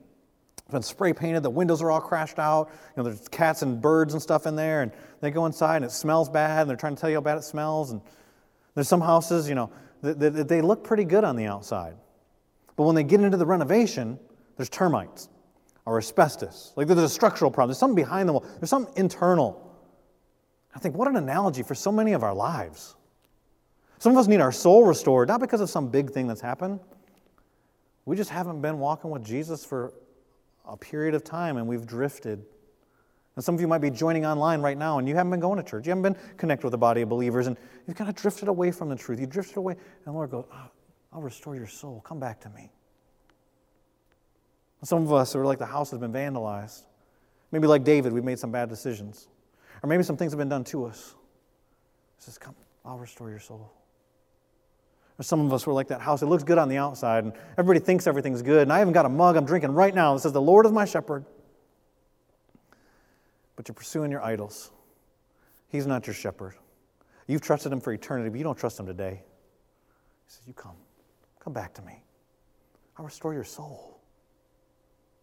It's 0.57 0.71
been 0.71 0.81
spray 0.81 1.13
painted 1.13 1.43
the 1.43 1.51
windows 1.51 1.83
are 1.83 1.91
all 1.91 2.01
crashed 2.01 2.39
out 2.39 2.69
you 2.71 3.03
know 3.03 3.09
there's 3.09 3.27
cats 3.27 3.61
and 3.61 3.79
birds 3.79 4.13
and 4.13 4.21
stuff 4.21 4.47
in 4.47 4.55
there 4.55 4.81
and 4.81 4.91
they 5.19 5.29
go 5.29 5.45
inside 5.45 5.77
and 5.77 5.85
it 5.85 5.91
smells 5.91 6.29
bad 6.29 6.61
and 6.61 6.69
they're 6.69 6.77
trying 6.77 6.95
to 6.95 7.01
tell 7.01 7.09
you 7.09 7.17
how 7.17 7.21
bad 7.21 7.37
it 7.37 7.43
smells 7.43 7.91
and 7.91 8.01
there's 8.73 8.87
some 8.87 9.01
houses 9.01 9.47
you 9.47 9.55
know 9.55 9.69
they, 10.01 10.29
they 10.29 10.61
look 10.61 10.83
pretty 10.83 11.03
good 11.03 11.23
on 11.23 11.35
the 11.35 11.45
outside. 11.45 11.95
But 12.75 12.85
when 12.85 12.95
they 12.95 13.03
get 13.03 13.21
into 13.21 13.37
the 13.37 13.45
renovation 13.45 14.17
there's 14.61 14.69
termites 14.69 15.27
or 15.85 15.97
asbestos. 15.97 16.71
Like 16.75 16.85
there's 16.85 16.99
a 16.99 17.09
structural 17.09 17.49
problem. 17.49 17.69
There's 17.69 17.79
something 17.79 17.95
behind 17.95 18.29
the 18.29 18.33
wall. 18.33 18.45
There's 18.59 18.69
something 18.69 18.93
internal. 18.95 19.75
I 20.75 20.79
think, 20.79 20.95
what 20.95 21.07
an 21.07 21.15
analogy 21.15 21.63
for 21.63 21.73
so 21.73 21.91
many 21.91 22.13
of 22.13 22.21
our 22.21 22.35
lives. 22.35 22.95
Some 23.97 24.11
of 24.11 24.19
us 24.19 24.27
need 24.27 24.39
our 24.39 24.51
soul 24.51 24.85
restored, 24.85 25.29
not 25.29 25.41
because 25.41 25.61
of 25.61 25.69
some 25.71 25.89
big 25.89 26.11
thing 26.11 26.27
that's 26.27 26.41
happened. 26.41 26.79
We 28.05 28.15
just 28.15 28.29
haven't 28.29 28.61
been 28.61 28.77
walking 28.77 29.09
with 29.09 29.25
Jesus 29.25 29.65
for 29.65 29.93
a 30.67 30.77
period 30.77 31.15
of 31.15 31.23
time 31.23 31.57
and 31.57 31.67
we've 31.67 31.87
drifted. 31.87 32.45
And 33.35 33.43
some 33.43 33.55
of 33.55 33.61
you 33.61 33.67
might 33.67 33.81
be 33.81 33.89
joining 33.89 34.27
online 34.27 34.61
right 34.61 34.77
now 34.77 34.99
and 34.99 35.07
you 35.07 35.15
haven't 35.15 35.31
been 35.31 35.39
going 35.39 35.57
to 35.57 35.63
church. 35.63 35.87
You 35.87 35.89
haven't 35.89 36.03
been 36.03 36.17
connected 36.37 36.65
with 36.65 36.75
a 36.75 36.77
body 36.77 37.01
of 37.01 37.09
believers 37.09 37.47
and 37.47 37.57
you've 37.87 37.97
kind 37.97 38.11
of 38.11 38.15
drifted 38.15 38.47
away 38.47 38.69
from 38.69 38.89
the 38.89 38.95
truth. 38.95 39.19
You 39.19 39.25
drifted 39.25 39.57
away. 39.57 39.73
And 39.73 40.05
the 40.05 40.11
Lord 40.11 40.29
goes, 40.29 40.45
oh, 40.53 40.69
I'll 41.11 41.21
restore 41.21 41.55
your 41.55 41.65
soul. 41.65 42.03
Come 42.05 42.19
back 42.19 42.39
to 42.41 42.49
me. 42.51 42.71
Some 44.83 45.03
of 45.03 45.13
us 45.13 45.35
are 45.35 45.45
like 45.45 45.59
the 45.59 45.65
house 45.65 45.91
has 45.91 45.99
been 45.99 46.11
vandalized. 46.11 46.83
Maybe 47.51 47.67
like 47.67 47.83
David, 47.83 48.13
we've 48.13 48.23
made 48.23 48.39
some 48.39 48.51
bad 48.51 48.69
decisions. 48.69 49.27
Or 49.83 49.87
maybe 49.87 50.03
some 50.03 50.17
things 50.17 50.31
have 50.31 50.39
been 50.39 50.49
done 50.49 50.63
to 50.65 50.85
us. 50.85 51.15
He 52.17 52.23
says, 52.23 52.37
Come, 52.37 52.55
I'll 52.83 52.97
restore 52.97 53.29
your 53.29 53.39
soul. 53.39 53.71
Or 55.19 55.23
some 55.23 55.45
of 55.45 55.53
us 55.53 55.67
were 55.67 55.73
like 55.73 55.89
that 55.89 56.01
house. 56.01 56.21
It 56.21 56.27
looks 56.27 56.43
good 56.43 56.57
on 56.57 56.69
the 56.69 56.77
outside, 56.77 57.25
and 57.25 57.33
everybody 57.57 57.79
thinks 57.79 58.07
everything's 58.07 58.41
good. 58.41 58.63
And 58.63 58.73
I 58.73 58.79
haven't 58.79 58.93
got 58.93 59.05
a 59.05 59.09
mug 59.09 59.35
I'm 59.35 59.45
drinking 59.45 59.71
right 59.71 59.93
now 59.93 60.13
that 60.15 60.21
says, 60.21 60.33
The 60.33 60.41
Lord 60.41 60.65
is 60.65 60.71
my 60.71 60.85
shepherd. 60.85 61.25
But 63.55 63.67
you're 63.67 63.75
pursuing 63.75 64.09
your 64.09 64.23
idols. 64.23 64.71
He's 65.67 65.85
not 65.85 66.07
your 66.07 66.13
shepherd. 66.15 66.55
You've 67.27 67.41
trusted 67.41 67.71
him 67.71 67.81
for 67.81 67.93
eternity, 67.93 68.29
but 68.29 68.37
you 68.37 68.43
don't 68.43 68.57
trust 68.57 68.79
him 68.79 68.87
today. 68.87 69.21
He 70.25 70.33
says, 70.33 70.41
You 70.47 70.53
come. 70.53 70.75
Come 71.39 71.53
back 71.53 71.73
to 71.75 71.81
me. 71.81 72.03
I'll 72.97 73.05
restore 73.05 73.33
your 73.33 73.43
soul. 73.43 74.00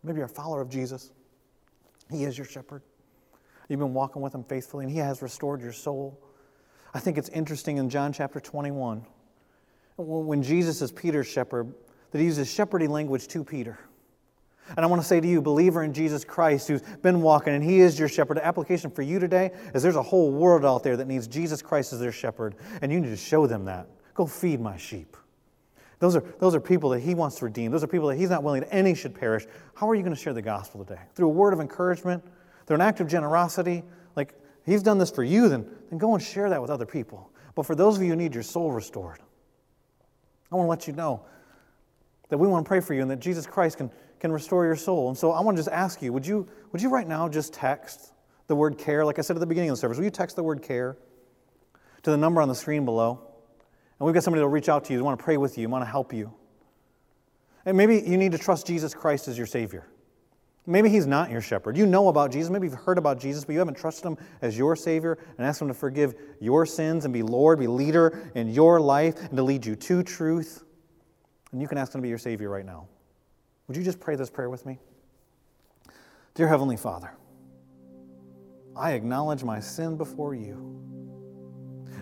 Maybe 0.02 0.18
you're 0.18 0.26
a 0.26 0.28
follower 0.28 0.60
of 0.60 0.68
Jesus. 0.68 1.12
He 2.10 2.24
is 2.24 2.38
your 2.38 2.46
shepherd. 2.46 2.82
You've 3.68 3.80
been 3.80 3.94
walking 3.94 4.22
with 4.22 4.34
him 4.34 4.44
faithfully, 4.44 4.84
and 4.84 4.92
he 4.92 4.98
has 4.98 5.20
restored 5.20 5.60
your 5.60 5.72
soul. 5.72 6.18
I 6.94 7.00
think 7.00 7.18
it's 7.18 7.28
interesting 7.28 7.76
in 7.76 7.90
John 7.90 8.12
chapter 8.12 8.40
21. 8.40 9.04
when 9.96 10.42
Jesus 10.42 10.80
is 10.80 10.92
Peter's 10.92 11.26
shepherd, 11.26 11.74
that 12.12 12.18
he 12.18 12.24
uses 12.24 12.50
shepherding 12.50 12.90
language 12.90 13.28
to 13.28 13.44
Peter. 13.44 13.78
And 14.76 14.84
I 14.84 14.86
want 14.86 15.00
to 15.00 15.08
say 15.08 15.20
to 15.20 15.26
you, 15.26 15.40
believer 15.40 15.82
in 15.82 15.92
Jesus 15.92 16.24
Christ 16.24 16.68
who's 16.68 16.82
been 17.02 17.22
walking 17.22 17.54
and 17.54 17.64
He 17.64 17.80
is 17.80 17.98
your 17.98 18.08
shepherd, 18.08 18.36
the 18.36 18.46
application 18.46 18.90
for 18.90 19.02
you 19.02 19.18
today 19.18 19.52
is 19.74 19.82
there's 19.82 19.96
a 19.96 20.02
whole 20.02 20.30
world 20.30 20.64
out 20.64 20.82
there 20.82 20.96
that 20.96 21.06
needs 21.06 21.26
Jesus 21.26 21.62
Christ 21.62 21.92
as 21.92 22.00
their 22.00 22.12
shepherd, 22.12 22.54
and 22.82 22.92
you 22.92 23.00
need 23.00 23.08
to 23.08 23.16
show 23.16 23.46
them 23.46 23.64
that. 23.64 23.88
Go 24.14 24.26
feed 24.26 24.60
my 24.60 24.76
sheep. 24.76 25.16
Those 26.00 26.14
are, 26.14 26.24
those 26.38 26.54
are 26.54 26.60
people 26.60 26.90
that 26.90 27.00
He 27.00 27.14
wants 27.14 27.36
to 27.36 27.44
redeem. 27.44 27.72
Those 27.72 27.82
are 27.82 27.88
people 27.88 28.08
that 28.08 28.16
He's 28.16 28.30
not 28.30 28.42
willing 28.42 28.60
that 28.60 28.72
any 28.72 28.94
should 28.94 29.14
perish. 29.14 29.46
How 29.74 29.88
are 29.88 29.94
you 29.94 30.02
going 30.02 30.14
to 30.14 30.20
share 30.20 30.32
the 30.32 30.42
gospel 30.42 30.84
today? 30.84 31.00
Through 31.14 31.26
a 31.26 31.32
word 31.32 31.52
of 31.52 31.60
encouragement, 31.60 32.24
through 32.66 32.76
an 32.76 32.80
act 32.82 33.00
of 33.00 33.08
generosity. 33.08 33.82
Like, 34.14 34.34
He's 34.64 34.82
done 34.82 34.98
this 34.98 35.10
for 35.10 35.24
you, 35.24 35.48
then, 35.48 35.66
then 35.90 35.98
go 35.98 36.14
and 36.14 36.22
share 36.22 36.50
that 36.50 36.60
with 36.60 36.70
other 36.70 36.86
people. 36.86 37.30
But 37.54 37.66
for 37.66 37.74
those 37.74 37.96
of 37.96 38.02
you 38.02 38.10
who 38.10 38.16
need 38.16 38.34
your 38.34 38.42
soul 38.42 38.70
restored, 38.70 39.18
I 40.52 40.56
want 40.56 40.66
to 40.66 40.70
let 40.70 40.86
you 40.86 40.92
know 40.92 41.24
that 42.28 42.38
we 42.38 42.46
want 42.46 42.64
to 42.64 42.68
pray 42.68 42.80
for 42.80 42.94
you 42.94 43.02
and 43.02 43.10
that 43.10 43.20
Jesus 43.20 43.46
Christ 43.46 43.78
can, 43.78 43.90
can 44.20 44.30
restore 44.30 44.64
your 44.64 44.76
soul. 44.76 45.08
And 45.08 45.16
so 45.16 45.32
I 45.32 45.40
want 45.40 45.56
to 45.56 45.60
just 45.60 45.74
ask 45.74 46.02
you 46.02 46.12
would, 46.12 46.26
you 46.26 46.46
would 46.72 46.82
you 46.82 46.90
right 46.90 47.08
now 47.08 47.28
just 47.28 47.52
text 47.52 48.12
the 48.46 48.54
word 48.54 48.78
care? 48.78 49.04
Like 49.04 49.18
I 49.18 49.22
said 49.22 49.36
at 49.36 49.40
the 49.40 49.46
beginning 49.46 49.70
of 49.70 49.76
the 49.76 49.80
service, 49.80 49.98
will 49.98 50.04
you 50.04 50.10
text 50.10 50.36
the 50.36 50.42
word 50.42 50.62
care 50.62 50.96
to 52.02 52.10
the 52.10 52.16
number 52.16 52.40
on 52.40 52.48
the 52.48 52.54
screen 52.54 52.84
below? 52.84 53.27
And 53.98 54.06
we've 54.06 54.14
got 54.14 54.22
somebody 54.22 54.42
will 54.42 54.50
reach 54.50 54.68
out 54.68 54.84
to 54.86 54.92
you, 54.92 54.98
they 54.98 55.02
want 55.02 55.18
to 55.18 55.24
pray 55.24 55.36
with 55.36 55.58
you, 55.58 55.68
want 55.68 55.84
to 55.84 55.90
help 55.90 56.12
you. 56.12 56.32
And 57.64 57.76
maybe 57.76 58.00
you 58.00 58.16
need 58.16 58.32
to 58.32 58.38
trust 58.38 58.66
Jesus 58.66 58.94
Christ 58.94 59.28
as 59.28 59.36
your 59.36 59.46
Savior. 59.46 59.86
Maybe 60.66 60.90
He's 60.90 61.06
not 61.06 61.30
your 61.30 61.40
shepherd. 61.40 61.76
You 61.76 61.86
know 61.86 62.08
about 62.08 62.30
Jesus. 62.30 62.50
Maybe 62.50 62.66
you've 62.66 62.74
heard 62.74 62.98
about 62.98 63.18
Jesus, 63.18 63.44
but 63.44 63.54
you 63.54 63.58
haven't 63.58 63.76
trusted 63.76 64.04
Him 64.04 64.18
as 64.42 64.56
your 64.56 64.76
Savior 64.76 65.18
and 65.38 65.46
asked 65.46 65.62
Him 65.62 65.68
to 65.68 65.74
forgive 65.74 66.14
your 66.40 66.66
sins 66.66 67.06
and 67.06 67.14
be 67.14 67.22
Lord, 67.22 67.58
be 67.58 67.66
leader 67.66 68.30
in 68.34 68.48
your 68.48 68.78
life, 68.78 69.18
and 69.18 69.36
to 69.36 69.42
lead 69.42 69.64
you 69.64 69.74
to 69.76 70.02
truth. 70.02 70.64
And 71.52 71.62
you 71.62 71.68
can 71.68 71.78
ask 71.78 71.94
Him 71.94 72.00
to 72.00 72.02
be 72.02 72.10
your 72.10 72.18
Savior 72.18 72.50
right 72.50 72.66
now. 72.66 72.86
Would 73.66 73.76
you 73.76 73.82
just 73.82 73.98
pray 73.98 74.14
this 74.14 74.28
prayer 74.28 74.50
with 74.50 74.66
me? 74.66 74.78
Dear 76.34 76.48
Heavenly 76.48 76.76
Father, 76.76 77.12
I 78.76 78.92
acknowledge 78.92 79.42
my 79.42 79.60
sin 79.60 79.96
before 79.96 80.34
you. 80.34 81.07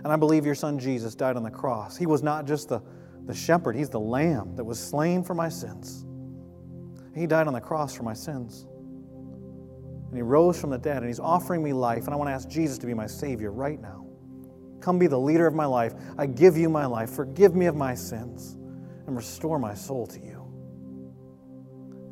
And 0.06 0.12
I 0.12 0.16
believe 0.16 0.46
your 0.46 0.54
Son 0.54 0.78
Jesus 0.78 1.16
died 1.16 1.34
on 1.34 1.42
the 1.42 1.50
cross. 1.50 1.96
He 1.96 2.06
was 2.06 2.22
not 2.22 2.46
just 2.46 2.68
the, 2.68 2.80
the 3.24 3.34
shepherd, 3.34 3.74
He's 3.74 3.90
the 3.90 3.98
lamb 3.98 4.54
that 4.54 4.62
was 4.62 4.78
slain 4.78 5.24
for 5.24 5.34
my 5.34 5.48
sins. 5.48 6.06
He 7.12 7.26
died 7.26 7.48
on 7.48 7.54
the 7.54 7.60
cross 7.60 7.92
for 7.92 8.04
my 8.04 8.14
sins. 8.14 8.68
And 10.06 10.14
He 10.14 10.22
rose 10.22 10.60
from 10.60 10.70
the 10.70 10.78
dead, 10.78 10.98
and 10.98 11.08
He's 11.08 11.18
offering 11.18 11.60
me 11.60 11.72
life. 11.72 12.04
And 12.04 12.10
I 12.10 12.16
want 12.16 12.28
to 12.28 12.34
ask 12.34 12.48
Jesus 12.48 12.78
to 12.78 12.86
be 12.86 12.94
my 12.94 13.08
Savior 13.08 13.50
right 13.50 13.80
now. 13.80 14.06
Come 14.80 14.96
be 14.96 15.08
the 15.08 15.18
leader 15.18 15.44
of 15.44 15.54
my 15.54 15.66
life. 15.66 15.94
I 16.16 16.26
give 16.26 16.56
you 16.56 16.68
my 16.68 16.86
life. 16.86 17.10
Forgive 17.10 17.56
me 17.56 17.66
of 17.66 17.74
my 17.74 17.96
sins 17.96 18.52
and 19.08 19.16
restore 19.16 19.58
my 19.58 19.74
soul 19.74 20.06
to 20.06 20.20
you. 20.20 20.46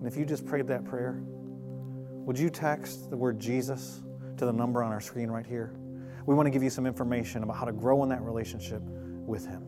And 0.00 0.08
if 0.08 0.16
you 0.16 0.24
just 0.24 0.44
prayed 0.44 0.66
that 0.66 0.84
prayer, 0.84 1.22
would 1.22 2.40
you 2.40 2.50
text 2.50 3.08
the 3.08 3.16
word 3.16 3.38
Jesus 3.38 4.02
to 4.36 4.46
the 4.46 4.52
number 4.52 4.82
on 4.82 4.90
our 4.90 5.00
screen 5.00 5.30
right 5.30 5.46
here? 5.46 5.76
We 6.26 6.34
want 6.34 6.46
to 6.46 6.50
give 6.50 6.62
you 6.62 6.70
some 6.70 6.86
information 6.86 7.42
about 7.42 7.56
how 7.56 7.64
to 7.64 7.72
grow 7.72 8.02
in 8.02 8.08
that 8.08 8.22
relationship 8.22 8.82
with 8.82 9.46
Him. 9.46 9.62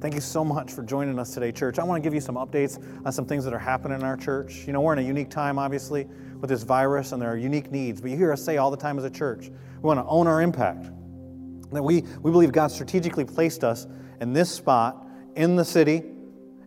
Thank 0.00 0.14
you 0.14 0.20
so 0.20 0.44
much 0.44 0.72
for 0.72 0.82
joining 0.82 1.16
us 1.20 1.32
today, 1.32 1.52
church. 1.52 1.78
I 1.78 1.84
want 1.84 2.02
to 2.02 2.04
give 2.04 2.12
you 2.12 2.20
some 2.20 2.34
updates 2.34 2.84
on 3.06 3.12
some 3.12 3.24
things 3.24 3.44
that 3.44 3.54
are 3.54 3.58
happening 3.58 4.00
in 4.00 4.04
our 4.04 4.16
church. 4.16 4.66
You 4.66 4.72
know, 4.72 4.80
we're 4.80 4.94
in 4.94 4.98
a 4.98 5.02
unique 5.02 5.30
time, 5.30 5.60
obviously, 5.60 6.08
with 6.40 6.50
this 6.50 6.64
virus, 6.64 7.12
and 7.12 7.22
there 7.22 7.30
are 7.30 7.36
unique 7.36 7.70
needs. 7.70 8.00
But 8.00 8.10
you 8.10 8.16
hear 8.16 8.32
us 8.32 8.44
say 8.44 8.56
all 8.56 8.72
the 8.72 8.76
time 8.76 8.98
as 8.98 9.04
a 9.04 9.10
church, 9.10 9.48
we 9.48 9.86
want 9.86 10.00
to 10.00 10.04
own 10.06 10.26
our 10.26 10.42
impact. 10.42 10.90
That 11.70 11.84
we, 11.84 12.02
we 12.20 12.32
believe 12.32 12.50
God 12.50 12.72
strategically 12.72 13.24
placed 13.24 13.62
us 13.62 13.86
in 14.20 14.32
this 14.32 14.50
spot, 14.50 15.06
in 15.36 15.54
the 15.54 15.64
city, 15.64 16.02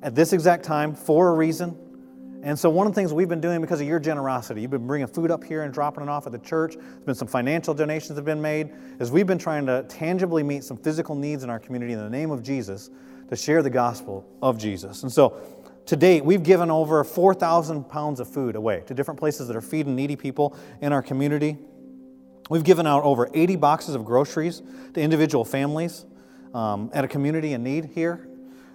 at 0.02 0.16
this 0.16 0.32
exact 0.32 0.64
time, 0.64 0.96
for 0.96 1.28
a 1.30 1.34
reason 1.34 1.78
and 2.46 2.58
so, 2.60 2.70
one 2.70 2.86
of 2.86 2.94
the 2.94 3.02
things 3.02 3.12
we've 3.12 3.28
been 3.28 3.42
doing 3.42 3.60
because 3.60 3.82
of 3.82 3.88
your 3.88 4.00
generosity, 4.00 4.62
you've 4.62 4.70
been 4.70 4.86
bringing 4.86 5.08
food 5.08 5.32
up 5.32 5.44
here 5.44 5.64
and 5.64 5.74
dropping 5.74 6.04
it 6.04 6.10
off 6.10 6.28
at 6.28 6.32
the 6.32 6.38
church, 6.38 6.76
there's 6.76 7.04
been 7.04 7.16
some 7.16 7.28
financial 7.28 7.74
donations 7.74 8.10
that 8.10 8.18
have 8.18 8.26
been 8.26 8.42
made, 8.42 8.70
is 9.00 9.10
we've 9.10 9.26
been 9.26 9.40
trying 9.40 9.66
to 9.66 9.84
tangibly 9.90 10.44
meet 10.44 10.64
some 10.64 10.78
physical 10.78 11.16
needs 11.16 11.44
in 11.44 11.50
our 11.50 11.58
community 11.58 11.94
in 11.94 12.00
the 12.00 12.10
name 12.10 12.30
of 12.30 12.44
Jesus 12.44 12.92
to 13.30 13.36
share 13.36 13.64
the 13.64 13.70
gospel 13.72 14.24
of 14.44 14.60
Jesus. 14.60 15.02
And 15.02 15.12
so, 15.12 15.42
to 15.88 15.96
date, 15.96 16.24
we've 16.24 16.44
given 16.44 16.70
over 16.70 17.04
4,000 17.04 17.90
pounds 17.90 18.20
of 18.20 18.28
food 18.28 18.56
away 18.56 18.84
to 18.86 18.94
different 18.94 19.20
places 19.20 19.48
that 19.48 19.56
are 19.56 19.62
feeding 19.62 19.96
needy 19.96 20.16
people 20.16 20.56
in 20.82 20.94
our 20.94 21.02
community. 21.02 21.58
We've 22.52 22.64
given 22.64 22.86
out 22.86 23.04
over 23.04 23.28
80 23.34 23.56
boxes 23.56 23.96
of 23.96 24.06
groceries 24.06 24.62
to 24.94 25.02
individual 25.02 25.46
families 25.46 26.06
um, 26.54 26.92
at 26.94 27.04
a 27.04 27.08
community 27.08 27.54
in 27.54 27.64
need 27.64 27.86
here 27.86 28.28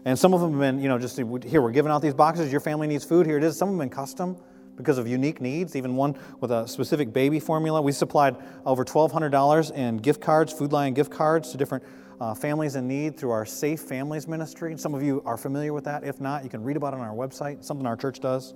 and 0.05 0.19
some 0.19 0.33
of 0.33 0.41
them 0.41 0.53
have 0.53 0.61
been, 0.61 0.81
you 0.81 0.89
know, 0.89 0.99
just 0.99 1.17
here, 1.17 1.61
we're 1.63 1.71
giving 1.71 1.93
out 1.93 2.03
these 2.03 2.15
boxes. 2.15 2.51
Your 2.51 2.61
family 2.61 2.87
needs 2.87 3.05
food. 3.05 3.27
Here 3.27 3.37
it 3.37 3.45
is. 3.45 3.57
Some 3.57 3.69
of 3.69 3.75
them 3.75 3.81
have 3.81 3.91
been 3.91 3.97
custom 3.97 4.37
because 4.77 4.99
of 4.99 5.07
unique 5.07 5.41
needs, 5.41 5.77
even 5.77 5.95
one 5.95 6.17
with 6.41 6.51
a 6.51 6.67
specific 6.67 7.13
baby 7.13 7.39
formula. 7.39 7.83
We 7.83 7.93
supplied 7.93 8.37
over 8.65 8.85
$1,200 8.85 9.73
in 9.73 9.99
gift 9.99 10.21
cards, 10.21 10.53
Food 10.53 10.73
Lion 10.73 10.95
gift 10.95 11.13
cards 11.13 11.51
to 11.51 11.59
different 11.59 11.85
uh, 12.21 12.35
families 12.35 12.77
in 12.77 12.89
need 12.89 13.17
through 13.17 13.31
our 13.31 13.45
Safe 13.45 13.81
Families 13.81 14.27
Ministry. 14.27 14.77
Some 14.79 14.95
of 14.95 15.03
you 15.03 15.23
are 15.27 15.37
familiar 15.37 15.73
with 15.73 15.85
that. 15.85 16.05
If 16.05 16.21
not, 16.21 16.45
you 16.45 16.51
can 16.51 16.63
read 16.63 16.77
about 16.77 16.95
it 16.95 17.01
on 17.01 17.07
our 17.07 17.15
website, 17.15 17.65
something 17.65 17.87
our 17.87 17.97
church 17.97 18.21
does. 18.21 18.55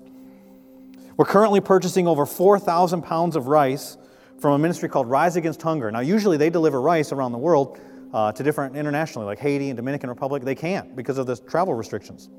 We're 1.17 1.25
currently 1.27 1.61
purchasing 1.61 2.09
over 2.09 2.27
4,000 2.27 3.03
pounds 3.03 3.37
of 3.37 3.47
rice 3.47 3.97
from 4.41 4.53
a 4.53 4.59
ministry 4.59 4.89
called 4.89 5.09
Rise 5.09 5.37
Against 5.37 5.63
Hunger. 5.63 5.91
Now, 5.91 6.01
usually 6.01 6.37
they 6.37 6.51
deliver 6.51 6.81
rice 6.81 7.13
around 7.13 7.33
the 7.33 7.39
world 7.39 7.79
uh, 8.15 8.31
to 8.31 8.45
different 8.45 8.77
internationally, 8.77 9.27
like 9.27 9.41
Haiti 9.41 9.71
and 9.71 9.77
Dominican 9.77 10.09
Republic, 10.09 10.45
they 10.45 10.55
can't 10.55 10.95
because 10.95 11.19
of 11.19 11.27
the 11.27 11.37
travel 11.37 11.75
restrictions. 11.75 12.31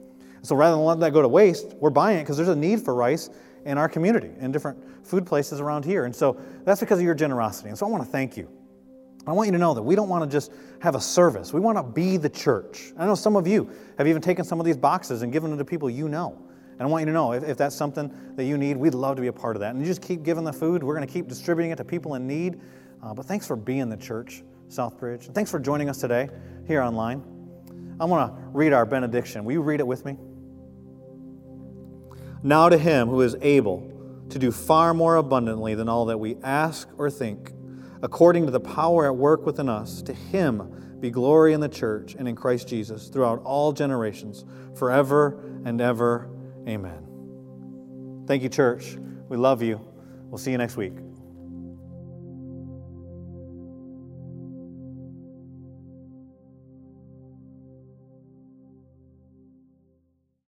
So 0.42 0.56
rather 0.56 0.78
than 0.78 0.86
let 0.86 1.02
that 1.02 1.12
go 1.12 1.22
to 1.22 1.28
waste, 1.28 1.74
we're 1.80 1.90
buying 1.90 2.18
it 2.18 2.22
because 2.22 2.38
there's 2.38 2.50
a 2.50 2.56
need 2.56 2.80
for 2.80 2.96
rice 2.96 3.30
in 3.66 3.78
our 3.78 3.90
community, 3.90 4.32
in 4.40 4.54
different 4.54 5.06
food 5.06 5.26
places 5.26 5.60
around 5.60 5.84
here. 5.84 6.06
And 6.06 6.16
so 6.16 6.40
that's 6.64 6.80
because 6.80 7.00
of 7.00 7.04
your 7.04 7.14
generosity. 7.14 7.70
And 7.70 7.78
so 7.78 7.86
I 7.86 7.90
want 7.90 8.04
to 8.06 8.10
thank 8.10 8.38
you. 8.38 8.48
I 9.28 9.34
want 9.34 9.48
you 9.48 9.52
to 9.52 9.58
know 9.58 9.74
that 9.74 9.82
we 9.82 9.96
don't 9.96 10.08
want 10.08 10.24
to 10.24 10.34
just 10.34 10.54
have 10.82 10.96
a 10.96 11.02
service. 11.02 11.52
We 11.52 11.60
want 11.60 11.78
to 11.78 11.84
be 11.84 12.16
the 12.16 12.30
church. 12.30 12.94
I 12.98 13.06
know 13.06 13.16
some 13.16 13.36
of 13.36 13.46
you 13.46 13.70
have 13.98 14.08
even 14.08 14.22
taken 14.22 14.46
some 14.46 14.62
of 14.62 14.66
these 14.66 14.78
boxes 14.78 15.24
and 15.24 15.34
given 15.34 15.50
them 15.50 15.60
to 15.60 15.66
people 15.66 15.90
you 15.90 16.08
know. 16.08 16.42
And 16.74 16.84
I 16.84 16.86
want 16.86 17.02
you 17.02 17.08
to 17.08 17.12
know 17.12 17.34
if, 17.34 17.44
if 17.44 17.58
that's 17.58 17.76
something 17.76 18.12
that 18.36 18.46
you 18.46 18.58
need, 18.58 18.78
we'd 18.78 18.94
love 18.94 19.18
to 19.18 19.22
be 19.22 19.28
a 19.28 19.34
part 19.34 19.58
of 19.58 19.60
that. 19.60 19.72
And 19.72 19.82
you 19.82 19.88
just 19.88 20.02
keep 20.02 20.24
giving 20.24 20.46
the 20.46 20.54
food. 20.54 20.84
We're 20.84 20.96
going 20.96 21.08
to 21.08 21.14
keep 21.14 21.28
distributing 21.28 21.72
it 21.72 21.78
to 21.78 21.84
people 21.84 22.16
in 22.16 22.28
need. 22.28 22.62
Uh, 23.04 23.14
but 23.14 23.26
thanks 23.26 23.46
for 23.46 23.58
being 23.58 23.90
the 23.90 23.98
church. 23.98 24.44
Southbridge. 24.68 25.34
Thanks 25.34 25.52
for 25.52 25.60
joining 25.60 25.90
us 25.90 26.00
today 26.00 26.30
here 26.68 26.82
online. 26.82 27.24
I 28.00 28.06
want 28.06 28.36
to 28.36 28.42
read 28.50 28.74
our 28.74 28.86
benediction. 28.86 29.46
Will 29.46 29.54
you 29.54 29.62
read 29.62 29.80
it 29.80 29.88
with 29.88 30.06
me? 30.06 30.18
Now 32.44 32.70
to 32.70 32.78
him 32.78 33.08
who 33.08 33.22
is 33.22 33.36
able 33.42 33.92
to 34.30 34.40
do 34.40 34.52
far 34.52 34.94
more 34.94 35.16
abundantly 35.16 35.76
than 35.76 35.88
all 35.90 36.06
that 36.06 36.18
we 36.18 36.38
ask 36.44 36.90
or 36.98 37.10
think, 37.10 37.52
according 38.02 38.46
to 38.46 38.52
the 38.52 38.60
power 38.60 39.06
at 39.06 39.16
work 39.16 39.46
within 39.46 39.70
us, 39.70 40.02
to 40.04 40.14
him 40.14 40.98
be 41.00 41.10
glory 41.10 41.54
in 41.54 41.60
the 41.60 41.70
church 41.70 42.16
and 42.18 42.28
in 42.28 42.36
Christ 42.36 42.68
Jesus 42.68 43.08
throughout 43.08 43.42
all 43.44 43.72
generations, 43.72 44.46
forever 44.76 45.40
and 45.66 45.80
ever. 45.80 46.30
Amen. 46.68 48.24
Thank 48.28 48.44
you, 48.44 48.50
church. 48.50 48.98
We 49.30 49.38
love 49.38 49.62
you. 49.62 49.80
We'll 50.30 50.38
see 50.38 50.52
you 50.52 50.58
next 50.58 50.78
week. 50.78 51.05